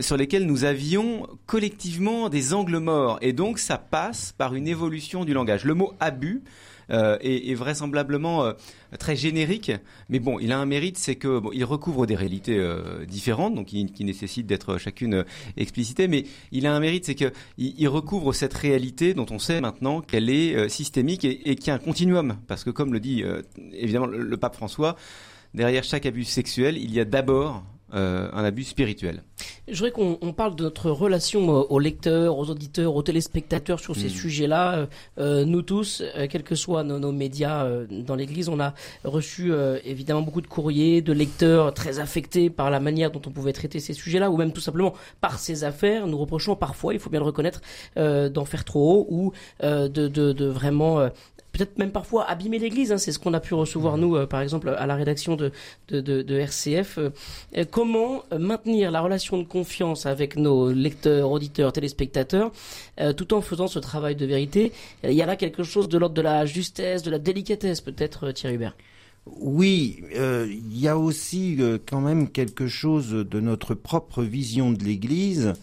sur 0.00 0.16
lesquels 0.16 0.46
nous 0.46 0.64
avions 0.64 1.26
collectivement 1.46 2.28
des 2.28 2.54
angles 2.54 2.78
morts. 2.78 3.18
Et 3.22 3.32
donc, 3.32 3.58
ça 3.58 3.78
passe 3.78 4.32
par 4.32 4.54
une 4.54 4.68
évolution 4.68 5.24
du 5.24 5.32
langage. 5.32 5.64
Le 5.64 5.74
mot 5.74 5.94
abus 6.00 6.42
euh, 6.90 7.16
est, 7.20 7.54
vraisemblablement 7.54 8.44
euh, 8.44 8.52
très 8.98 9.16
générique, 9.16 9.72
mais 10.08 10.18
bon, 10.18 10.38
il 10.38 10.52
a 10.52 10.58
un 10.58 10.66
mérite, 10.66 10.98
c'est 10.98 11.16
que 11.16 11.38
bon, 11.38 11.50
il 11.52 11.64
recouvre 11.64 12.06
des 12.06 12.14
réalités 12.14 12.58
euh, 12.58 13.04
différentes, 13.06 13.54
donc 13.54 13.66
qui, 13.66 14.04
nécessitent 14.04 14.46
d'être 14.46 14.78
chacune 14.78 15.24
explicitée, 15.56 16.08
mais 16.08 16.24
il 16.50 16.66
a 16.66 16.74
un 16.74 16.80
mérite, 16.80 17.04
c'est 17.04 17.14
que 17.14 17.32
il, 17.58 17.88
recouvre 17.88 18.32
cette 18.32 18.54
réalité 18.54 19.14
dont 19.14 19.26
on 19.30 19.38
sait 19.38 19.60
maintenant 19.60 20.00
qu'elle 20.00 20.30
est 20.30 20.68
systémique 20.68 21.24
et, 21.24 21.54
qu'il 21.56 21.66
y 21.68 21.70
a 21.70 21.74
un 21.74 21.78
continuum, 21.78 22.38
parce 22.46 22.64
que 22.64 22.70
comme 22.70 22.92
le 22.92 23.00
dit 23.00 23.22
évidemment 23.72 24.06
le 24.06 24.36
pape 24.36 24.56
François, 24.56 24.96
derrière 25.54 25.84
chaque 25.84 26.06
abus 26.06 26.24
sexuel, 26.24 26.78
il 26.78 26.92
y 26.92 27.00
a 27.00 27.04
d'abord 27.04 27.62
euh, 27.94 28.30
un 28.32 28.42
abus 28.42 28.64
spirituel. 28.64 29.22
Je 29.72 29.78
voudrais 29.78 29.90
qu'on 29.90 30.34
parle 30.34 30.54
de 30.54 30.64
notre 30.64 30.90
relation 30.90 31.48
aux 31.48 31.78
lecteurs, 31.78 32.36
aux 32.36 32.50
auditeurs, 32.50 32.94
aux 32.94 33.02
téléspectateurs 33.02 33.80
sur 33.80 33.96
ces 33.96 34.08
hmm. 34.08 34.10
sujets-là. 34.10 34.74
Euh, 34.74 34.86
euh, 35.18 35.44
nous 35.46 35.62
tous, 35.62 36.02
quels 36.28 36.42
que 36.42 36.54
soient 36.54 36.84
nos, 36.84 37.10
médias 37.10 37.66
dans 37.90 38.14
l'Église, 38.14 38.50
on 38.50 38.60
a 38.60 38.74
reçu 39.04 39.50
évidemment 39.84 40.20
beaucoup 40.20 40.42
de 40.42 40.46
courriers 40.46 41.00
de 41.00 41.12
lecteurs 41.12 41.72
très 41.72 42.00
affectés 42.00 42.50
par 42.50 42.70
la 42.70 42.80
manière 42.80 43.10
dont 43.10 43.22
on 43.26 43.30
pouvait 43.30 43.54
traiter 43.54 43.80
ces 43.80 43.94
sujets-là, 43.94 44.30
ou 44.30 44.36
même 44.36 44.52
tout 44.52 44.60
simplement 44.60 44.92
par 45.22 45.38
ces 45.38 45.64
affaires. 45.64 46.06
Nous 46.06 46.18
reprochons 46.18 46.54
parfois, 46.54 46.92
il 46.92 47.00
faut 47.00 47.10
bien 47.10 47.20
le 47.20 47.26
reconnaître, 47.26 47.62
d'en 47.96 48.44
faire 48.44 48.64
trop 48.64 48.92
haut 48.92 49.06
ou 49.08 49.32
de, 49.62 49.88
de, 49.88 50.32
de, 50.32 50.46
vraiment 50.46 51.08
peut-être 51.52 51.78
même 51.78 51.92
parfois 51.92 52.24
abîmer 52.24 52.58
l'Église. 52.58 52.92
Hein, 52.92 52.98
c'est 52.98 53.12
ce 53.12 53.18
qu'on 53.18 53.34
a 53.34 53.40
pu 53.40 53.54
recevoir 53.54 53.98
nous, 53.98 54.16
euh, 54.16 54.26
par 54.26 54.40
exemple, 54.40 54.70
à 54.70 54.86
la 54.86 54.96
rédaction 54.96 55.36
de, 55.36 55.52
de, 55.88 56.00
de, 56.00 56.22
de 56.22 56.34
RCF. 56.36 56.98
Euh, 56.98 57.10
euh, 57.56 57.64
comment 57.70 58.24
maintenir 58.36 58.90
la 58.90 59.00
relation 59.00 59.38
de 59.38 59.44
confiance 59.44 60.06
avec 60.06 60.36
nos 60.36 60.72
lecteurs, 60.72 61.30
auditeurs, 61.30 61.72
téléspectateurs, 61.72 62.50
tout 63.16 63.34
en 63.34 63.40
faisant 63.40 63.66
ce 63.66 63.78
travail 63.78 64.16
de 64.16 64.24
vérité? 64.26 64.72
Il 65.04 65.12
y 65.12 65.22
a 65.22 65.26
là 65.26 65.36
quelque 65.36 65.62
chose 65.62 65.88
de 65.88 65.98
l'ordre 65.98 66.14
de 66.14 66.22
la 66.22 66.46
justesse, 66.46 67.02
de 67.02 67.10
la 67.10 67.18
délicatesse, 67.18 67.80
peut-être, 67.80 68.32
Thierry 68.32 68.56
Hubert? 68.56 68.76
Oui, 69.26 70.02
il 70.14 70.78
y 70.78 70.88
a 70.88 70.98
aussi 70.98 71.58
quand 71.86 72.00
même 72.00 72.30
quelque 72.30 72.66
chose 72.66 73.10
de 73.10 73.40
notre 73.40 73.74
propre 73.74 74.22
vision 74.22 74.72
de 74.72 74.82
l'Église 74.82 75.54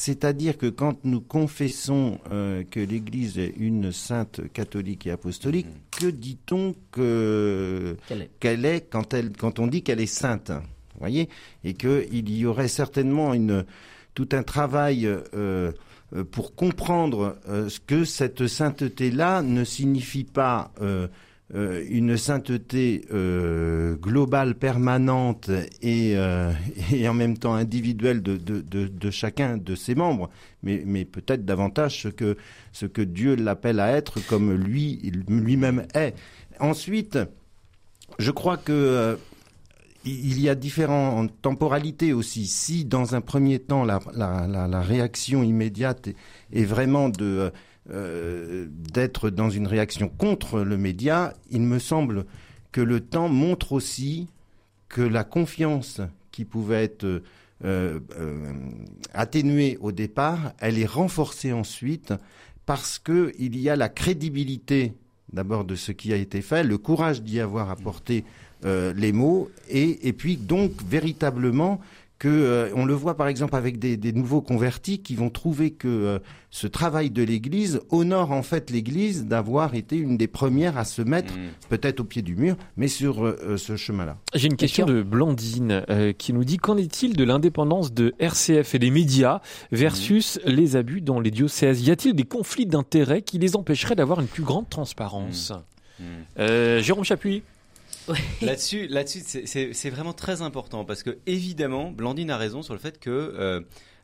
c'est-à-dire 0.00 0.56
que 0.56 0.66
quand 0.66 1.04
nous 1.04 1.20
confessons 1.20 2.20
euh, 2.30 2.62
que 2.62 2.78
l'Église 2.78 3.36
est 3.36 3.54
une 3.56 3.90
sainte 3.90 4.40
catholique 4.52 5.08
et 5.08 5.10
apostolique, 5.10 5.66
mm. 5.66 5.70
que 5.90 6.06
dit-on 6.06 6.76
qu'elle 6.92 8.64
est, 8.64 8.88
quand, 8.88 9.12
elle, 9.12 9.32
quand 9.32 9.58
on 9.58 9.66
dit 9.66 9.82
qu'elle 9.82 10.00
est 10.00 10.06
sainte 10.06 10.52
voyez 11.00 11.28
Et 11.64 11.74
qu'il 11.74 12.30
y 12.30 12.46
aurait 12.46 12.68
certainement 12.68 13.34
une, 13.34 13.64
tout 14.14 14.28
un 14.30 14.44
travail 14.44 15.04
euh, 15.34 15.72
pour 16.30 16.54
comprendre 16.54 17.36
euh, 17.48 17.68
ce 17.68 17.80
que 17.80 18.04
cette 18.04 18.46
sainteté-là 18.46 19.42
ne 19.42 19.64
signifie 19.64 20.22
pas 20.22 20.70
euh, 21.54 21.82
une 21.88 22.18
sainteté 22.18 23.06
euh, 23.10 23.96
globale, 23.96 24.54
permanente 24.54 25.48
et, 25.80 26.12
euh, 26.14 26.52
et, 26.92 27.08
en 27.08 27.14
même 27.14 27.38
temps 27.38 27.54
individuelle 27.54 28.20
de, 28.22 29.10
chacun 29.10 29.56
de 29.56 29.74
ses 29.74 29.94
membres, 29.94 30.28
mais, 30.62 31.06
peut-être 31.06 31.46
davantage 31.46 32.02
ce 32.02 32.08
que, 32.08 32.36
ce 32.72 32.84
que 32.84 33.00
Dieu 33.00 33.34
l'appelle 33.34 33.80
à 33.80 33.92
être 33.92 34.20
comme 34.26 34.52
lui 34.52 35.00
lui-même 35.26 35.86
est. 35.94 36.14
Ensuite, 36.60 37.18
je 38.18 38.30
crois 38.30 38.58
que 38.58 39.18
il 40.04 40.40
y 40.40 40.48
a 40.50 40.54
différentes 40.54 41.32
temporalités 41.40 42.12
aussi. 42.12 42.46
Si 42.46 42.84
dans 42.84 43.14
un 43.14 43.20
premier 43.22 43.58
temps 43.58 43.84
la, 43.84 44.00
la, 44.14 44.80
réaction 44.80 45.42
immédiate 45.42 46.10
est 46.52 46.64
vraiment 46.64 47.08
de 47.08 47.52
euh, 47.90 48.66
d'être 48.68 49.30
dans 49.30 49.48
une 49.48 49.66
réaction 49.66 50.10
contre 50.10 50.60
le 50.60 50.76
média, 50.76 51.32
il 51.50 51.62
me 51.62 51.78
semble 51.78 52.26
que 52.70 52.82
le 52.82 53.00
temps 53.00 53.28
montre 53.28 53.72
aussi 53.72 54.28
que 54.90 55.00
la 55.00 55.24
confiance 55.24 56.02
qui 56.30 56.44
pouvait 56.44 56.84
être 56.84 57.04
euh, 57.04 57.22
euh, 57.64 58.52
atténuée 59.14 59.78
au 59.80 59.90
départ, 59.90 60.52
elle 60.58 60.78
est 60.78 60.86
renforcée 60.86 61.52
ensuite 61.52 62.12
parce 62.66 62.98
que 62.98 63.32
il 63.38 63.58
y 63.58 63.70
a 63.70 63.76
la 63.76 63.88
crédibilité 63.88 64.92
d'abord 65.32 65.64
de 65.64 65.74
ce 65.74 65.92
qui 65.92 66.12
a 66.12 66.16
été 66.16 66.42
fait, 66.42 66.64
le 66.64 66.76
courage 66.76 67.22
d'y 67.22 67.40
avoir 67.40 67.70
apporté 67.70 68.24
les 68.64 69.12
mots, 69.12 69.50
et, 69.68 70.08
et 70.08 70.12
puis 70.12 70.36
donc 70.36 70.72
véritablement 70.82 71.80
que 72.18 72.28
euh, 72.28 72.70
on 72.74 72.84
le 72.84 72.94
voit 72.94 73.16
par 73.16 73.28
exemple 73.28 73.54
avec 73.54 73.78
des, 73.78 73.96
des, 73.96 74.12
nouveaux 74.12 74.40
convertis 74.40 75.00
qui 75.00 75.14
vont 75.14 75.30
trouver 75.30 75.70
que 75.70 75.88
euh, 75.88 76.18
ce 76.50 76.66
travail 76.66 77.10
de 77.10 77.22
l'Église 77.22 77.80
honore 77.90 78.32
en 78.32 78.42
fait 78.42 78.70
l'Église 78.70 79.26
d'avoir 79.26 79.74
été 79.74 79.96
une 79.96 80.16
des 80.16 80.26
premières 80.26 80.76
à 80.78 80.84
se 80.84 81.00
mettre 81.02 81.32
mm. 81.34 81.68
peut-être 81.68 82.00
au 82.00 82.04
pied 82.04 82.22
du 82.22 82.34
mur, 82.34 82.56
mais 82.76 82.88
sur 82.88 83.24
euh, 83.24 83.56
ce 83.56 83.76
chemin-là. 83.76 84.16
J'ai 84.34 84.48
une 84.48 84.56
question 84.56 84.84
de 84.86 85.02
Blandine 85.02 85.84
qui 86.18 86.32
nous 86.32 86.44
dit 86.44 86.56
qu'en 86.56 86.76
est-il 86.76 87.16
de 87.16 87.24
l'indépendance 87.24 87.92
de 87.92 88.14
RCF 88.18 88.74
et 88.74 88.78
des 88.78 88.90
médias 88.90 89.40
versus 89.70 90.40
mm. 90.44 90.50
les 90.50 90.76
abus 90.76 91.00
dans 91.00 91.20
les 91.20 91.30
diocèses? 91.30 91.86
Y 91.86 91.90
a-t-il 91.92 92.14
des 92.14 92.24
conflits 92.24 92.66
d'intérêts 92.66 93.22
qui 93.22 93.38
les 93.38 93.54
empêcheraient 93.54 93.96
d'avoir 93.96 94.20
une 94.20 94.26
plus 94.26 94.42
grande 94.42 94.68
transparence? 94.68 95.52
Mm. 96.00 96.04
Jérôme 96.80 97.04
Chapuis 97.04 97.42
Là-dessus, 98.42 98.86
là-dessus, 98.86 99.20
c'est 99.22 99.90
vraiment 99.90 100.12
très 100.12 100.42
important 100.42 100.84
parce 100.84 101.02
que 101.02 101.18
évidemment, 101.26 101.90
Blandine 101.90 102.30
a 102.30 102.36
raison 102.36 102.62
sur 102.62 102.74
le 102.74 102.80
fait 102.80 102.98
que 102.98 103.10
euh, 103.10 103.60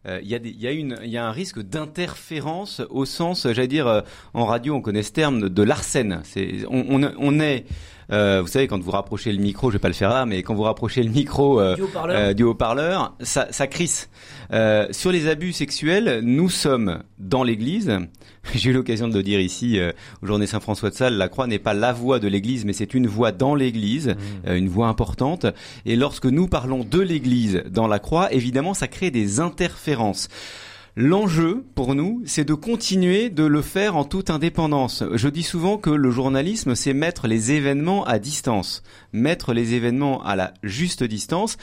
euh, 0.07 0.21
il 0.23 0.29
y, 0.29 0.35
a 0.35 0.39
y, 0.43 0.67
a 0.67 0.71
une, 0.71 0.99
y 1.05 1.17
a 1.17 1.27
un 1.27 1.33
risque 1.33 1.61
d'interférence 1.61 2.83
au 2.91 3.07
sens, 3.07 3.47
j'allais 3.51 3.69
dire, 3.69 3.87
euh, 3.87 4.03
en 4.35 4.45
radio, 4.45 4.75
on 4.75 4.83
connaît 4.83 5.03
ce 5.03 5.13
terme 5.13 5.49
de, 5.49 5.63
l'arsène. 5.63 6.21
C'est, 6.25 6.67
on, 6.69 7.03
on, 7.03 7.15
on, 7.19 7.41
est, 7.41 7.65
euh, 8.13 8.41
vous 8.43 8.49
savez, 8.49 8.67
quand 8.67 8.81
vous 8.81 8.91
rapprochez 8.91 9.33
le 9.33 9.39
micro, 9.39 9.71
je 9.71 9.75
vais 9.75 9.81
pas 9.81 9.89
le 9.89 9.95
faire 9.95 10.11
là, 10.11 10.27
mais 10.27 10.43
quand 10.43 10.55
vous 10.55 10.63
rapprochez 10.63 11.03
le 11.03 11.11
micro 11.11 11.61
du 12.35 12.43
haut-parleur, 12.43 13.15
ça, 13.21 13.49
ça 13.51 13.67
crisse. 13.67 14.09
sur 14.91 15.13
les 15.13 15.29
abus 15.29 15.53
sexuels, 15.53 16.21
nous 16.23 16.49
sommes 16.49 17.03
dans 17.19 17.43
l'Église 17.43 17.99
J'ai 18.55 18.71
eu 18.71 18.73
l'occasion 18.73 19.09
de 19.09 19.17
le 19.17 19.23
dire 19.23 19.41
ici 19.41 19.79
euh, 19.79 19.93
au 20.23 20.27
Journée 20.27 20.47
Saint-François 20.47 20.91
de 20.91 20.95
Sales, 20.95 21.17
la 21.17 21.29
croix 21.29 21.47
n'est 21.47 21.59
pas 21.59 21.75
la 21.75 21.93
voix 21.93 22.19
de 22.19 22.29
l'Église, 22.29 22.65
mais 22.65 22.73
c'est 22.73 22.95
une 22.95 23.07
voix 23.07 23.33
dans 23.33 23.55
l'Église, 23.55 24.09
mmh. 24.09 24.49
euh, 24.49 24.57
une 24.57 24.69
voix 24.69 24.89
importante. 24.89 25.47
Et 25.87 25.97
lorsque 25.97 26.27
nous 26.27 26.49
parlons 26.49 26.85
de 26.85 27.01
l'Église 27.01 27.63
dans 27.71 27.87
la 27.87 27.99
croix, 27.99 28.33
évidemment, 28.33 28.75
ça 28.75 28.89
crée 28.89 29.11
des 29.11 29.41
interférences. 29.41 30.29
L'enjeu 30.97 31.65
pour 31.75 31.97
nous, 31.97 32.23
c'est 32.25 32.45
de 32.45 32.55
continuer 32.55 33.29
de 33.29 33.43
le 33.45 33.63
faire 33.63 33.97
en 33.97 34.05
toute 34.05 34.31
indépendance. 34.31 35.03
Je 35.13 35.29
dis 35.29 35.43
souvent 35.43 35.77
que 35.77 35.91
le 35.91 36.11
journalisme, 36.11 36.77
c'est 36.77 36.95
mettre 36.95 37.27
les 37.27 37.51
événements 37.51 38.05
à 38.05 38.21
distance, 38.21 38.85
mettre 39.13 39.53
les 39.53 39.75
événements 39.75 40.23
à 40.23 40.37
la 40.37 40.55
juste 40.63 41.03
distance 41.03 41.57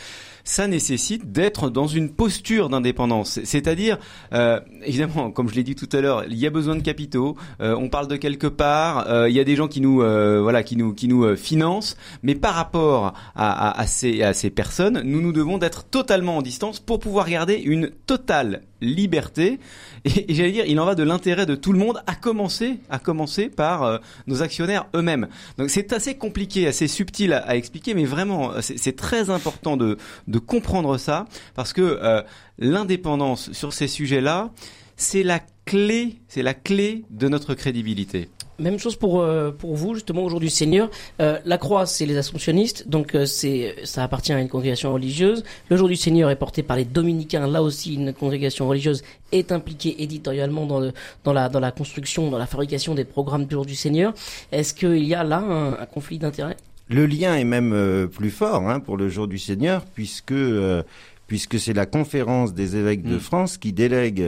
ça 0.44 0.68
nécessite 0.68 1.32
d'être 1.32 1.70
dans 1.70 1.88
une 1.88 2.10
posture 2.10 2.70
d'indépendance. 2.70 3.40
C'est-à-dire, 3.44 3.98
euh, 4.34 4.60
évidemment, 4.84 5.32
comme 5.32 5.50
je 5.50 5.56
l'ai 5.56 5.64
dit 5.64 5.76
tout 5.76 5.90
à 5.92 6.02
l'heure, 6.02 6.24
il 6.28 6.38
y 6.38 6.48
a 6.48 6.50
besoin 6.50 6.76
de 6.76 6.82
capitaux. 6.82 7.36
Euh, 7.62 7.76
on 7.76 7.90
parle 7.90 8.08
de 8.08 8.16
quelque 8.16 8.48
part. 8.48 9.08
Euh, 9.08 9.30
il 9.30 9.36
y 9.36 9.40
a 9.40 9.44
des 9.44 9.56
gens 9.56 9.68
qui 9.68 9.82
nous, 9.82 9.98
voilà, 9.98 10.64
qui 10.64 10.76
nous, 10.76 10.94
qui 10.94 11.08
nous 11.08 11.36
financent. 11.36 11.98
Mais 12.24 12.36
par 12.36 12.54
rapport 12.54 13.14
à, 13.36 13.86
ces, 13.88 14.24
à 14.24 14.34
ces 14.34 14.50
personnes, 14.50 15.02
nous 15.04 15.22
nous 15.22 15.32
devons 15.32 15.58
d'être 15.58 15.84
totalement 15.84 16.38
en 16.38 16.42
distance 16.42 16.80
pour 16.80 17.00
pouvoir 17.00 17.30
garder 17.30 17.56
une 17.56 17.92
totale 18.06 18.64
liberté. 18.82 19.60
Et, 20.06 20.34
j'allais 20.34 20.52
dire, 20.52 20.66
il 20.66 20.80
en 20.80 20.86
va 20.86 20.96
de 20.96 21.04
l'intérêt 21.04 21.46
de 21.46 21.56
tout 21.56 21.74
le 21.74 21.80
monde, 21.80 22.02
à 22.08 22.16
commencer, 22.16 22.80
à 22.90 23.00
commencer 23.00 23.50
par 23.50 24.02
nos 24.28 24.42
actionnaires 24.42 24.88
eux-mêmes. 24.96 25.28
Donc 25.58 25.70
c'est 25.70 25.94
assez 25.94 26.16
compliqué, 26.16 26.68
assez 26.68 26.88
subtil 26.88 27.34
à, 27.34 27.40
à 27.40 27.56
expliquer, 27.56 27.94
mais 27.94 28.06
vraiment, 28.06 28.54
c'est 28.62 28.96
très 28.96 29.30
important 29.30 29.78
de, 29.78 29.98
de 30.28 30.40
comprendre 30.40 30.98
ça, 30.98 31.26
parce 31.56 31.74
que 31.74 31.82
euh, 31.82 32.22
l'indépendance 32.58 33.52
sur 33.52 33.74
ces 33.74 33.88
sujets-là, 33.88 34.52
c'est 34.96 35.24
la 35.24 35.40
clé, 35.66 36.20
c'est 36.28 36.44
la 36.44 36.54
clé 36.54 37.06
de 37.10 37.28
notre 37.28 37.54
crédibilité. 37.54 38.30
Même 38.62 38.80
chose 38.80 38.96
pour 38.96 39.22
euh, 39.22 39.52
pour 39.52 39.76
vous 39.76 39.96
justement 39.96 40.24
aujourd'hui 40.24 40.50
Seigneur. 40.50 40.90
Euh, 41.20 41.40
la 41.46 41.58
Croix 41.58 41.86
c'est 41.86 42.06
les 42.06 42.18
Assomptionnistes, 42.18 42.88
donc 42.88 43.18
c'est 43.26 43.76
ça 43.84 44.04
appartient 44.04 44.34
à 44.34 44.40
une 44.40 44.50
congrégation 44.50 44.94
religieuse. 44.94 45.44
Le 45.70 45.78
Jour 45.78 45.88
du 45.88 45.96
Seigneur 45.96 46.30
est 46.30 46.36
porté 46.36 46.64
par 46.64 46.78
les 46.78 46.86
Dominicains. 46.86 47.48
Là 47.48 47.64
aussi 47.64 47.96
une 47.96 48.14
congrégation 48.14 48.68
religieuse 48.68 49.04
est 49.32 49.52
impliquée 49.52 50.04
éditorialement 50.04 50.66
dans 50.66 50.80
le 50.80 50.94
dans 51.24 51.34
la 51.34 51.50
dans 51.50 51.60
la 51.60 51.72
construction, 51.72 52.30
dans 52.30 52.38
la 52.38 52.48
fabrication 52.48 52.96
des 52.96 53.06
programmes 53.06 53.46
du 53.46 53.54
Jour 53.54 53.66
du 53.66 53.76
Seigneur. 53.76 54.14
Est-ce 54.52 54.74
qu'il 54.74 55.04
y 55.06 55.16
a 55.16 55.24
là 55.24 55.40
un 55.40 55.86
conflit 55.86 56.20
d'intérêts? 56.20 56.58
Le 56.92 57.06
lien 57.06 57.36
est 57.36 57.46
même 57.46 57.72
euh, 57.72 58.08
plus 58.08 58.32
fort 58.32 58.70
hein, 58.70 58.82
pour 58.82 58.98
le 58.98 59.08
jour 59.08 59.28
du 59.28 59.40
Seigneur, 59.40 59.86
puisque 59.86 60.34
euh, 60.34 60.84
puisque 61.26 61.58
c'est 61.58 61.72
la 61.72 61.86
conférence 61.86 62.54
des 62.54 62.76
évêques 62.76 63.04
de 63.04 63.16
mm. 63.16 63.20
France 63.22 63.58
qui 63.58 63.72
délègue 63.72 64.22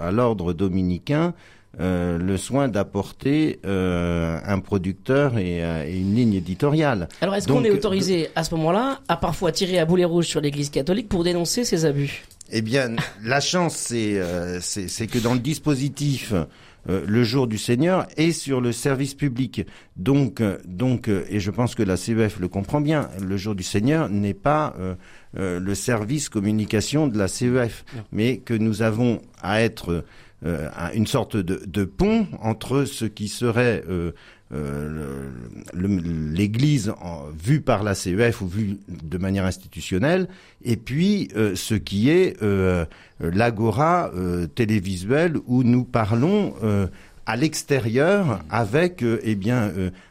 à 0.00 0.10
l'ordre 0.10 0.54
dominicain 0.54 1.34
euh, 1.80 2.18
le 2.18 2.36
soin 2.36 2.68
d'apporter 2.68 3.60
un 3.64 4.58
producteur 4.60 5.38
et, 5.38 5.60
une 5.90 6.14
ligne 6.14 6.34
éditoriale. 6.34 7.08
Alors 7.20 7.34
est-ce 7.34 7.48
qu'on 7.48 7.64
est 7.64 7.70
autorisé 7.70 8.28
à 8.34 8.44
ce 8.44 8.54
moment-là 8.54 9.00
à 9.08 9.16
parfois 9.16 9.52
tirer 9.52 9.78
à 9.78 9.84
boulet 9.84 10.04
rouge 10.04 10.26
sur 10.26 10.40
l'Église 10.40 10.70
catholique 10.70 11.08
pour 11.08 11.24
dénoncer 11.24 11.64
ces 11.64 11.84
abus? 11.84 12.24
Eh 12.50 12.62
bien, 12.62 12.96
la 13.22 13.40
chance, 13.40 13.76
c'est 13.76 14.20
c'est 14.60 15.06
que 15.06 15.18
dans 15.18 15.34
le 15.34 15.40
dispositif 15.40 16.32
euh, 16.88 17.04
le 17.06 17.22
jour 17.22 17.46
du 17.46 17.58
Seigneur 17.58 18.06
et 18.16 18.32
sur 18.32 18.60
le 18.60 18.72
service 18.72 19.14
public. 19.14 19.66
Donc, 19.96 20.40
euh, 20.40 20.58
donc, 20.64 21.08
euh, 21.08 21.24
et 21.28 21.38
je 21.38 21.50
pense 21.50 21.74
que 21.74 21.82
la 21.82 21.96
CEF 21.96 22.38
le 22.40 22.48
comprend 22.48 22.80
bien, 22.80 23.10
le 23.20 23.36
jour 23.36 23.54
du 23.54 23.62
Seigneur 23.62 24.08
n'est 24.08 24.34
pas 24.34 24.74
le 25.34 25.74
service 25.74 26.28
communication 26.28 27.06
de 27.06 27.18
la 27.18 27.28
CEF, 27.28 27.84
mais 28.12 28.38
que 28.38 28.54
nous 28.54 28.82
avons 28.82 29.20
à 29.42 29.60
être 29.62 30.04
une 30.44 31.06
sorte 31.06 31.36
de, 31.36 31.84
pont 31.84 32.26
entre 32.40 32.84
ce 32.84 33.04
qui 33.04 33.28
serait 33.28 33.82
euh, 34.50 35.30
l'Église 35.74 36.94
vue 37.38 37.60
par 37.60 37.82
la 37.82 37.94
CEF 37.94 38.40
ou 38.40 38.46
vue 38.46 38.78
de 38.88 39.18
manière 39.18 39.44
institutionnelle, 39.44 40.26
et 40.64 40.76
puis 40.78 41.28
euh, 41.36 41.54
ce 41.54 41.74
qui 41.74 42.08
est 42.08 42.42
euh, 42.42 42.86
l'agora 43.20 44.10
télévisuelle 44.54 45.36
où 45.46 45.64
nous 45.64 45.84
parlons 45.84 46.54
à 47.26 47.36
l'extérieur 47.36 48.42
avec 48.48 49.04
eh 49.22 49.34
bien 49.34 49.70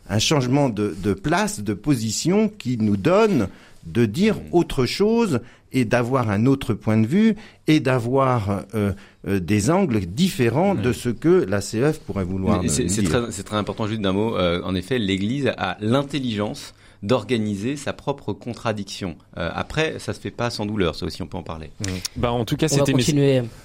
un 0.09 0.19
changement 0.19 0.69
de, 0.69 1.13
place, 1.13 1.61
de 1.61 1.73
position 1.73 2.49
qui 2.49 2.78
nous 2.78 2.97
donne 2.97 3.47
de 3.88 4.05
dire 4.05 4.38
autre 4.51 4.85
chose 4.85 5.39
et 5.71 5.85
d'avoir 5.85 6.29
un 6.29 6.45
autre 6.45 6.73
point 6.73 6.97
de 6.97 7.07
vue 7.07 7.35
et 7.67 7.79
d'avoir 7.79 8.63
euh, 8.73 8.93
euh, 9.27 9.39
des 9.39 9.69
angles 9.69 9.99
différents 9.99 10.75
de 10.75 10.93
ce 10.93 11.09
que 11.09 11.45
la 11.47 11.61
CEF 11.61 11.99
pourrait 11.99 12.23
vouloir 12.23 12.59
dire. 12.61 12.71
C'est 12.71 13.03
très, 13.03 13.43
très, 13.43 13.55
important, 13.57 13.88
juste 13.88 14.01
d'un 14.01 14.13
mot. 14.13 14.38
Euh, 14.38 14.61
en 14.63 14.75
effet, 14.75 14.97
l'Église 14.97 15.51
a 15.57 15.77
l'intelligence 15.81 16.73
d'organiser 17.03 17.75
sa 17.75 17.93
propre 17.93 18.33
contradiction. 18.33 19.17
après, 19.35 19.99
ça 19.99 20.13
se 20.13 20.19
fait 20.19 20.31
pas 20.31 20.49
sans 20.49 20.65
douleur, 20.65 20.95
ça 20.95 21.05
aussi 21.05 21.21
on 21.21 21.27
peut 21.27 21.38
en 21.38 21.43
parler. 21.43 21.69
Mmh. 21.79 21.85
Bah, 22.15 22.31
en 22.31 22.43
tout 22.43 22.57
cas, 22.57 22.67
c'était 22.67 22.91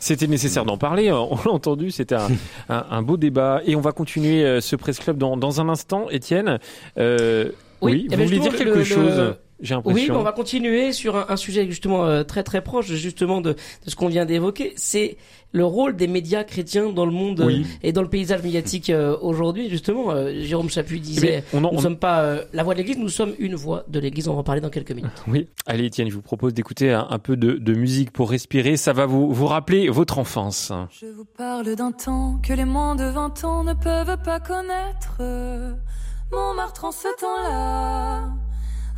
c'était 0.01 0.27
nécessaire 0.27 0.67
d'en 0.67 0.77
parler. 0.77 1.11
On 1.11 1.37
l'a 1.37 1.51
entendu, 1.51 1.91
c'était 1.91 2.15
un, 2.69 2.87
un, 2.91 3.01
beau 3.01 3.17
débat 3.17 3.63
et 3.65 3.75
on 3.75 3.81
va 3.81 3.93
continuer 3.93 4.61
ce 4.61 4.77
presse 4.77 4.99
club 4.99 5.17
dans, 5.17 5.39
dans 5.39 5.63
un 5.63 5.71
instant. 5.71 6.11
Étienne, 6.11 6.59
oui, 6.99 7.05
oui 7.81 8.07
vous 8.11 8.23
voulez 8.23 8.39
dire 8.39 8.55
quelque 8.55 8.85
chose? 8.85 9.35
Oui, 9.85 10.11
on 10.11 10.23
va 10.23 10.33
continuer 10.33 10.93
sur 10.93 11.31
un, 11.31 11.37
sujet 11.37 11.67
justement 11.67 12.05
euh, 12.05 12.25
très 12.25 12.43
très 12.43 12.63
proche 12.63 12.87
justement 12.87 13.41
de, 13.41 13.57
ce 13.87 13.95
qu'on 13.95 14.09
vient 14.09 14.25
d'évoquer. 14.25 14.73
C'est 14.77 15.17
le 15.53 15.65
rôle 15.65 15.97
des 15.97 16.07
médias 16.07 16.45
chrétiens 16.45 16.91
dans 16.91 17.05
le 17.05 17.13
monde 17.13 17.41
euh, 17.41 17.63
et 17.83 17.93
dans 17.93 18.03
le 18.03 18.09
paysage 18.09 18.43
médiatique 18.43 18.91
euh, 18.91 19.17
aujourd'hui. 19.21 19.69
Justement, 19.69 20.15
Jérôme 20.41 20.71
Chapuis 20.71 21.01
disait, 21.01 21.45
eh 21.53 21.57
nous 21.57 21.73
ne 21.73 21.81
sommes 21.81 21.99
pas 21.99 22.41
la 22.53 22.63
voix 22.63 22.75
de 22.75 22.79
l'Église, 22.79 22.99
nous 22.99 23.09
sommes 23.09 23.35
une 23.39 23.55
voix 23.55 23.85
de 23.89 23.99
l'Église. 23.99 24.29
On 24.29 24.35
va 24.35 24.41
en 24.41 24.45
parler 24.45 24.61
dans 24.61 24.71
quelques 24.71 24.93
minutes. 24.93 25.23
Oui. 25.29 25.49
Allez, 25.67 25.87
Étienne, 25.87 26.09
je 26.09 26.15
vous 26.15 26.23
propose 26.23 26.55
d'écouter 26.55 26.93
un, 26.93 27.19
peu 27.19 27.37
de, 27.37 27.53
de, 27.53 27.75
musique 27.75 28.11
pour 28.13 28.31
respirer. 28.31 28.77
Ça 28.77 28.93
va 28.93 29.07
vous 29.07 29.33
vous 29.33 29.47
rappeler 29.47 29.89
votre 29.89 30.19
enfance. 30.19 30.73
Je 30.91 31.07
vous 31.07 31.25
parle 31.25 31.75
d'un 31.77 31.93
temps 31.93 32.39
que 32.43 32.53
les 32.53 32.65
moins 32.65 32.97
de 32.97 33.05
20 33.05 33.45
ans 33.45 33.65
ne 33.65 33.75
peuvent 33.75 34.19
pas 34.25 34.41
connaître. 34.41 35.21
Montmartre 36.33 36.87
en 36.87 36.93
ce 36.93 37.09
temps-là 37.21 38.42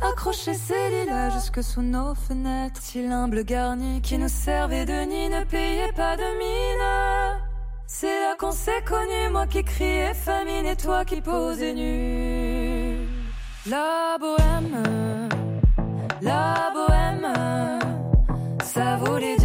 Accrocher 0.01 0.53
ses 0.53 0.89
lilas 0.89 1.29
jusque 1.31 1.63
sous 1.63 1.81
nos 1.81 2.13
fenêtres. 2.15 2.81
Si 2.81 3.01
l'humble 3.07 3.43
garni 3.43 4.01
qui 4.01 4.17
nous 4.17 4.29
servait 4.29 4.85
de 4.85 5.05
nid 5.05 5.29
ne 5.29 5.43
payait 5.45 5.93
pas 5.93 6.15
de 6.17 6.23
mine. 6.37 7.41
C'est 7.87 8.07
là 8.07 8.35
qu'on 8.37 8.51
s'est 8.51 8.83
connus, 8.85 9.29
moi 9.31 9.47
qui 9.47 9.63
criais 9.63 10.13
famine 10.13 10.65
et 10.65 10.75
toi 10.75 11.05
qui 11.05 11.21
posais 11.21 11.73
nu. 11.73 13.07
La 13.67 14.17
bohème, 14.19 15.29
la 16.21 16.71
bohème, 16.73 17.33
ça 18.63 18.97
voulait 18.97 19.37
dire 19.37 19.44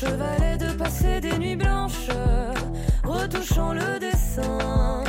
chevalet 0.00 0.56
de 0.56 0.72
passer 0.78 1.20
des 1.20 1.36
nuits 1.38 1.56
blanches, 1.56 2.08
retouchant 3.04 3.72
le 3.74 3.98
dessin 3.98 5.04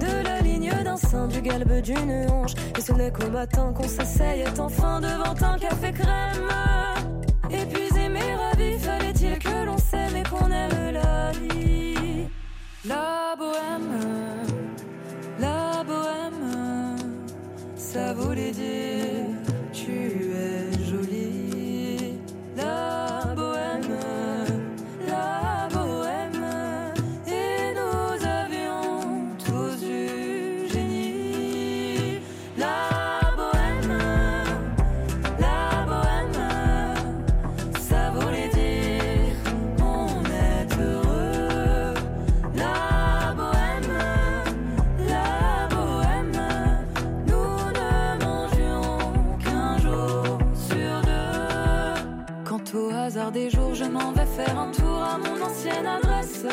de 0.00 0.24
la 0.24 0.40
ligne 0.40 0.72
d'un 0.82 0.96
sein, 0.96 1.26
du 1.28 1.42
galbe 1.42 1.80
d'une 1.82 2.26
hanche. 2.30 2.54
Et 2.78 2.80
ce 2.80 2.92
n'est 2.92 3.10
qu'au 3.10 3.28
matin 3.28 3.72
qu'on 3.74 3.88
s'asseyait 3.88 4.58
enfin 4.58 5.00
devant 5.00 5.36
un 5.46 5.58
café 5.58 5.92
crème. 5.92 6.48
Épuisé 7.50 8.08
mais 8.08 8.34
ravi, 8.34 8.78
fallait-il 8.78 9.38
que 9.38 9.66
l'on 9.66 9.76
s'aime 9.76 10.16
et 10.16 10.22
qu'on 10.22 10.50
aime 10.50 10.92
la 10.92 11.32
vie? 11.32 12.28
La 12.86 13.34
bohème, 13.36 13.92
la 15.38 15.84
bohème, 15.84 16.96
ça 17.76 18.14
voulait 18.14 18.52
dire 18.52 19.26
tu 19.72 20.32
es 20.32 20.84
jolie. 20.90 21.29
Des 53.32 53.50
jours, 53.50 53.74
je 53.74 53.84
m'en 53.84 54.12
vais 54.12 54.26
faire 54.26 54.58
un 54.58 54.70
tour 54.70 55.02
à 55.02 55.18
mon 55.18 55.44
ancienne 55.44 55.86
adresse. 55.86 56.44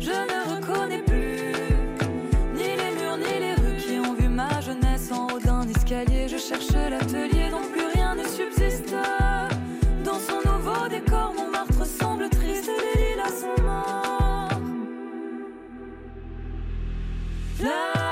Je 0.00 0.10
ne 0.10 0.56
reconnais 0.56 1.02
plus 1.02 1.52
ni 2.54 2.62
les 2.62 2.92
murs 3.00 3.18
ni 3.18 3.40
les 3.40 3.54
rues 3.54 3.76
qui 3.76 3.98
ont 3.98 4.14
vu 4.14 4.28
ma 4.28 4.60
jeunesse 4.60 5.10
en 5.12 5.26
haut 5.26 5.40
d'un 5.40 5.66
escalier. 5.68 6.28
Je 6.28 6.38
cherche 6.38 6.72
l'atelier 6.72 7.50
dont 7.50 7.66
plus 7.72 7.86
rien 7.94 8.14
ne 8.14 8.24
subsiste. 8.24 8.94
Dans 10.04 10.18
son 10.18 10.40
nouveau 10.50 10.88
décor, 10.88 11.34
mon 11.36 11.50
martre 11.50 11.86
semble 11.86 12.28
triste 12.30 12.68
et 12.68 12.98
les 12.98 13.10
lilas 13.10 13.40
sont 13.40 13.62
morts. 13.62 14.60
La. 17.62 18.04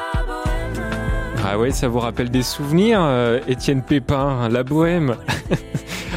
Ah 1.45 1.59
ouais, 1.59 1.71
ça 1.71 1.87
vous 1.87 1.99
rappelle 1.99 2.31
des 2.31 2.43
souvenirs, 2.43 3.01
euh, 3.03 3.41
Étienne 3.47 3.83
Pépin, 3.83 4.49
La 4.49 4.63
Bohème. 4.63 5.17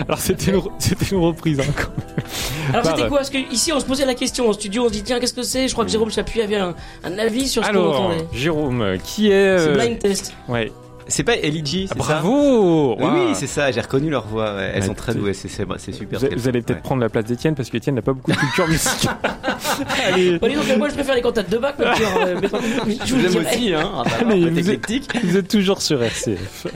Alors 0.07 0.19
c'était 0.19 0.51
une, 0.51 0.61
c'était 0.79 1.05
une 1.05 1.17
reprise. 1.21 1.59
Hein, 1.59 1.63
quand 1.75 1.89
même. 1.97 2.25
Alors 2.69 2.83
Par- 2.83 2.95
c'était 2.95 3.07
quoi? 3.09 3.17
Parce 3.17 3.29
que 3.29 3.37
ici 3.51 3.71
on 3.73 3.79
se 3.79 3.85
posait 3.85 4.05
la 4.05 4.13
question 4.15 4.47
en 4.49 4.53
studio, 4.53 4.83
on 4.85 4.87
se 4.87 4.93
dit 4.93 5.03
tiens 5.03 5.19
qu'est-ce 5.19 5.33
que 5.33 5.43
c'est? 5.43 5.67
Je 5.67 5.73
crois 5.73 5.85
que 5.85 5.91
Jérôme 5.91 6.11
Chapuis 6.11 6.41
avait 6.41 6.57
un, 6.57 6.75
un 7.03 7.17
avis 7.17 7.47
sur 7.47 7.63
ce 7.63 7.69
qu'on 7.71 7.75
Alors, 7.77 8.01
entendait. 8.01 8.25
Jérôme, 8.33 8.97
qui 9.03 9.27
est 9.27 9.57
C'est 9.57 9.67
euh, 9.69 9.73
blind 9.75 9.99
test. 9.99 10.33
Ouais. 10.47 10.71
C'est 11.07 11.21
pas 11.23 11.35
Eligi, 11.35 11.87
c'est 11.87 11.93
Ah, 11.99 12.03
ça? 12.03 12.13
Bravo. 12.13 12.95
Oui, 12.99 13.33
c'est 13.35 13.45
ça, 13.45 13.71
j'ai 13.71 13.79
reconnu 13.81 14.09
leur 14.09 14.25
voix. 14.25 14.55
ouais. 14.55 14.71
Elles 14.73 14.81
Ouais, 14.81 14.87
sont 14.87 14.93
très 14.95 15.11
c'est- 15.11 15.19
douées, 15.19 15.33
c'est 15.35 15.47
c'est- 15.49 15.65
c'est 15.77 15.91
super. 15.91 16.19
Vous, 16.19 16.27
vous 16.35 16.47
allez 16.47 16.63
peut-être 16.63 16.77
ouais. 16.77 16.81
prendre 16.83 17.01
la 17.01 17.09
place 17.09 17.25
d'Étienne 17.25 17.53
parce 17.53 17.69
qu'Étienne 17.69 17.93
n'a 17.93 18.01
pas 18.01 18.13
beaucoup 18.13 18.31
de 18.31 18.37
culture 18.37 18.67
musicale. 18.67 19.15
Allez. 20.07 20.39
Bon, 20.39 20.47
moi 20.79 20.89
je 20.89 20.95
préfère 20.95 21.13
les 21.15 21.21
cantates 21.21 21.49
de 21.49 21.57
bac, 21.59 21.75
mais 21.77 21.85
puis, 21.95 22.03
euh, 22.03 22.39
mais- 22.87 22.97
je 23.05 23.13
vous 23.15 23.21
J'aime 23.21 23.29
dirai. 23.31 23.45
aussi, 23.55 23.73
hein. 23.75 23.91
Ah, 23.97 24.03
bah, 24.23 24.33
vous 24.35 24.69
êtes-. 24.71 24.91
Vous 25.23 25.37
êtes 25.37 25.47
toujours 25.47 25.81
sur 25.81 26.01
RCF. 26.01 26.67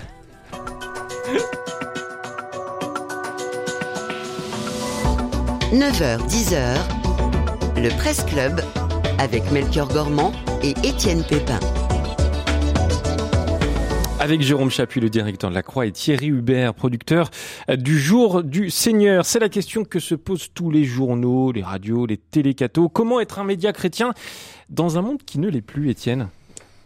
9h, 5.71 6.17
10h, 6.27 6.77
le 7.77 7.95
Presse 7.99 8.23
Club 8.23 8.59
avec 9.19 9.51
Melchior 9.51 9.87
Gormand 9.87 10.31
et 10.63 10.71
Étienne 10.83 11.23
Pépin. 11.23 11.59
Avec 14.19 14.41
Jérôme 14.41 14.71
Chapuis, 14.71 14.99
le 14.99 15.11
directeur 15.11 15.51
de 15.51 15.55
la 15.55 15.61
Croix, 15.61 15.85
et 15.85 15.91
Thierry 15.91 16.29
Hubert, 16.29 16.73
producteur 16.73 17.29
du 17.71 17.99
Jour 17.99 18.41
du 18.41 18.71
Seigneur. 18.71 19.25
C'est 19.25 19.37
la 19.37 19.49
question 19.49 19.83
que 19.85 19.99
se 19.99 20.15
posent 20.15 20.49
tous 20.55 20.71
les 20.71 20.85
journaux, 20.85 21.51
les 21.51 21.61
radios, 21.61 22.07
les 22.07 22.17
télécatos. 22.17 22.89
Comment 22.89 23.19
être 23.19 23.37
un 23.37 23.43
média 23.43 23.71
chrétien 23.71 24.15
dans 24.69 24.97
un 24.97 25.03
monde 25.03 25.21
qui 25.23 25.37
ne 25.37 25.49
l'est 25.49 25.61
plus, 25.61 25.91
Étienne? 25.91 26.29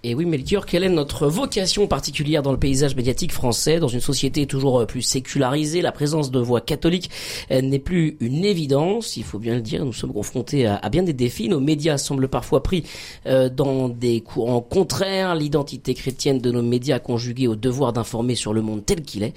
Et 0.06 0.16
oui, 0.16 0.26
Melchior, 0.26 0.66
quelle 0.66 0.84
est 0.84 0.90
notre 0.90 1.28
vocation 1.28 1.88
particulière 1.88 2.42
dans 2.42 2.52
le 2.52 2.60
paysage 2.60 2.94
médiatique 2.94 3.32
français 3.32 3.80
Dans 3.80 3.88
une 3.88 4.02
société 4.02 4.46
toujours 4.48 4.82
euh, 4.82 4.86
plus 4.86 5.02
sécularisée, 5.02 5.82
la 5.82 5.94
présence 5.94 6.30
de 6.30 6.40
voix 6.42 6.60
catholiques 6.60 7.10
euh, 7.52 7.62
n'est 7.62 7.80
plus 7.80 8.18
une 8.20 8.44
évidence, 8.44 9.16
il 9.16 9.24
faut 9.24 9.40
bien 9.40 9.56
le 9.56 9.62
dire. 9.62 9.86
Nous 9.86 9.94
sommes 9.94 10.12
confrontés 10.12 10.66
à, 10.66 10.90
bien 10.90 11.04
des 11.04 11.14
défis. 11.14 11.48
Nos 11.48 11.62
médias 11.62 11.98
semblent 11.98 12.28
parfois 12.28 12.62
pris 12.62 12.84
euh, 13.28 13.48
dans 13.48 13.88
des 13.88 14.20
courants 14.20 14.60
contraires. 14.60 15.36
L'identité 15.36 15.94
chrétienne 15.94 16.40
de 16.40 16.52
nos 16.52 16.64
médias 16.64 17.00
conjuguée 17.00 17.48
au 17.48 17.56
devoir 17.56 17.94
d'informer 17.94 18.36
sur 18.36 18.52
le 18.54 18.62
monde 18.62 18.86
tel 18.86 19.04
qu'il 19.04 19.24
est. 19.24 19.34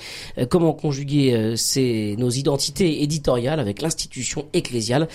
Comment 0.48 0.72
conjuguer 0.72 1.54
nos 2.18 2.30
identités 2.30 3.04
éditoriales 3.04 3.60
avec 3.60 3.82
l'institution 3.82 4.46
ecclésiale? 4.52 5.06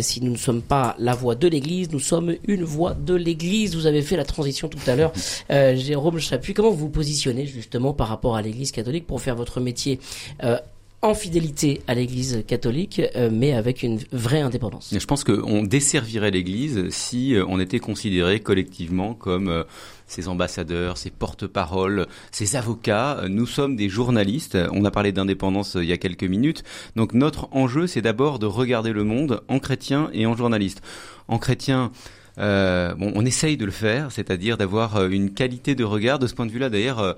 Si 0.00 0.22
nous 0.22 0.30
ne 0.30 0.36
sommes 0.36 0.62
pas 0.62 0.94
la 0.98 1.14
voix 1.14 1.34
de 1.34 1.48
l'Église, 1.48 1.90
nous 1.90 1.98
sommes 1.98 2.36
une 2.46 2.62
voix 2.62 2.94
de 2.94 3.14
l'Église. 3.14 3.74
Vous 3.74 3.86
avez 3.86 4.02
fait 4.02 4.16
la 4.16 4.24
transition 4.24 4.68
tout 4.76 4.90
à 4.90 4.96
l'heure, 4.96 5.12
euh, 5.50 5.76
Jérôme 5.76 6.18
Chapuis. 6.18 6.54
Comment 6.54 6.70
vous 6.70 6.76
vous 6.76 6.90
positionnez 6.90 7.46
justement 7.46 7.92
par 7.92 8.08
rapport 8.08 8.36
à 8.36 8.42
l'Église 8.42 8.72
catholique 8.72 9.06
pour 9.06 9.20
faire 9.20 9.36
votre 9.36 9.60
métier 9.60 9.98
euh, 10.44 10.58
en 11.02 11.14
fidélité 11.14 11.82
à 11.86 11.94
l'Église 11.94 12.42
catholique, 12.46 13.00
euh, 13.14 13.30
mais 13.32 13.52
avec 13.52 13.82
une 13.82 14.00
vraie 14.12 14.40
indépendance? 14.40 14.94
Je 14.98 15.04
pense 15.04 15.24
qu'on 15.24 15.62
desservirait 15.62 16.30
l'Église 16.30 16.88
si 16.90 17.34
euh, 17.34 17.44
on 17.48 17.60
était 17.60 17.78
considéré 17.78 18.40
collectivement 18.40 19.14
comme 19.14 19.64
ses 20.06 20.28
ambassadeurs, 20.28 20.96
ses 20.96 21.10
porte-paroles, 21.10 22.06
ses 22.30 22.56
avocats. 22.56 23.22
Nous 23.28 23.46
sommes 23.46 23.76
des 23.76 23.88
journalistes. 23.88 24.56
On 24.72 24.84
a 24.84 24.90
parlé 24.90 25.12
d'indépendance 25.12 25.76
il 25.80 25.86
y 25.86 25.92
a 25.92 25.96
quelques 25.96 26.24
minutes. 26.24 26.64
Donc 26.94 27.12
notre 27.12 27.48
enjeu, 27.52 27.86
c'est 27.86 28.02
d'abord 28.02 28.38
de 28.38 28.46
regarder 28.46 28.92
le 28.92 29.04
monde 29.04 29.42
en 29.48 29.58
chrétien 29.58 30.08
et 30.12 30.26
en 30.26 30.36
journaliste. 30.36 30.80
En 31.28 31.38
chrétien, 31.38 31.90
euh, 32.38 32.94
bon, 32.94 33.12
on 33.14 33.24
essaye 33.24 33.56
de 33.56 33.64
le 33.64 33.70
faire, 33.70 34.12
c'est-à-dire 34.12 34.56
d'avoir 34.58 34.96
euh, 34.96 35.08
une 35.08 35.32
qualité 35.32 35.74
de 35.74 35.84
regard. 35.84 36.18
De 36.18 36.26
ce 36.26 36.34
point 36.34 36.46
de 36.46 36.50
vue-là, 36.52 36.68
d'ailleurs, 36.68 36.98
euh, 37.00 37.12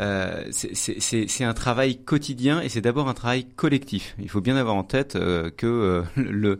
euh, 0.00 0.44
c'est- 0.50 1.44
un 1.44 1.54
travail 1.54 1.98
quotidien 1.98 2.60
et 2.60 2.68
c'est 2.68 2.80
d'abord 2.80 3.08
un 3.08 3.14
travail 3.14 3.46
collectif. 3.56 4.14
Il 4.18 4.28
faut 4.28 4.40
bien 4.40 4.56
avoir 4.56 4.74
en 4.74 4.82
tête 4.82 5.14
euh, 5.16 5.50
que 5.56 6.02
le, 6.16 6.58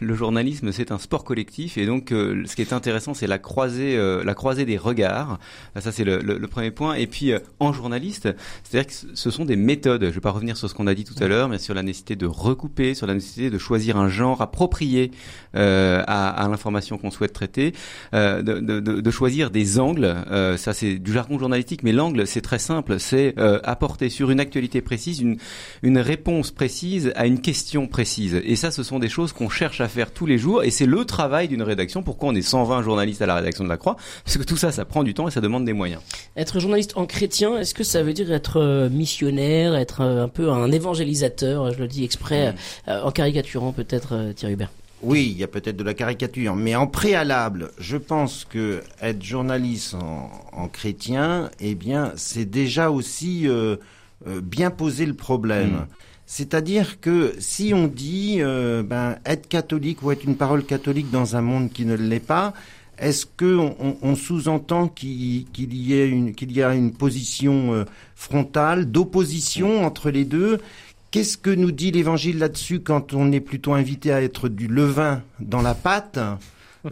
le 0.00 0.14
journalisme, 0.14 0.72
c'est 0.72 0.92
un 0.92 0.98
sport 0.98 1.24
collectif 1.24 1.78
et 1.78 1.86
donc 1.86 2.12
euh, 2.12 2.42
ce 2.46 2.54
qui 2.56 2.62
est 2.62 2.72
intéressant, 2.72 3.14
c'est 3.14 3.26
la 3.26 3.38
croisée, 3.38 3.96
euh, 3.96 4.22
la 4.24 4.34
croisée 4.34 4.64
des 4.64 4.76
regards. 4.78 5.38
Ça, 5.80 5.92
c'est 5.92 6.04
le, 6.04 6.18
le- 6.18 6.38
le 6.38 6.46
premier 6.48 6.70
point. 6.70 6.94
Et 6.94 7.06
puis 7.06 7.32
euh, 7.32 7.38
en 7.60 7.72
journaliste, 7.72 8.28
c'est-à-dire 8.64 8.86
que 8.86 8.92
ce- 9.14 9.30
sont 9.30 9.44
des 9.44 9.56
méthodes. 9.56 10.04
Je 10.04 10.10
vais 10.10 10.20
pas 10.20 10.30
revenir 10.30 10.56
sur 10.56 10.68
ce 10.70 10.74
qu'on 10.74 10.86
a 10.86 10.94
dit 10.94 11.04
tout 11.04 11.14
à 11.22 11.26
l'heure, 11.28 11.48
mais 11.48 11.58
sur 11.58 11.74
la 11.74 11.82
nécessité 11.82 12.16
de 12.16 12.26
recouper, 12.26 12.94
sur 12.94 13.06
la 13.06 13.14
nécessité 13.14 13.50
de 13.50 13.58
choisir 13.58 13.96
un 13.96 14.08
genre 14.08 14.40
approprié 14.40 15.10
euh, 15.54 16.02
à, 16.06 16.28
à 16.30 16.48
l'information 16.48 16.98
qu'on 16.98 17.10
souhaite 17.10 17.32
traiter, 17.32 17.72
euh, 18.14 18.42
de, 18.42 18.60
de- 18.60 18.80
de- 18.80 19.00
de 19.00 19.10
choisir 19.10 19.50
des 19.50 19.78
angles. 19.78 20.04
Euh, 20.30 20.56
ça, 20.56 20.72
c'est 20.72 20.98
du 20.98 21.12
jargon 21.12 21.38
journalistique, 21.38 21.82
mais 21.82 21.92
l'angle, 21.92 22.26
c'est 22.26 22.40
très 22.40 22.58
simple. 22.58 22.98
C'est 23.00 23.34
euh, 23.38 23.58
apporter 23.64 24.08
sur 24.08 24.30
une 24.30 24.40
actualité 24.40 24.80
précise 24.80 25.20
une, 25.20 25.36
une 25.82 25.98
réponse 25.98 26.50
précise 26.50 27.12
à 27.16 27.26
une 27.26 27.40
question 27.40 27.86
précise. 27.86 28.40
Et 28.44 28.56
ça, 28.56 28.70
ce 28.70 28.82
sont 28.82 28.98
des 28.98 29.08
choses 29.08 29.32
qu'on 29.32 29.48
cherche 29.48 29.80
à 29.80 29.85
faire 29.88 30.12
tous 30.12 30.26
les 30.26 30.38
jours. 30.38 30.62
Et 30.64 30.70
c'est 30.70 30.86
le 30.86 31.04
travail 31.04 31.48
d'une 31.48 31.62
rédaction. 31.62 32.02
Pourquoi 32.02 32.30
on 32.30 32.34
est 32.34 32.42
120 32.42 32.82
journalistes 32.82 33.22
à 33.22 33.26
la 33.26 33.34
rédaction 33.36 33.64
de 33.64 33.68
la 33.68 33.76
Croix? 33.76 33.96
Parce 34.24 34.36
que 34.36 34.42
tout 34.42 34.56
ça, 34.56 34.72
ça 34.72 34.84
prend 34.84 35.02
du 35.02 35.14
temps 35.14 35.28
et 35.28 35.30
ça 35.30 35.40
demande 35.40 35.64
des 35.64 35.72
moyens. 35.72 36.00
Être 36.36 36.60
journaliste 36.60 36.92
en 36.96 37.06
chrétien, 37.06 37.58
est-ce 37.58 37.74
que 37.74 37.84
ça 37.84 38.02
veut 38.02 38.12
dire 38.12 38.32
être 38.32 38.60
euh, 38.60 38.88
missionnaire, 38.88 39.74
être 39.74 40.00
euh, 40.00 40.24
un 40.24 40.28
peu 40.28 40.50
un 40.50 40.70
évangélisateur 40.72 41.72
Je 41.72 41.78
le 41.78 41.88
dis 41.88 42.04
exprès, 42.04 42.54
euh, 42.88 43.02
en 43.02 43.10
caricaturant 43.10 43.72
peut-être 43.72 44.32
Thierry 44.34 44.54
Hubert? 44.54 44.70
Oui, 45.02 45.28
il 45.30 45.38
y 45.38 45.44
a 45.44 45.48
peut-être 45.48 45.76
de 45.76 45.84
la 45.84 45.94
caricature, 45.94 46.56
mais 46.56 46.74
en 46.74 46.86
préalable, 46.86 47.70
je 47.78 47.96
pense 47.96 48.44
que 48.44 48.82
être 49.02 49.22
journaliste 49.22 49.94
en, 49.94 50.30
en 50.52 50.68
chrétien, 50.68 51.50
eh 51.60 51.74
bien, 51.74 52.12
c'est 52.16 52.46
déjà 52.46 52.90
aussi 52.90 53.46
euh, 53.46 53.76
euh, 54.26 54.40
bien 54.40 54.70
poser 54.70 55.04
le 55.04 55.14
problème. 55.14 55.72
Mm. 55.72 55.86
C'est-à-dire 56.26 57.00
que 57.00 57.34
si 57.38 57.72
on 57.72 57.86
dit 57.86 58.38
euh, 58.40 58.82
ben, 58.82 59.16
être 59.24 59.48
catholique 59.48 60.02
ou 60.02 60.10
être 60.10 60.24
une 60.24 60.36
parole 60.36 60.64
catholique 60.64 61.10
dans 61.10 61.36
un 61.36 61.40
monde 61.40 61.72
qui 61.72 61.86
ne 61.86 61.94
l'est 61.94 62.18
pas, 62.18 62.52
est-ce 62.98 63.26
que 63.26 63.58
on, 64.02 64.16
sous-entend 64.16 64.88
qu'il 64.88 65.44
qu'il 65.52 65.74
y 65.74 65.94
ait 65.94 66.08
une 66.08 66.34
qu'il 66.34 66.52
y 66.52 66.62
a 66.62 66.74
une 66.74 66.92
position 66.92 67.74
euh, 67.74 67.84
frontale 68.14 68.90
d'opposition 68.90 69.84
entre 69.84 70.10
les 70.10 70.24
deux? 70.24 70.58
Qu'est-ce 71.10 71.36
que 71.36 71.50
nous 71.50 71.72
dit 71.72 71.92
l'Évangile 71.92 72.38
là-dessus 72.38 72.80
quand 72.80 73.14
on 73.14 73.30
est 73.32 73.40
plutôt 73.40 73.74
invité 73.74 74.12
à 74.12 74.22
être 74.22 74.48
du 74.48 74.66
levain 74.66 75.22
dans 75.40 75.62
la 75.62 75.74
pâte? 75.74 76.18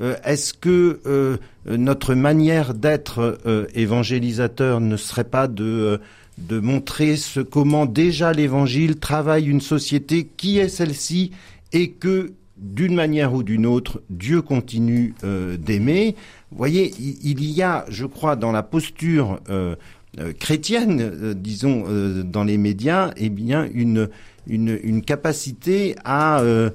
Euh, 0.01 0.17
Est-ce 0.25 0.55
que 0.55 1.01
euh, 1.07 1.39
notre 1.67 2.15
manière 2.15 2.75
d'être 2.75 3.39
évangélisateur 3.75 4.81
ne 4.81 4.97
serait 4.97 5.25
pas 5.25 5.49
de 5.49 6.01
de 6.39 6.61
montrer 6.61 7.17
ce 7.17 7.41
comment 7.41 7.87
déjà 7.87 8.33
l'Évangile 8.33 8.97
travaille 8.97 9.47
une 9.47 9.61
société 9.61 10.29
qui 10.37 10.59
est 10.59 10.69
celle-ci 10.69 11.31
et 11.73 11.91
que 11.91 12.33
d'une 12.57 12.95
manière 12.95 13.35
ou 13.35 13.43
d'une 13.43 13.67
autre, 13.67 14.03
Dieu 14.11 14.41
continue 14.41 15.15
euh, 15.25 15.57
d'aimer. 15.57 16.15
Vous 16.51 16.59
voyez, 16.59 16.93
il, 16.99 17.45
y 17.45 17.63
a, 17.63 17.85
je 17.89 18.07
crois, 18.07 18.37
dans 18.37 18.53
la 18.53 18.63
posture 18.63 19.41
euh, 19.49 19.75
euh, 20.21 20.33
chrétienne, 20.33 21.01
euh, 21.01 21.35
disons, 21.35 21.85
euh, 21.89 22.23
dans 22.23 22.45
les 22.45 22.59
médias, 22.59 23.11
eh 23.17 23.29
bien, 23.29 23.69
une, 23.75 24.09
une, 24.47 24.79
une 24.83 25.03
capacité 25.03 25.97
à, 26.05 26.41
euh, 26.41 26.71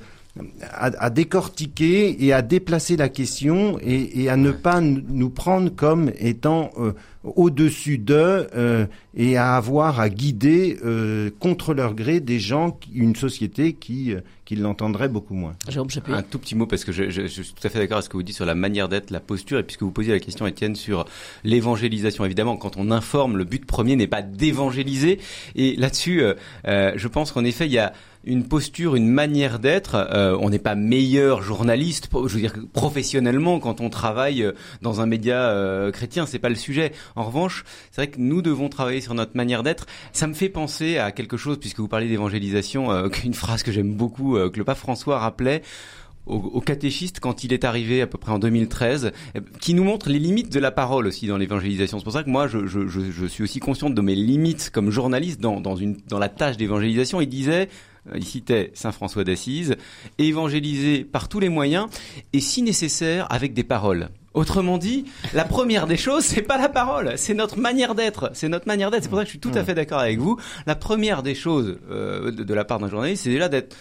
à, 0.72 0.86
à 0.86 1.10
décortiquer 1.10 2.24
et 2.26 2.34
à 2.34 2.42
déplacer 2.42 2.98
la 2.98 3.10
question 3.10 3.78
et, 3.82 4.22
et 4.24 4.30
à 4.30 4.38
ne 4.38 4.52
pas 4.52 4.82
nous 4.82 5.30
prendre 5.30 5.70
comme 5.76 6.12
étant 6.20 6.72
euh, 6.78 6.94
au-dessus 7.24 7.98
d'eux 7.98 8.48
euh, 8.56 8.86
et 9.16 9.36
à 9.38 9.56
avoir 9.56 10.00
à 10.00 10.10
guider 10.10 10.78
euh, 10.86 11.30
contre 11.40 11.74
leur 11.74 11.94
gré 11.94 12.20
des 12.22 12.40
gens, 12.40 12.72
qui- 12.72 12.92
une 12.94 13.16
société 13.16 13.74
qui, 13.74 14.14
euh, 14.14 14.22
qui 14.46 14.56
l'entendrait 14.56 15.10
beaucoup 15.10 15.34
moins. 15.34 15.54
Jérôme 15.68 15.90
Chapuis. 15.90 16.14
Un 16.14 16.22
tout 16.22 16.40
petit 16.40 16.56
mot 16.56 16.66
parce 16.66 16.86
que 16.86 16.92
je, 16.94 17.10
je- 17.10 17.24
je 17.24 17.42
suis 17.42 17.54
tout 17.54 17.68
à 17.68 17.70
fait 17.70 17.80
d'accord 17.80 17.98
avec 17.98 18.06
ce 18.06 18.10
que 18.10 18.16
vous 18.18 18.24
dites 18.24 18.36
sur 18.38 18.46
la 18.46 18.56
manière 18.56 18.88
d'être, 18.88 19.12
la 19.12 19.20
posture, 19.20 19.60
et 19.60 19.64
puisque 19.64 19.84
vous 19.84 19.92
posiez 19.92 20.14
la 20.14 20.20
question, 20.20 20.48
Étienne, 20.48 20.76
sur 20.76 21.06
l'évangélisation. 21.44 22.24
Évidemment, 22.26 22.56
quand 22.58 22.78
on 22.78 22.90
informe, 22.92 23.36
le 23.38 23.44
but 23.44 23.66
premier 23.66 23.96
n'est 23.96 24.08
pas 24.08 24.22
d'évangéliser. 24.22 25.20
Et 25.56 25.76
là-dessus, 25.76 26.22
euh, 26.22 26.34
euh, 26.68 26.94
je 26.96 27.08
pense 27.10 27.32
qu'en 27.32 27.44
effet, 27.44 27.66
il 27.66 27.74
y 27.74 27.80
a 27.80 27.92
une 28.24 28.48
posture, 28.48 28.96
une 28.96 29.08
manière 29.08 29.60
d'être. 29.60 29.96
Euh, 29.96 30.38
on 30.40 30.50
n'est 30.50 30.60
pas 30.60 30.76
meilleur 30.76 31.42
journaliste, 31.42 32.10
je 32.14 32.34
veux 32.34 32.42
dire 32.42 32.54
professionnellement 32.74 33.60
quand 33.60 33.82
on 33.82 33.90
travaille 33.90 34.44
euh, 34.44 34.52
dans 34.82 35.02
un 35.02 35.06
média 35.06 35.50
euh, 35.50 35.92
chrétien, 35.92 36.26
c'est 36.26 36.40
pas 36.40 36.50
le 36.50 36.56
sujet. 36.56 36.92
En 37.16 37.24
revanche, 37.24 37.64
c'est 37.92 38.02
vrai 38.02 38.12
que 38.12 38.20
nous 38.20 38.42
devons 38.42 38.70
travailler 38.70 39.02
sur 39.02 39.14
notre 39.14 39.38
manière 39.38 39.64
d'être. 39.64 39.86
Ça 40.12 40.28
me 40.28 40.34
fait 40.34 40.50
penser 40.50 40.98
à 40.98 41.12
quelque 41.12 41.38
chose 41.38 41.58
puisque 41.60 41.80
vous 41.80 41.88
parlez 41.88 42.10
d'évangélisation, 42.10 42.92
euh, 42.92 43.10
une 43.24 43.34
phrase 43.34 43.64
que 43.64 43.72
j'aime 43.72 43.94
beaucoup 43.94 44.36
que 44.36 44.58
le 44.58 44.64
pape 44.64 44.78
François 44.78 45.20
rappelait 45.20 45.62
au, 46.26 46.62
catéchiste 46.62 47.20
quand 47.20 47.44
il 47.44 47.54
est 47.54 47.64
arrivé 47.64 48.02
à 48.04 48.08
peu 48.08 48.20
près 48.20 48.32
en 48.32 48.38
2013, 48.38 49.12
qui 49.60 49.74
nous 49.74 49.84
montre 49.84 50.10
les 50.10 50.20
limites 50.20 50.54
de 50.54 50.60
la 50.60 50.70
parole 50.70 51.08
aussi 51.08 51.26
dans 51.26 51.38
l'évangélisation. 51.38 51.98
C'est 51.98 52.04
pour 52.04 52.14
ça 52.14 52.24
que 52.24 52.30
moi, 52.30 52.48
je, 52.48 52.68
je, 52.68 52.88
je, 52.88 53.26
suis 53.26 53.44
aussi 53.44 53.60
conscient 53.60 53.90
de 53.90 54.02
mes 54.02 54.14
limites 54.14 54.70
comme 54.72 54.92
journaliste 54.92 55.42
dans, 55.42 55.60
dans, 55.60 55.76
une, 55.76 55.98
dans 56.08 56.20
la 56.20 56.30
tâche 56.30 56.56
d'évangélisation. 56.56 57.20
Il 57.20 57.30
disait, 57.30 57.64
euh, 57.64 57.66
il 58.16 58.26
citait 58.26 58.72
Saint 58.74 58.92
François 58.92 59.24
d'Assise, 59.24 59.76
évangéliser 60.18 61.04
par 61.04 61.30
tous 61.30 61.40
les 61.40 61.50
moyens 61.50 61.88
et 62.34 62.40
si 62.40 62.62
nécessaire 62.62 63.28
avec 63.30 63.54
des 63.54 63.64
paroles. 63.64 64.10
Autrement 64.34 64.78
dit, 64.78 65.06
la 65.34 65.44
première 65.44 65.88
des 65.88 65.98
choses, 65.98 66.24
c'est 66.24 66.44
pas 66.44 66.58
la 66.58 66.70
parole, 66.70 67.14
c'est 67.18 67.34
notre 67.34 67.58
manière 67.58 67.96
d'être, 67.96 68.30
c'est 68.34 68.48
notre 68.48 68.68
manière 68.68 68.92
d'être. 68.92 69.04
C'est 69.04 69.10
pour 69.10 69.18
ça 69.18 69.24
que 69.24 69.30
je 69.30 69.32
suis 69.32 69.40
tout 69.40 69.52
à 69.56 69.64
mmh. 69.64 69.66
fait 69.66 69.74
d'accord 69.74 70.00
avec 70.00 70.20
vous. 70.20 70.38
La 70.68 70.76
première 70.76 71.24
des 71.24 71.34
choses 71.34 71.80
euh, 71.90 72.32
de, 72.32 72.44
de 72.44 72.54
la 72.54 72.64
part 72.64 72.80
d'un 72.80 72.90
journaliste, 72.90 73.24
c'est 73.24 73.32
déjà 73.32 73.50
d'être 73.50 73.76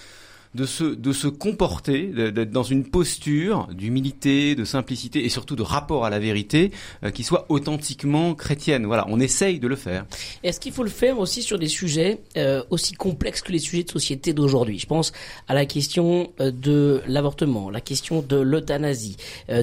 de 0.55 0.65
se, 0.65 0.85
de 0.85 1.13
se 1.13 1.29
comporter, 1.29 2.07
d'être 2.07 2.51
dans 2.51 2.63
une 2.63 2.85
posture 2.85 3.69
d'humilité, 3.73 4.55
de 4.55 4.65
simplicité 4.65 5.25
et 5.25 5.29
surtout 5.29 5.57
de 5.57 5.63
rapport 5.63 6.05
à 6.05 6.11
la 6.11 6.19
vérité 6.19 6.73
euh, 7.05 7.11
qui 7.11 7.23
soit 7.23 7.47
authentiquement 7.49 8.35
chrétienne. 8.35 8.87
Voilà, 8.87 9.07
on 9.09 9.21
essaye 9.21 9.61
de 9.61 9.69
le 9.69 9.77
faire. 9.77 10.07
Est-ce 10.43 10.61
qu'il 10.61 10.73
faut 10.73 10.83
le 10.83 10.91
faire 10.91 11.19
aussi 11.19 11.43
sur 11.43 11.59
des 11.59 11.69
sujets 11.69 12.21
euh, 12.37 12.63
aussi 12.71 12.95
complexes 12.95 13.43
que 13.43 13.53
les 13.53 13.59
sujets 13.59 13.85
de 13.85 13.91
société 13.91 14.33
d'aujourd'hui? 14.33 14.79
Je 14.79 14.87
pense 14.87 15.13
à 15.49 15.55
la 15.55 15.67
question 15.67 16.33
euh, 16.41 16.51
de 16.51 17.03
l'avortement, 17.07 17.71
la 17.71 17.81
question 17.81 18.25
de 18.27 18.37
l'euthanasie, 18.37 19.17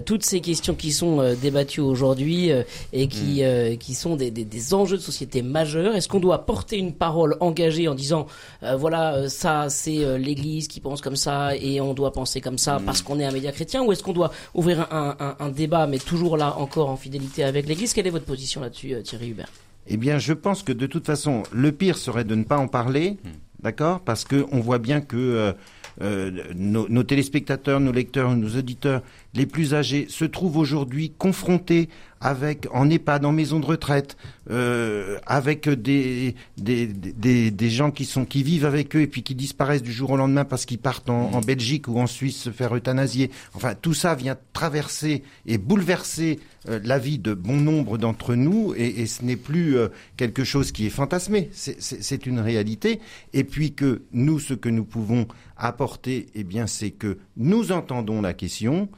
toutes 0.06 0.24
ces 0.24 0.42
questions 0.42 0.76
qui 0.76 0.92
sont 0.92 1.36
débattues 1.42 1.82
aujourd'hui 1.82 2.50
et 2.94 3.08
qui, 3.08 3.44
mm. 3.44 3.78
qui 3.78 3.94
sont 3.94 4.16
des, 4.16 4.32
des, 4.32 4.46
des, 4.46 4.74
enjeux 4.74 4.98
de 4.98 5.02
société 5.02 5.42
majeurs. 5.42 5.96
Est-ce 5.96 6.08
qu'on 6.08 6.20
doit 6.20 6.46
porter 6.46 6.78
une 6.78 6.94
parole 6.94 7.38
engagée 7.40 7.88
en 7.88 7.96
disant 7.96 8.28
voilà, 8.62 9.30
ça 9.30 9.70
c'est 9.70 10.18
l'Église 10.18 10.68
qui 10.68 10.75
pense 10.82 11.02
comme 11.02 11.16
ça 11.16 11.56
et 11.56 11.82
on 11.82 11.94
doit 11.94 12.12
penser 12.12 12.42
comme 12.42 12.58
ça 12.58 12.82
parce 12.86 13.02
qu'on 13.02 13.20
est 13.20 13.26
un 13.26 13.32
média 13.32 13.52
chrétien 13.52 13.84
ou 13.84 13.92
est-ce 13.92 14.04
qu'on 14.04 14.14
doit 14.14 14.32
ouvrir 14.54 14.88
un, 14.92 15.50
débat 15.50 15.88
mais 15.88 16.00
toujours 16.00 16.38
là 16.38 16.56
encore 16.58 16.90
en 16.90 16.98
fidélité 16.98 17.44
avec 17.44 17.68
l'Église? 17.68 17.94
Quelle 17.94 18.08
est 18.08 18.12
votre 18.12 18.26
position 18.26 18.62
là-dessus, 18.62 18.94
euh, 18.94 19.02
Thierry 19.02 19.30
Hubert? 19.30 19.50
Eh 19.88 19.98
bien, 19.98 20.18
je 20.18 20.34
pense 20.34 20.64
que 20.64 20.74
de 20.74 20.88
toute 20.88 21.06
façon, 21.06 21.44
le 21.52 21.72
pire 21.72 21.98
serait 21.98 22.24
de 22.24 22.36
ne 22.36 22.44
pas 22.44 22.58
en 22.58 22.68
parler, 22.68 23.18
hmm. 23.24 23.30
d'accord? 23.62 24.00
Parce 24.00 24.26
qu'on 24.26 24.60
voit 24.60 24.80
bien 24.80 25.02
que 25.02 25.16
euh, 25.16 25.54
euh, 26.02 26.32
nos, 26.56 26.90
nos, 26.90 27.04
téléspectateurs, 27.04 27.80
nos 27.80 27.92
lecteurs, 27.92 28.36
nos 28.36 28.58
auditeurs 28.58 29.02
les 29.34 29.46
plus 29.46 29.74
âgés 29.74 30.08
se 30.10 30.26
trouvent 30.26 30.58
aujourd'hui 30.58 31.14
confrontés 31.18 31.90
avec 32.26 32.68
en 32.72 32.90
EHPAD, 32.90 33.24
en 33.24 33.32
maison 33.32 33.60
de 33.60 33.68
retraite, 33.68 34.18
euh, 34.50 35.20
avec 35.28 35.70
des 35.70 36.34
des, 36.58 36.88
des, 36.88 37.52
des, 37.52 37.70
gens 37.70 37.92
qui 37.92 38.04
sont 38.04 38.26
qui 38.26 38.42
vivent 38.42 38.66
avec 38.66 38.96
eux 38.96 39.02
et 39.02 39.08
puis 39.08 39.22
qui 39.22 39.36
disparaissent 39.36 39.84
du 39.84 39.94
jour 39.94 40.10
au 40.10 40.18
lendemain 40.18 40.44
parce 40.44 40.66
qu'ils 40.66 40.80
partent 40.80 41.12
en, 41.12 41.32
en, 41.34 41.42
Belgique 41.42 41.88
ou 41.88 42.00
en 42.00 42.08
Suisse 42.08 42.38
se 42.42 42.50
faire 42.50 42.76
euthanasier. 42.76 43.30
Enfin, 43.54 43.76
tout 43.80 43.94
ça 43.94 44.16
vient 44.16 44.36
traverser 44.54 45.22
et 45.46 45.60
bouleverser 45.60 46.40
euh, 46.68 46.80
la 46.84 46.98
vie 46.98 47.20
de 47.20 47.36
bon 47.36 47.58
nombre 47.58 48.00
d'entre 48.00 48.34
nous 48.34 48.74
et, 48.76 49.02
et 49.02 49.06
ce 49.06 49.24
n'est 49.24 49.36
plus 49.36 49.78
euh, 49.78 49.90
quelque 50.18 50.44
chose 50.44 50.72
qui 50.72 50.88
est 50.88 50.92
fantasmé. 50.92 51.52
C'est 51.54 52.26
une 52.26 52.40
réalité. 52.40 53.02
Et 53.34 53.44
puis 53.44 53.74
que 53.74 54.02
nous, 54.14 54.40
ce 54.40 54.56
que 54.56 54.70
nous 54.70 54.86
pouvons 54.86 55.28
apporter, 55.58 56.26
eh 56.34 56.44
bien, 56.44 56.66
c'est 56.66 56.90
que 56.90 57.20
nous 57.38 57.72
entendons 57.72 58.22
la 58.24 58.34
question 58.34 58.90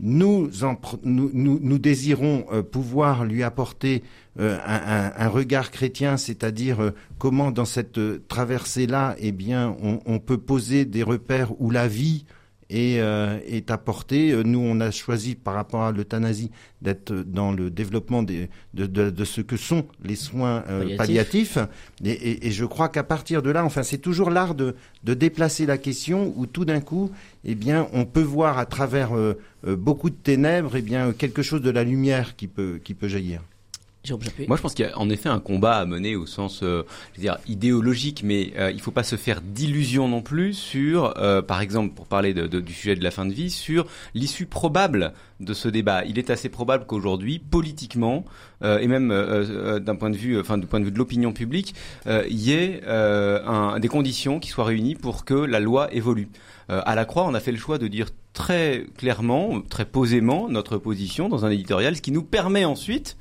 nous, 0.00 0.50
nous, 1.02 1.78
désirons 1.78 2.46
euh, 2.52 2.62
pouvoir 2.62 3.24
lui 3.24 3.42
apporter 3.42 4.02
euh, 4.38 4.58
un, 4.64 5.28
regard 5.28 5.70
chrétien, 5.70 6.16
c'est-à-dire 6.16 6.80
euh, 6.80 6.90
comment 7.18 7.50
dans 7.50 7.64
cette 7.64 8.00
traversée-là, 8.28 9.16
eh 9.18 9.32
bien, 9.32 9.76
on, 9.80 10.18
peut 10.18 10.38
poser 10.38 10.84
des 10.84 11.02
repères 11.02 11.60
où 11.60 11.70
la 11.70 11.88
vie 11.88 12.24
et 12.70 13.00
euh, 13.00 13.38
est 13.46 13.70
apporté. 13.70 14.34
Nous, 14.44 14.58
on 14.60 14.80
a 14.80 14.90
choisi 14.90 15.34
par 15.34 15.54
rapport 15.54 15.82
à 15.82 15.92
l'euthanasie 15.92 16.50
d'être 16.82 17.12
dans 17.12 17.52
le 17.52 17.70
développement 17.70 18.22
des, 18.22 18.48
de, 18.74 18.86
de, 18.86 19.10
de, 19.10 19.24
ce 19.24 19.40
que 19.40 19.56
sont 19.56 19.86
les 20.04 20.16
soins 20.16 20.64
euh, 20.68 20.96
palliatifs. 20.96 21.58
Et, 22.04 22.10
et, 22.10 22.46
et, 22.46 22.50
je 22.50 22.64
crois 22.64 22.88
qu'à 22.88 23.02
partir 23.02 23.42
de 23.42 23.50
là, 23.50 23.64
enfin, 23.64 23.82
c'est 23.82 23.98
toujours 23.98 24.30
l'art 24.30 24.54
de, 24.54 24.76
de, 25.04 25.14
déplacer 25.14 25.66
la 25.66 25.78
question 25.78 26.32
où 26.36 26.46
tout 26.46 26.64
d'un 26.64 26.80
coup, 26.80 27.10
eh 27.44 27.54
bien, 27.54 27.88
on 27.92 28.04
peut 28.04 28.22
voir 28.22 28.58
à 28.58 28.66
travers 28.66 29.16
euh, 29.16 29.34
euh, 29.66 29.76
beaucoup 29.76 30.10
de 30.10 30.16
ténèbres, 30.16 30.76
eh 30.76 30.82
bien, 30.82 31.12
quelque 31.12 31.42
chose 31.42 31.62
de 31.62 31.70
la 31.70 31.84
lumière 31.84 32.36
qui 32.36 32.46
peut, 32.46 32.80
qui 32.82 32.94
peut 32.94 33.08
jaillir. 33.08 33.42
Moi, 34.46 34.56
je 34.56 34.62
pense 34.62 34.74
qu'il 34.74 34.86
y 34.86 34.88
a 34.88 34.96
en 34.98 35.10
effet 35.10 35.28
un 35.28 35.40
combat 35.40 35.76
à 35.76 35.84
mener 35.84 36.16
au 36.16 36.24
sens, 36.24 36.60
euh, 36.62 36.84
je 37.12 37.18
veux 37.18 37.22
dire, 37.22 37.38
idéologique, 37.46 38.22
mais 38.24 38.52
euh, 38.56 38.70
il 38.70 38.76
ne 38.76 38.80
faut 38.80 38.90
pas 38.92 39.02
se 39.02 39.16
faire 39.16 39.40
d'illusions 39.40 40.08
non 40.08 40.22
plus 40.22 40.54
sur, 40.54 41.14
euh, 41.18 41.42
par 41.42 41.60
exemple, 41.60 41.94
pour 41.94 42.06
parler 42.06 42.32
du 42.32 42.72
sujet 42.72 42.96
de 42.96 43.02
la 43.04 43.10
fin 43.10 43.26
de 43.26 43.32
vie, 43.32 43.50
sur 43.50 43.86
l'issue 44.14 44.46
probable 44.46 45.12
de 45.40 45.52
ce 45.52 45.68
débat. 45.68 46.04
Il 46.04 46.18
est 46.18 46.30
assez 46.30 46.48
probable 46.48 46.86
qu'aujourd'hui, 46.86 47.38
politiquement, 47.38 48.24
et 48.64 48.88
même 48.88 49.08
d'un 49.80 49.94
point 49.94 50.10
de 50.10 50.16
vue, 50.16 50.38
enfin, 50.40 50.58
du 50.58 50.66
point 50.66 50.80
de 50.80 50.84
vue 50.84 50.90
de 50.90 50.98
l'opinion 50.98 51.32
publique, 51.32 51.74
il 52.06 52.40
y 52.40 52.52
ait 52.52 52.80
des 53.78 53.88
conditions 53.88 54.40
qui 54.40 54.48
soient 54.48 54.64
réunies 54.64 54.96
pour 54.96 55.24
que 55.24 55.34
la 55.34 55.60
loi 55.60 55.92
évolue. 55.92 56.28
à 56.68 56.94
la 56.94 57.04
Croix, 57.04 57.24
on 57.24 57.34
a 57.34 57.40
fait 57.40 57.52
le 57.52 57.58
choix 57.58 57.78
de 57.78 57.86
dire 57.86 58.08
très 58.32 58.86
clairement, 58.96 59.60
très 59.60 59.84
posément 59.84 60.48
notre 60.48 60.76
position 60.76 61.28
dans 61.28 61.44
un 61.44 61.50
éditorial, 61.50 61.96
ce 61.96 62.02
qui 62.02 62.12
nous 62.12 62.22
permet 62.22 62.64
ensuite 62.64 63.16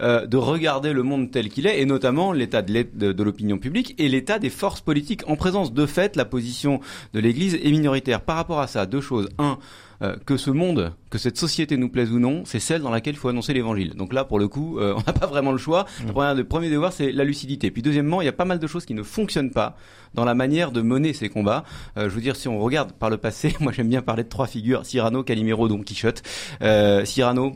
euh, 0.00 0.26
de 0.26 0.36
regarder 0.36 0.92
le 0.92 1.02
monde 1.02 1.30
tel 1.30 1.48
qu'il 1.48 1.66
est, 1.66 1.80
et 1.80 1.86
notamment 1.86 2.32
l'état 2.32 2.62
de 2.62 3.22
l'opinion 3.22 3.58
publique 3.58 3.94
et 3.98 4.08
l'état 4.08 4.38
des 4.38 4.50
forces 4.50 4.80
politiques. 4.80 5.28
En 5.28 5.36
présence 5.36 5.72
de 5.72 5.86
fait, 5.86 6.16
la 6.16 6.24
position 6.24 6.80
de 7.12 7.20
l'Église 7.20 7.54
est 7.54 7.70
minoritaire. 7.70 8.20
Par 8.20 8.36
rapport 8.36 8.60
à 8.60 8.66
ça, 8.66 8.86
deux 8.86 9.00
choses. 9.00 9.28
Un, 9.38 9.58
euh, 10.02 10.16
que 10.24 10.38
ce 10.38 10.50
monde, 10.50 10.94
que 11.10 11.18
cette 11.18 11.36
société 11.36 11.76
nous 11.76 11.90
plaise 11.90 12.10
ou 12.10 12.18
non, 12.18 12.44
c'est 12.46 12.58
celle 12.58 12.80
dans 12.80 12.90
laquelle 12.90 13.14
il 13.14 13.18
faut 13.18 13.28
annoncer 13.28 13.52
l'évangile. 13.52 13.94
Donc 13.96 14.14
là, 14.14 14.24
pour 14.24 14.38
le 14.38 14.48
coup, 14.48 14.78
euh, 14.78 14.94
on 14.96 15.02
n'a 15.06 15.12
pas 15.12 15.26
vraiment 15.26 15.52
le 15.52 15.58
choix. 15.58 15.84
Mm. 16.02 16.36
Le 16.36 16.42
premier 16.44 16.70
devoir, 16.70 16.94
c'est 16.94 17.12
la 17.12 17.24
lucidité. 17.24 17.70
Puis 17.70 17.82
deuxièmement, 17.82 18.22
il 18.22 18.24
y 18.24 18.28
a 18.28 18.32
pas 18.32 18.46
mal 18.46 18.58
de 18.58 18.66
choses 18.66 18.86
qui 18.86 18.94
ne 18.94 19.02
fonctionnent 19.02 19.50
pas 19.50 19.76
dans 20.14 20.24
la 20.24 20.34
manière 20.34 20.72
de 20.72 20.80
mener 20.80 21.12
ces 21.12 21.28
combats. 21.28 21.64
je 21.96 22.08
veux 22.08 22.22
dire, 22.22 22.34
si 22.34 22.48
on 22.48 22.58
regarde 22.58 22.92
par 22.92 23.10
le 23.10 23.18
passé, 23.18 23.54
moi 23.60 23.72
j'aime 23.72 23.88
bien 23.88 24.00
parler 24.00 24.24
de 24.24 24.28
trois 24.30 24.46
figures, 24.46 24.86
Cyrano, 24.86 25.22
Calimero, 25.22 25.68
Don 25.68 25.82
Quichotte. 25.82 26.22
Cyrano 27.04 27.52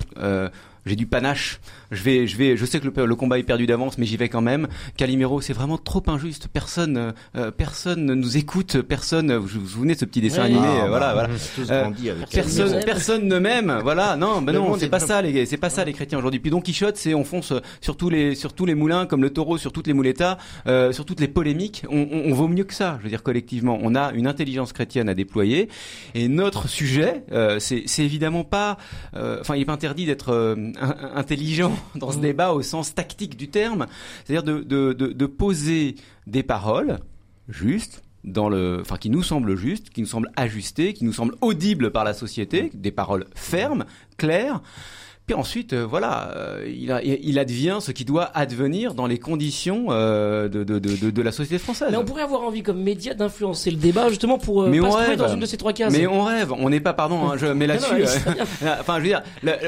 j'ai 0.86 0.96
du 0.96 1.06
panache. 1.06 1.60
Je 1.90 2.02
vais, 2.02 2.26
je 2.26 2.36
vais, 2.36 2.56
je 2.56 2.64
sais 2.64 2.80
que 2.80 2.86
le, 2.86 3.06
le 3.06 3.16
combat 3.16 3.38
est 3.38 3.42
perdu 3.42 3.66
d'avance, 3.66 3.98
mais 3.98 4.06
j'y 4.06 4.16
vais 4.16 4.28
quand 4.28 4.40
même. 4.40 4.68
Calimero, 4.96 5.40
c'est 5.40 5.52
vraiment 5.52 5.78
trop 5.78 6.02
injuste. 6.06 6.48
Personne, 6.52 6.96
euh, 6.96 7.12
euh 7.36 7.50
personne 7.50 8.04
ne 8.04 8.14
nous 8.14 8.36
écoute. 8.36 8.82
Personne. 8.82 9.34
Vous 9.34 9.60
vous 9.60 9.68
souvenez 9.68 9.94
de 9.94 9.98
ce 9.98 10.04
petit 10.04 10.20
dessin 10.20 10.42
animé 10.42 10.60
ah, 10.62 10.84
euh, 10.84 10.88
Voilà, 10.88 11.14
bah, 11.14 11.28
voilà. 11.58 11.88
Euh, 11.88 12.14
personne, 12.30 12.80
personne 12.84 13.28
ne 13.28 13.38
m'aime. 13.38 13.80
Voilà. 13.82 14.16
Non, 14.16 14.42
ben 14.42 14.52
non, 14.52 14.76
c'est 14.78 14.88
pas 14.88 15.00
ça 15.00 15.22
les, 15.22 15.46
c'est 15.46 15.56
pas 15.56 15.70
ça 15.70 15.84
les 15.84 15.92
chrétiens 15.92 16.18
aujourd'hui. 16.18 16.40
Puis 16.40 16.50
Don 16.50 16.60
Quichotte, 16.60 16.96
c'est 16.96 17.14
on 17.14 17.24
fonce 17.24 17.52
sur 17.80 17.96
tous 17.96 18.10
les, 18.10 18.34
sur 18.34 18.52
tous 18.52 18.66
les 18.66 18.74
moulins, 18.74 19.06
comme 19.06 19.22
le 19.22 19.30
taureau 19.30 19.56
sur 19.56 19.72
toutes 19.72 19.86
les 19.86 19.92
moulettas, 19.92 20.38
sur 20.66 21.04
toutes 21.04 21.20
les 21.20 21.28
polémiques. 21.28 21.84
On, 21.88 22.08
on, 22.10 22.30
on, 22.30 22.34
vaut 22.34 22.48
mieux 22.48 22.64
que 22.64 22.74
ça. 22.74 22.96
Je 22.98 23.04
veux 23.04 23.10
dire 23.10 23.22
collectivement, 23.22 23.78
on 23.82 23.94
a 23.94 24.12
une 24.12 24.26
intelligence 24.26 24.72
chrétienne 24.72 25.08
à 25.08 25.14
déployer. 25.14 25.68
Et 26.14 26.28
notre 26.28 26.68
sujet, 26.68 27.24
c'est, 27.58 27.84
c'est 27.86 28.04
évidemment 28.04 28.44
pas, 28.44 28.76
enfin, 29.14 29.56
il 29.56 29.62
est 29.62 29.66
pas 29.66 29.72
interdit 29.72 30.06
d'être 30.06 30.56
intelligent 30.78 31.76
dans 31.94 32.10
ce 32.10 32.18
mm. 32.18 32.22
débat 32.22 32.52
au 32.52 32.62
sens 32.62 32.94
tactique 32.94 33.36
du 33.36 33.48
terme, 33.48 33.86
c'est-à-dire 34.24 34.42
de, 34.42 34.62
de, 34.62 34.92
de, 34.92 35.12
de, 35.12 35.26
poser 35.26 35.96
des 36.26 36.42
paroles 36.42 36.98
justes, 37.48 38.02
dans 38.24 38.48
le, 38.48 38.78
enfin, 38.80 38.96
qui 38.96 39.10
nous 39.10 39.22
semblent 39.22 39.54
justes, 39.54 39.90
qui 39.90 40.00
nous 40.00 40.06
semblent 40.06 40.30
ajustées, 40.36 40.94
qui 40.94 41.04
nous 41.04 41.12
semblent 41.12 41.36
audibles 41.40 41.90
par 41.90 42.04
la 42.04 42.14
société, 42.14 42.70
des 42.72 42.90
paroles 42.90 43.26
fermes, 43.34 43.84
claires, 44.16 44.62
puis 45.26 45.34
ensuite, 45.34 45.72
euh, 45.72 45.86
voilà, 45.86 46.32
euh, 46.36 46.70
il, 46.70 46.92
a, 46.92 47.02
il, 47.02 47.38
advient 47.38 47.78
ce 47.80 47.92
qui 47.92 48.04
doit 48.04 48.24
advenir 48.34 48.92
dans 48.92 49.06
les 49.06 49.18
conditions 49.18 49.86
euh, 49.88 50.50
de, 50.50 50.64
de, 50.64 50.78
de, 50.78 51.10
de, 51.10 51.22
la 51.22 51.32
société 51.32 51.58
française. 51.58 51.88
Mais 51.90 51.96
on 51.96 52.04
pourrait 52.04 52.24
avoir 52.24 52.42
envie 52.42 52.62
comme 52.62 52.82
média 52.82 53.14
d'influencer 53.14 53.70
le 53.70 53.78
débat 53.78 54.10
justement 54.10 54.36
pour 54.36 54.68
mais 54.68 54.80
pas 54.80 54.86
on 54.86 54.90
rêve. 54.90 55.18
dans 55.18 55.28
une 55.28 55.40
de 55.40 55.46
ces 55.46 55.56
trois 55.56 55.72
cases. 55.72 55.94
Mais 55.94 56.06
on 56.06 56.24
rêve, 56.24 56.52
on 56.52 56.68
n'est 56.68 56.80
pas, 56.80 56.92
pardon, 56.92 57.30
hein, 57.30 57.38
je 57.38 57.46
mets 57.46 57.66
là-dessus. 57.66 58.04
enfin, 58.80 58.98
je 58.98 59.00
veux 59.00 59.08
dire, 59.08 59.22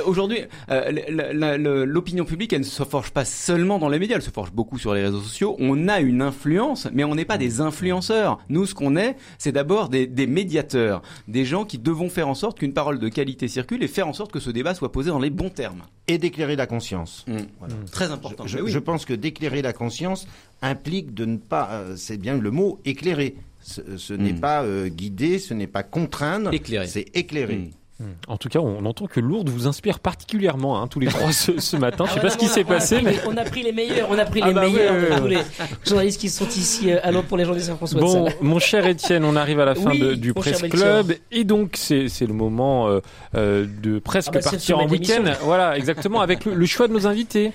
aujourd'hui, 0.05 0.41
l'opinion 0.69 2.27
publique, 2.27 2.53
elle 2.53 2.61
ne 2.61 2.65
se 2.65 2.83
forge 2.83 3.11
pas 3.11 3.25
seulement 3.25 3.79
dans 3.79 3.89
les 3.89 3.99
médias, 3.99 4.17
elle 4.17 4.23
se 4.23 4.31
forge 4.31 4.53
beaucoup 4.53 4.79
sur 4.79 4.93
les 4.93 5.05
réseaux 5.05 5.23
sociaux. 5.23 5.57
On 5.59 5.89
a 5.89 6.01
une 6.01 6.21
influence, 6.21 6.87
mais 6.93 7.05
on 7.05 7.15
n'est 7.15 7.25
pas 7.25 7.39
des 7.39 7.63
influenceurs. 7.63 8.41
Nous, 8.51 8.67
ce 8.67 8.75
qu'on 8.75 8.95
est, 8.95 9.17
c'est 9.39 9.53
d'abord 9.53 9.89
des, 9.89 10.07
des 10.07 10.27
médiateurs, 10.27 11.01
des 11.29 11.47
gens 11.47 11.65
qui 11.65 11.79
devons 11.79 12.11
faire 12.11 12.29
en 12.29 12.35
sorte 12.35 12.59
qu'une 12.59 12.75
parole 12.75 12.99
de 12.99 13.09
qualité 13.09 13.49
circule 13.49 13.83
et 13.83 13.89
faire 13.89 14.07
en 14.07 14.13
sorte 14.13 14.33
que 14.33 14.41
ce 14.41 14.51
débat 14.51 14.75
soit 14.75 14.93
posé 14.93 15.09
dans 15.09 15.19
les 15.19 15.31
bons 15.31 15.45
terme. 15.51 15.82
Et 16.09 16.18
d'éclairer 16.18 16.55
la 16.55 16.66
conscience. 16.66 17.24
Mmh. 17.26 17.38
Voilà. 17.59 17.74
Mmh. 17.74 17.84
Très 17.90 18.11
important. 18.12 18.47
Je, 18.47 18.66
je, 18.66 18.78
pense 18.78 19.05
que 19.05 19.12
d'éclairer 19.12 19.61
la 19.61 19.72
conscience 19.72 20.28
implique 20.62 21.14
de 21.14 21.24
ne 21.24 21.36
pas, 21.36 21.68
euh, 21.72 21.97
c'est 21.97 22.16
bien 22.16 22.36
le 22.36 22.51
mot, 22.51 22.80
éclairer. 22.84 23.36
Ce, 23.61 23.97
ce 23.97 24.14
n'est 24.14 24.34
pas 24.34 24.62
euh, 24.62 24.88
guider, 24.88 25.40
ce 25.40 25.53
n'est 25.53 25.66
pas 25.66 25.82
contraindre, 25.82 26.53
c'est 26.86 27.16
éclairer. 27.16 27.70
Mm. 27.99 28.05
En 28.28 28.36
tout 28.36 28.51
cas, 28.51 28.59
on 28.59 28.84
entend 28.84 29.07
que 29.07 29.20
Lourdes 29.20 29.49
vous 29.49 29.66
inspire 29.66 30.01
particulièrement, 30.01 30.82
hein, 30.82 30.86
tous 30.86 31.01
les 31.01 31.07
trois 31.07 31.32
ce, 31.32 31.59
ce 31.61 31.76
matin. 31.78 32.05
Je 32.07 32.12
sais 32.12 32.18
Ah, 32.18 32.22
pas 32.24 32.30
ce 32.30 32.36
qui 32.36 32.47
s'est 32.47 32.64
passé, 32.64 33.01
mais 33.03 33.12
les- 33.12 33.18
On 33.26 33.36
a 33.38 33.44
pris 33.44 33.62
les 33.62 33.72
meilleurs, 33.72 34.09
on 34.11 34.18
a 34.18 34.24
pris 34.26 34.40
Ah 34.42 34.49
les 34.49 34.55
bah 34.55 34.61
meilleurs 34.68 34.92
ouais, 34.94 35.01
de 35.01 35.11
ouais, 35.14 35.18
tous 35.18 35.26
les 35.28 35.38
journalistes 35.86 36.20
qui 36.20 36.28
sont 36.28 36.47
ici 36.49 36.90
euh, 36.92 36.99
à 37.03 37.11
Londres 37.11 37.26
pour 37.26 37.38
les 37.38 37.44
Saint-François 37.61 37.99
de 37.99 38.05
Bon, 38.05 38.26
Sales. 38.26 38.34
mon 38.42 38.59
cher 38.59 38.86
Étienne, 38.86 39.24
on 39.24 39.34
arrive 39.34 39.61
à 39.61 39.64
la 39.64 39.74
fin 39.74 39.90
Oui, 39.92 39.99
de- 39.99 40.14
du 40.14 40.34
Presse. 40.34 40.61
Club 40.62 41.14
et 41.32 41.44
donc 41.44 41.76
c'est 41.76 42.07
le 42.26 42.34
moment 42.34 42.88
euh, 42.88 43.01
euh, 43.34 43.66
de 43.82 43.99
presque 43.99 44.28
Ah 44.34 44.40
bah, 44.40 44.51
partir 44.51 44.78
en 44.78 44.86
week-end. 44.88 45.24
Voilà, 45.42 45.76
exactement, 45.78 46.20
avec 46.20 46.44
le, 46.44 46.55
le 46.55 46.66
choix 46.66 46.88
de 46.88 46.92
nos 46.92 47.07
invités. 47.07 47.53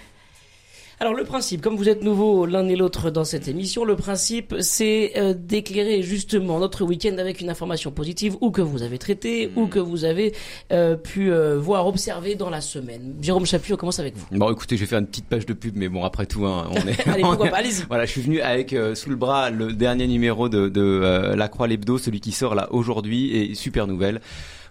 Alors 1.01 1.15
le 1.15 1.23
principe, 1.23 1.61
comme 1.61 1.77
vous 1.77 1.89
êtes 1.89 2.03
nouveaux 2.03 2.45
l'un 2.45 2.67
et 2.67 2.75
l'autre 2.75 3.09
dans 3.09 3.23
cette 3.23 3.47
émission, 3.47 3.85
le 3.85 3.95
principe 3.95 4.53
c'est 4.59 5.13
euh, 5.17 5.33
d'éclairer 5.33 6.03
justement 6.03 6.59
notre 6.59 6.85
week-end 6.85 7.17
avec 7.17 7.41
une 7.41 7.49
information 7.49 7.89
positive 7.89 8.35
ou 8.39 8.51
que 8.51 8.61
vous 8.61 8.83
avez 8.83 8.99
traité 8.99 9.49
ou 9.55 9.65
que 9.65 9.79
vous 9.79 10.05
avez 10.05 10.35
euh, 10.71 10.95
pu 10.95 11.31
euh, 11.31 11.57
voir, 11.57 11.87
observer 11.87 12.35
dans 12.35 12.51
la 12.51 12.61
semaine. 12.61 13.15
Jérôme 13.19 13.47
Chapuis, 13.47 13.73
on 13.73 13.77
commence 13.77 13.97
avec 13.97 14.15
vous? 14.15 14.27
Bon, 14.29 14.51
écoutez, 14.51 14.75
je 14.75 14.81
vais 14.81 14.85
faire 14.85 14.99
une 14.99 15.07
petite 15.07 15.25
page 15.25 15.47
de 15.47 15.53
pub, 15.53 15.75
mais 15.75 15.89
bon, 15.89 16.03
après 16.03 16.27
tout, 16.27 16.45
hein, 16.45 16.67
on 16.69 16.75
est. 16.87 17.07
Allez, 17.07 17.23
pourquoi 17.23 17.47
pas, 17.47 17.57
allez-y. 17.57 17.83
Voilà, 17.87 18.05
je 18.05 18.11
suis 18.11 18.21
venu 18.21 18.39
avec 18.39 18.71
euh, 18.73 18.93
sous 18.93 19.09
le 19.09 19.15
bras 19.15 19.49
le 19.49 19.73
dernier 19.73 20.05
numéro 20.05 20.49
de, 20.49 20.69
de 20.69 20.81
euh, 20.81 21.35
La 21.35 21.47
Croix 21.47 21.65
l'Hebdo, 21.65 21.97
celui 21.97 22.19
qui 22.19 22.31
sort 22.31 22.53
là 22.53 22.71
aujourd'hui, 22.71 23.35
et 23.35 23.55
super 23.55 23.87
nouvelle. 23.87 24.21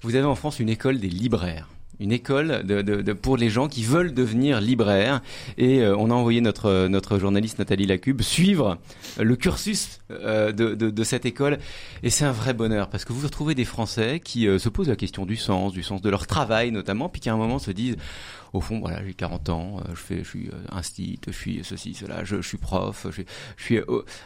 Vous 0.03 0.14
avez 0.14 0.26
en 0.26 0.37
France 0.37 0.61
une 0.61 0.68
école 0.68 1.01
des 1.01 1.09
libraires. 1.09 1.66
Une 2.01 2.12
école 2.12 2.62
de, 2.64 2.82
de, 2.82 3.03
de- 3.03 3.12
pour 3.12 3.36
les 3.36 3.51
gens 3.51 3.68
qui 3.68 3.84
veulent 3.84 4.14
devenir 4.14 4.61
libraires. 4.61 5.20
Et 5.59 5.80
euh, 5.82 5.94
on 5.96 6.11
a 6.11 6.14
envoyé 6.14 6.40
notre, 6.40 6.88
notre 6.88 7.18
journaliste 7.18 7.59
Nathalie 7.59 7.86
Lacube 7.86 8.22
suivre 8.22 8.78
le 9.20 9.36
cursus 9.36 10.01
euh, 10.11 10.51
de 10.53 11.05
cette 11.05 11.26
école. 11.26 11.59
Et 12.03 12.11
c'est 12.11 12.24
un 12.24 12.32
vrai 12.32 12.55
bonheur 12.55 12.88
parce 12.88 13.05
que 13.05 13.12
vous 13.12 13.22
retrouvez 13.26 13.55
des 13.55 13.64
Français 13.64 14.20
qui 14.24 14.48
euh, 14.48 14.59
se 14.59 14.68
posent 14.68 14.88
la 14.88 14.96
question 14.96 15.26
du 15.26 15.36
sens, 15.36 15.72
du 15.72 15.82
sens 15.82 16.01
de 16.01 16.09
leur 16.11 16.26
travail 16.26 16.70
notamment, 16.72 17.09
puis 17.09 17.20
qui 17.20 17.28
à 17.28 17.34
un 17.34 17.36
moment 17.36 17.59
se 17.59 17.70
disent 17.70 17.96
au 18.53 18.61
fond, 18.61 18.80
voilà, 18.80 19.05
j'ai 19.05 19.14
40 19.14 19.48
ans, 19.48 19.76
euh, 19.78 19.90
je 19.90 20.01
fais, 20.01 20.18
je 20.24 20.28
suis 20.28 20.48
euh, 20.48 20.53
instit, 20.72 21.18
je 21.26 21.32
suis 21.32 21.61
ceci, 21.62 21.94
cela, 21.94 22.24
je, 22.24 22.36
je 22.36 22.48
suis 22.48 22.59
prof, 22.59 23.07
je, 23.11 23.22
je 23.57 23.62
suis, 23.62 23.76
euh, 23.78 23.84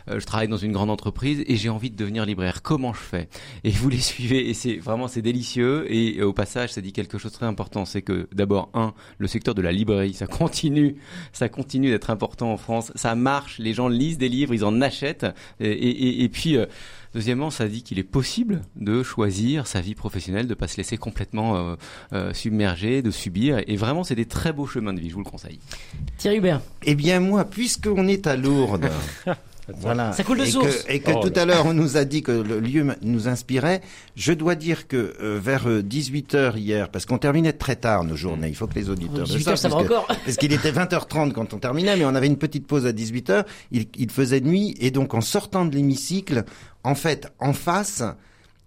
euh, 0.08 0.20
je 0.20 0.24
travaille 0.24 0.48
dans 0.48 0.56
une 0.56 0.72
grande 0.72 0.90
entreprise 0.90 1.44
et 1.46 1.56
j'ai 1.56 1.68
envie 1.68 1.90
de 1.90 1.96
devenir 1.96 2.24
libraire. 2.24 2.62
Comment 2.62 2.92
je 2.92 3.00
fais? 3.00 3.28
Et 3.64 3.70
vous 3.70 3.88
les 3.88 3.98
suivez 4.00 4.48
et 4.48 4.54
c'est 4.54 4.76
vraiment 4.76 5.08
c'est 5.08 5.22
délicieux. 5.22 5.86
Et, 5.92 6.18
euh, 6.18 6.26
au 6.26 6.32
passage, 6.32 6.72
ça 6.72 6.80
dit 6.80 6.92
quelque 6.92 7.18
chose 7.18 7.32
de 7.32 7.36
très 7.36 7.46
important, 7.46 7.84
c'est 7.84 8.02
que 8.02 8.28
d'abord 8.32 8.70
un, 8.74 8.94
le 9.18 9.26
secteur 9.26 9.54
de 9.54 9.62
la 9.62 9.72
librairie, 9.72 10.14
ça 10.14 10.26
continue, 10.26 10.96
ça 11.32 11.48
continue 11.48 11.90
d'être 11.90 12.10
important 12.10 12.52
en 12.52 12.56
France. 12.56 12.92
Ça 12.94 13.14
marche, 13.14 13.58
les 13.58 13.74
gens 13.74 13.88
lisent 13.88 14.18
des 14.18 14.28
livres, 14.28 14.54
ils 14.54 14.64
en 14.64 14.80
achètent. 14.80 15.26
Et, 15.60 15.70
et, 15.70 16.24
et 16.24 16.28
puis 16.28 16.56
euh, 16.56 16.66
Deuxièmement, 17.14 17.50
ça 17.50 17.68
dit 17.68 17.82
qu'il 17.82 18.00
est 18.00 18.02
possible 18.02 18.62
de 18.74 19.04
choisir 19.04 19.68
sa 19.68 19.80
vie 19.80 19.94
professionnelle, 19.94 20.48
de 20.48 20.54
pas 20.54 20.66
se 20.66 20.76
laisser 20.76 20.96
complètement 20.96 21.56
euh, 21.56 21.76
euh, 22.12 22.34
submerger, 22.34 23.02
de 23.02 23.12
subir. 23.12 23.62
Et 23.68 23.76
vraiment, 23.76 24.02
c'est 24.02 24.16
des 24.16 24.26
très 24.26 24.52
beaux 24.52 24.66
chemins 24.66 24.92
de 24.92 24.98
vie, 25.00 25.10
je 25.10 25.14
vous 25.14 25.22
le 25.22 25.30
conseille. 25.30 25.60
Thierry 26.18 26.38
Hubert. 26.38 26.60
Eh 26.82 26.96
bien 26.96 27.20
moi, 27.20 27.44
puisqu'on 27.44 28.08
est 28.08 28.26
à 28.26 28.36
Lourdes, 28.36 28.90
voilà, 29.78 30.12
Ça 30.12 30.24
coule 30.24 30.38
de 30.38 30.44
et 30.44 30.50
source. 30.50 30.82
que, 30.82 30.92
et 30.92 31.00
que 31.00 31.12
Oh 31.14 31.20
tout 31.28 31.38
à 31.38 31.44
l'heure 31.44 31.66
on 31.66 31.72
nous 31.72 31.96
a 31.96 32.04
dit 32.04 32.22
que 32.22 32.32
le 32.32 32.58
lieu 32.58 32.84
nous 33.02 33.28
inspirait, 33.28 33.80
je 34.16 34.32
dois 34.32 34.56
dire 34.56 34.88
que 34.88 35.14
euh, 35.22 35.38
vers 35.40 35.68
18h 35.68 36.58
hier, 36.58 36.90
parce 36.90 37.06
qu'on 37.06 37.18
terminait 37.18 37.52
très 37.52 37.76
tard 37.76 38.02
nos 38.02 38.16
journées, 38.16 38.48
il 38.48 38.56
faut 38.56 38.66
que 38.66 38.74
les 38.74 38.90
auditeurs 38.90 39.20
le 39.20 39.24
18 39.26 39.42
sachent, 39.44 39.50
heures, 39.52 39.58
ça 39.58 39.68
va 39.68 39.76
encore. 39.76 40.06
parce 40.24 40.36
qu'il 40.36 40.52
était 40.52 40.72
20h30 40.72 41.32
quand 41.32 41.54
on 41.54 41.58
terminait, 41.58 41.96
mais 41.96 42.04
on 42.04 42.14
avait 42.14 42.26
une 42.26 42.38
petite 42.38 42.66
pause 42.66 42.86
à 42.86 42.92
18h, 42.92 43.44
il, 43.70 43.86
il 43.96 44.10
faisait 44.10 44.40
nuit, 44.40 44.74
et 44.80 44.90
donc 44.90 45.14
en 45.14 45.20
sortant 45.20 45.64
de 45.64 45.74
l'hémicycle, 45.76 46.44
en 46.84 46.94
fait, 46.94 47.32
en 47.40 47.54
face, 47.54 48.02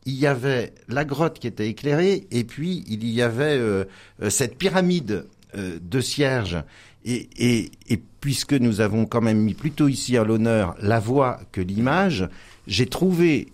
il 0.05 0.15
y 0.15 0.25
avait 0.25 0.73
la 0.87 1.05
grotte 1.05 1.39
qui 1.39 1.47
était 1.47 1.69
éclairée, 1.69 2.27
et 2.31 2.43
puis 2.43 2.83
il 2.87 3.07
y 3.07 3.21
avait 3.21 3.57
euh, 3.57 3.85
euh, 4.21 4.29
cette 4.29 4.57
pyramide 4.57 5.27
euh, 5.55 5.77
de 5.81 6.01
cierges. 6.01 6.63
Et, 7.05 7.71
puisque 8.19 8.53
nous 8.53 8.81
avons 8.81 9.05
quand 9.05 9.21
même 9.21 9.39
mis 9.39 9.53
plutôt 9.53 9.87
ici 9.87 10.17
à 10.17 10.25
l'honneur 10.25 10.75
la 10.81 10.99
voix 10.99 11.39
que 11.53 11.61
l'image, 11.61 12.27
j'ai 12.65 12.87
trouvé, 12.87 13.47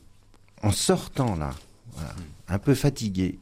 en 0.63 0.71
sortant 0.71 1.35
là, 1.35 1.51
un 2.47 2.57
peu 2.57 2.73
fatigué, 2.73 3.37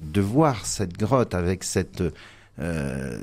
de 0.00 0.20
voir 0.20 0.66
cette 0.66 0.98
grotte 0.98 1.34
avec 1.34 1.62
cette, 1.62 2.02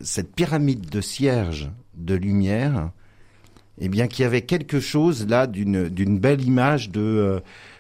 cette 0.04 0.34
pyramide 0.34 0.90
de 0.90 1.02
cierges 1.02 1.70
de 1.96 2.16
lumière, 2.16 2.92
eh 3.84 3.90
bien, 3.90 4.08
qu'il 4.08 4.24
y 4.24 4.26
avait 4.26 4.44
quelque 4.44 4.80
chose 4.80 5.28
là 5.28 5.48
d'une 5.48 6.20
belle 6.20 6.42
image 6.44 6.92
de 6.92 7.02
euh, 7.02 7.40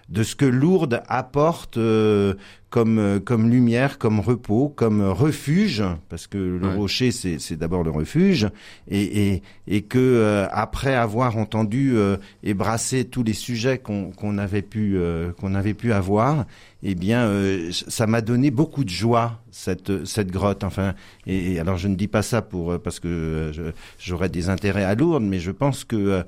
de 0.10 0.24
ce 0.24 0.36
que 0.36 0.45
Lourdes 0.45 1.02
apporte 1.08 1.78
euh, 1.78 2.34
comme 2.72 2.97
euh, 2.97 3.19
comme 3.19 3.49
lumière, 3.51 3.99
comme 3.99 4.19
repos, 4.22 4.69
comme 4.69 5.01
refuge, 5.03 5.84
parce 6.09 6.26
que 6.26 6.38
le 6.39 6.67
Ouais. 6.69 6.76
rocher 6.76 7.11
c'est 7.11 7.38
c'est 7.38 7.57
d'abord 7.57 7.84
le 7.84 7.91
refuge, 7.91 8.47
et 8.88 9.03
et, 9.34 9.41
et 9.67 9.82
que 9.84 9.99
euh, 9.99 10.47
après 10.51 10.95
avoir 10.95 11.38
entendu 11.38 11.91
euh, 11.95 12.15
et 12.43 12.53
brassé 12.55 13.05
tous 13.05 13.22
les 13.24 13.34
sujets 13.34 13.78
qu'on 13.78 14.11
qu'on 14.11 14.38
avait 14.39 14.63
pu 14.63 14.95
euh, 14.95 15.34
qu'on 15.34 15.53
avait 15.53 15.74
pu 15.76 15.91
avoir, 15.91 16.45
eh 16.82 16.95
bien 16.95 17.26
euh, 17.26 17.69
ça 17.72 18.07
m'a 18.07 18.22
donné 18.22 18.51
beaucoup 18.51 18.84
de 18.86 18.89
joie 18.89 19.41
cette 19.51 20.05
cette 20.05 20.32
grotte. 20.32 20.63
Enfin, 20.63 20.93
et, 21.28 21.51
et 21.53 21.59
alors 21.59 21.78
je 21.78 21.89
ne 21.89 21.95
dis 21.95 22.07
pas 22.07 22.22
ça 22.24 22.41
pour 22.41 22.72
euh, 22.72 22.78
parce 22.80 23.01
que 23.01 23.07
euh, 23.09 23.72
j'aurais 23.99 24.30
des 24.30 24.47
intérêts 24.47 24.86
à 24.86 24.95
Lourdes, 24.95 25.24
mais 25.24 25.39
je 25.39 25.51
pense 25.51 25.84
que 25.84 26.24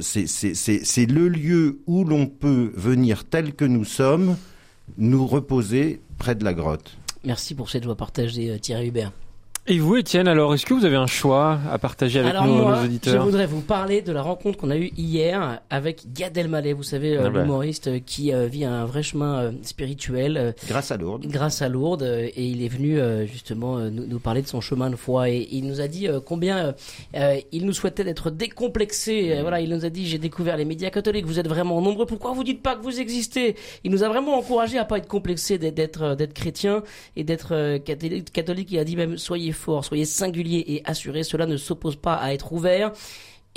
c'est 0.00 0.26
c'est 0.28 0.54
c'est 0.54 0.80
c'est 0.84 1.06
le 1.06 1.28
lieu 1.28 1.80
où 1.86 2.04
l'on 2.04 2.26
peut 2.26 2.70
venir 2.74 3.24
tel 3.24 3.54
que 3.54 3.64
nous 3.64 3.84
sommes, 3.86 4.36
nous 4.96 5.26
reposer 5.26 6.00
près 6.18 6.34
de 6.34 6.44
la 6.44 6.54
grotte. 6.54 6.96
Merci 7.24 7.54
pour 7.54 7.68
cette 7.70 7.84
joie 7.84 7.96
partagée, 7.96 8.50
euh, 8.50 8.58
Thierry 8.58 8.88
Hubert. 8.88 9.12
Et 9.70 9.80
vous, 9.80 9.96
Étienne, 9.96 10.28
alors, 10.28 10.54
est-ce 10.54 10.64
que 10.64 10.72
vous 10.72 10.86
avez 10.86 10.96
un 10.96 11.06
choix 11.06 11.58
à 11.70 11.76
partager 11.76 12.20
avec 12.20 12.30
Alors 12.30 12.46
nos, 12.46 12.54
moi, 12.54 12.70
nos 12.70 12.80
je 12.80 12.84
auditeurs 12.86 13.22
voudrais 13.22 13.44
vous 13.44 13.60
parler 13.60 14.00
de 14.00 14.12
la 14.12 14.22
rencontre 14.22 14.56
qu'on 14.56 14.70
a 14.70 14.78
eue 14.78 14.90
hier 14.96 15.60
avec 15.68 16.10
Gad 16.14 16.38
Elmaleh, 16.38 16.72
vous 16.72 16.82
savez, 16.82 17.18
euh, 17.18 17.24
Ah 17.26 17.28
bah. 17.28 17.42
l'humoriste 17.42 17.88
euh, 17.88 17.98
qui 17.98 18.32
euh, 18.32 18.46
vit 18.46 18.64
un 18.64 18.86
vrai 18.86 19.02
chemin 19.02 19.52
spirituel 19.60 20.54
Grâce 20.66 20.90
à 20.90 20.96
Lourdes. 20.96 21.26
grâce 21.26 21.60
à 21.60 21.68
Lourdes 21.68 22.02
et 22.02 22.46
il 22.46 22.62
est 22.64 22.68
venu 22.68 22.98
justement 23.26 23.78
nous, 23.78 24.06
nous 24.06 24.18
parler 24.18 24.40
de 24.40 24.46
son 24.46 24.62
chemin 24.62 24.88
de 24.88 24.96
foi 24.96 25.28
et 25.28 25.46
il 25.50 25.66
nous 25.66 25.82
a 25.82 25.86
dit 25.88 26.08
combien 26.24 26.74
il 27.52 27.66
nous 27.66 27.74
souhaitait 27.74 28.04
d'être 28.04 28.30
décomplexé. 28.30 29.36
Euh, 29.36 29.42
voilà, 29.42 29.60
il 29.60 29.68
nous 29.68 29.84
a 29.84 29.90
dit 29.90 30.06
j'ai 30.06 30.18
découvert 30.18 30.56
les 30.56 30.64
médias 30.64 30.88
catholiques, 30.88 31.26
vous 31.26 31.40
êtes 31.40 31.48
vraiment 31.48 31.82
nombreux, 31.82 32.06
pourquoi 32.06 32.32
vous 32.32 32.44
dites 32.44 32.62
pas 32.62 32.74
que 32.74 32.82
vous 32.82 33.00
existez? 33.00 33.54
Il 33.84 33.90
nous 33.90 34.02
a 34.02 34.08
vraiment 34.08 34.38
encouragé 34.38 34.78
à 34.78 34.86
pas 34.86 34.96
être 34.96 35.08
complexé 35.08 35.58
d'être 35.58 36.16
chrétien 36.32 36.82
et 37.16 37.24
d'être 37.24 37.76
catholique. 37.78 38.32
Catholique, 38.32 38.72
il 38.72 38.78
a 38.78 38.84
dit 38.84 38.96
même 38.96 39.18
soyez 39.18 39.52
soyez 39.82 40.04
singuliers 40.04 40.64
et 40.66 40.82
assurés, 40.84 41.22
cela 41.22 41.46
ne 41.46 41.56
s'oppose 41.56 41.96
pas 41.96 42.14
à 42.14 42.32
être 42.32 42.52
ouvert. 42.52 42.92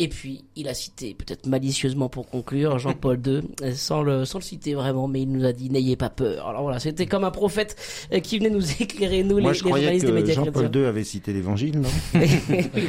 Et 0.04 0.08
puis, 0.08 0.44
il 0.56 0.68
a 0.68 0.74
cité, 0.74 1.14
peut-être 1.14 1.46
malicieusement 1.46 2.10
pour 2.10 2.28
conclure, 2.28 2.80
Jean-Paul 2.80 3.20
II, 3.28 3.42
euh, 3.62 3.72
sans 3.76 4.02
le, 4.02 4.26
sans 4.26 4.40
le 4.40 4.44
citer 4.44 4.74
vraiment, 4.74 5.08
mais 5.08 5.22
il 5.22 5.32
nous 5.32 5.46
a 5.46 5.54
dit 5.54 5.70
n'ayez 5.70 5.96
pas 5.96 6.10
peur. 6.10 6.48
Alors 6.48 6.64
voilà, 6.64 6.80
c'était 6.80 7.06
comme 7.06 7.24
un 7.24 7.30
prophète 7.30 7.76
euh, 8.12 8.20
qui 8.20 8.40
venait 8.40 8.50
nous 8.50 8.64
éclairer, 8.82 9.22
nous, 9.24 9.40
Moi, 9.40 9.52
les, 9.52 9.58
je 9.60 9.64
les 9.64 9.70
croyais 9.70 9.84
journalistes 10.00 10.06
des 10.08 10.12
que 10.12 10.16
médias 10.18 10.34
Jean-Paul. 10.34 10.72
II 10.76 10.86
avait 10.86 11.04
cité 11.04 11.34
l'Évangile, 11.34 11.80
non 11.82 11.90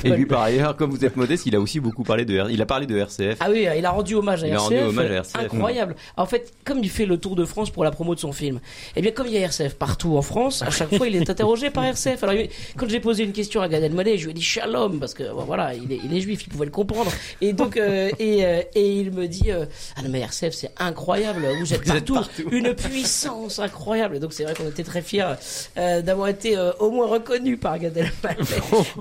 Et 0.04 0.08
lui, 0.10 0.24
par 0.24 0.40
ailleurs, 0.40 0.74
comme 0.74 0.90
vous 0.90 1.04
êtes 1.04 1.16
modeste, 1.16 1.44
il 1.44 1.54
a 1.54 1.60
aussi 1.60 1.80
beaucoup 1.80 2.02
parlé 2.02 2.24
de, 2.24 2.34
R- 2.38 2.48
il 2.50 2.62
a 2.62 2.66
parlé 2.66 2.86
de 2.86 2.96
RCF. 2.96 3.36
Ah 3.40 3.48
oui, 3.50 3.66
il 3.76 3.84
a 3.84 3.90
rendu 3.90 4.14
hommage 4.14 4.42
à 4.44 4.46
Il 4.46 4.52
a 4.52 4.54
RCF. 4.56 4.68
rendu 4.70 4.88
hommage 4.88 5.10
à 5.10 5.14
RCF. 5.16 5.36
Incroyable. 5.44 5.96
En 6.16 6.24
fait, 6.24 6.50
comme 6.64 6.78
il 6.78 6.88
fait 6.88 7.04
le 7.04 7.18
tour 7.18 7.36
de 7.36 7.44
France 7.44 7.68
pour 7.68 7.84
la 7.84 7.90
promo 7.90 8.14
de 8.14 8.20
son 8.20 8.32
film, 8.32 8.58
eh 8.96 9.02
bien, 9.02 9.10
comme 9.10 9.26
il 9.26 9.34
y 9.34 9.36
a 9.36 9.40
RCF 9.40 9.74
partout 9.74 10.16
en 10.16 10.22
France, 10.22 10.62
à 10.62 10.70
chaque 10.70 10.96
fois, 10.96 11.06
il 11.08 11.16
est 11.16 11.28
interrogé 11.28 11.68
par 11.68 11.84
RCF. 11.84 12.22
Alors, 12.24 12.36
quand 12.78 12.88
j'ai 12.88 13.00
posé 13.00 13.24
une 13.24 13.32
question 13.32 13.60
à 13.60 13.68
Gad 13.68 13.82
Elmaleh, 13.82 14.16
je 14.16 14.24
lui 14.24 14.30
ai 14.30 14.34
dit 14.34 14.40
shalom, 14.42 14.98
parce 14.98 15.12
que, 15.12 15.24
voilà, 15.44 15.74
il 15.74 15.92
est, 15.92 16.00
il 16.02 16.16
est 16.16 16.20
juif, 16.22 16.44
il 16.46 16.48
pouvait 16.48 16.64
le 16.64 16.70
comprendre. 16.70 17.01
Et 17.40 17.52
donc, 17.52 17.76
euh, 17.76 18.10
et, 18.18 18.44
euh, 18.44 18.62
et 18.74 18.92
il 19.00 19.12
me 19.12 19.26
dit, 19.26 19.50
euh, 19.50 19.66
ah 19.96 20.02
non, 20.02 20.08
mais 20.10 20.20
RCF, 20.20 20.52
c'est 20.52 20.70
incroyable, 20.78 21.46
vous 21.60 21.72
êtes, 21.74 21.84
Vous 21.86 21.96
êtes 21.96 22.04
partout, 22.12 22.48
une 22.50 22.74
puissance 22.74 23.58
incroyable. 23.58 24.16
Et 24.16 24.20
donc, 24.20 24.32
c'est 24.32 24.44
vrai 24.44 24.54
qu'on 24.54 24.68
était 24.68 24.84
très 24.84 25.02
fiers 25.02 25.34
d'avoir 25.76 26.28
été 26.28 26.56
au 26.78 26.90
moins 26.90 27.06
reconnus 27.06 27.58
par 27.60 27.78
Gad 27.78 27.96
Elmaleh. 27.96 28.44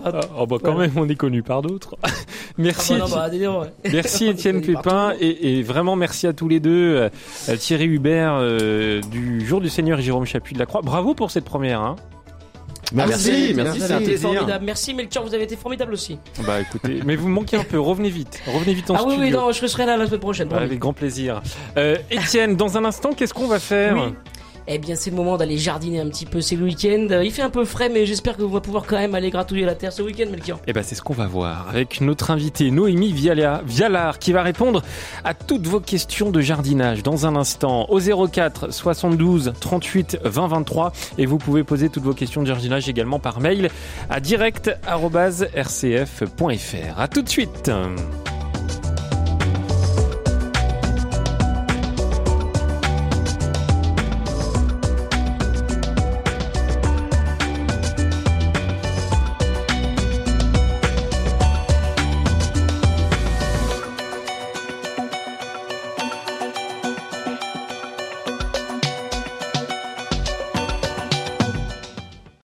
Ah, 0.03 0.19
oh, 0.37 0.45
bah, 0.45 0.57
quand 0.63 0.73
Voilà. 0.73 0.87
même, 0.87 0.97
on 0.97 1.07
est 1.09 1.15
connu 1.15 1.43
par 1.43 1.61
d'autres. 1.61 1.97
Ah, 2.53 2.63
merci, 2.63 2.93
bah, 2.93 2.99
non, 2.99 3.05
Étienne. 3.27 3.41
bah, 3.53 3.59
ouais. 3.61 3.91
Merci 3.93 4.27
Étienne 4.27 4.61
Pépin 4.61 5.13
et, 5.19 5.59
et 5.59 5.63
vraiment 5.63 5.95
merci 5.95 6.27
à 6.27 6.33
tous 6.33 6.47
les 6.47 6.59
deux. 6.59 7.09
Thierry 7.57 7.85
Hubert 7.85 8.39
du 9.09 9.45
Jour 9.45 9.61
du 9.61 9.69
Seigneur 9.69 9.99
et 9.99 10.01
Jérôme 10.03 10.25
Chapuis 10.25 10.53
de 10.53 10.59
la 10.59 10.65
Croix. 10.65 10.81
Bravo 10.81 11.13
pour 11.15 11.31
cette 11.31 11.45
première. 11.45 11.79
Hein. 11.81 11.95
Merci, 12.93 13.53
merci, 13.55 13.79
c'est 13.79 13.91
un 13.93 13.97
plaisir. 13.97 14.33
formidable. 14.33 14.65
Merci 14.65 14.93
Melchior, 14.93 15.25
vous 15.25 15.33
avez 15.33 15.43
été 15.43 15.55
formidable 15.55 15.93
aussi. 15.93 16.19
Bah 16.45 16.59
écoutez, 16.61 17.01
mais 17.05 17.15
vous 17.15 17.27
me 17.27 17.33
manquez 17.33 17.57
un 17.57 17.63
peu. 17.63 17.79
Revenez 17.79 18.09
vite. 18.09 18.41
Revenez 18.47 18.73
vite 18.73 18.89
en 18.91 18.95
ah 18.95 19.03
oui, 19.05 19.31
non, 19.31 19.51
je 19.51 19.65
serai 19.65 19.85
là 19.85 19.97
la 19.97 20.07
semaine 20.07 20.19
prochaine. 20.19 20.47
Bah, 20.49 20.57
avec 20.57 20.79
grand 20.79 20.93
plaisir. 20.93 21.41
Euh, 21.77 21.97
Étienne, 22.09 22.55
dans 22.55 22.77
un 22.77 22.85
instant, 22.85 23.11
qu'est-ce 23.13 23.33
qu'on 23.33 23.47
va 23.47 23.59
faire? 23.59 23.95
Oui. 23.95 24.13
Eh 24.73 24.77
bien, 24.77 24.95
c'est 24.95 25.09
le 25.09 25.17
moment 25.17 25.35
d'aller 25.35 25.57
jardiner 25.57 25.99
un 25.99 26.07
petit 26.07 26.25
peu. 26.25 26.39
C'est 26.39 26.55
le 26.55 26.63
week-end. 26.63 27.07
Il 27.21 27.31
fait 27.31 27.41
un 27.41 27.49
peu 27.49 27.65
frais, 27.65 27.89
mais 27.89 28.05
j'espère 28.05 28.37
que 28.37 28.41
vous 28.41 28.55
allez 28.55 28.61
pouvoir 28.61 28.85
quand 28.87 28.97
même 28.97 29.13
aller 29.15 29.29
gratouiller 29.29 29.65
la 29.65 29.75
terre 29.75 29.91
ce 29.91 30.01
week-end, 30.01 30.29
Melchior. 30.31 30.61
Eh 30.65 30.71
ben, 30.71 30.81
c'est 30.81 30.95
ce 30.95 31.01
qu'on 31.01 31.13
va 31.13 31.27
voir 31.27 31.67
avec 31.69 31.99
notre 31.99 32.31
invité 32.31 32.71
Noémie 32.71 33.11
Viala, 33.11 33.63
Vialard 33.65 34.17
qui 34.17 34.31
va 34.31 34.43
répondre 34.43 34.81
à 35.25 35.33
toutes 35.33 35.67
vos 35.67 35.81
questions 35.81 36.31
de 36.31 36.39
jardinage 36.39 37.03
dans 37.03 37.25
un 37.25 37.35
instant 37.35 37.85
au 37.89 37.99
04 37.99 38.71
72 38.71 39.51
38 39.59 40.19
20 40.23 40.47
23 40.47 40.93
et 41.17 41.25
vous 41.25 41.37
pouvez 41.37 41.65
poser 41.65 41.89
toutes 41.89 42.03
vos 42.03 42.13
questions 42.13 42.41
de 42.41 42.47
jardinage 42.47 42.87
également 42.87 43.19
par 43.19 43.41
mail 43.41 43.69
à 44.09 44.21
direct@rcf.fr. 44.21 46.99
À 46.99 47.07
tout 47.09 47.21
de 47.21 47.29
suite. 47.29 47.69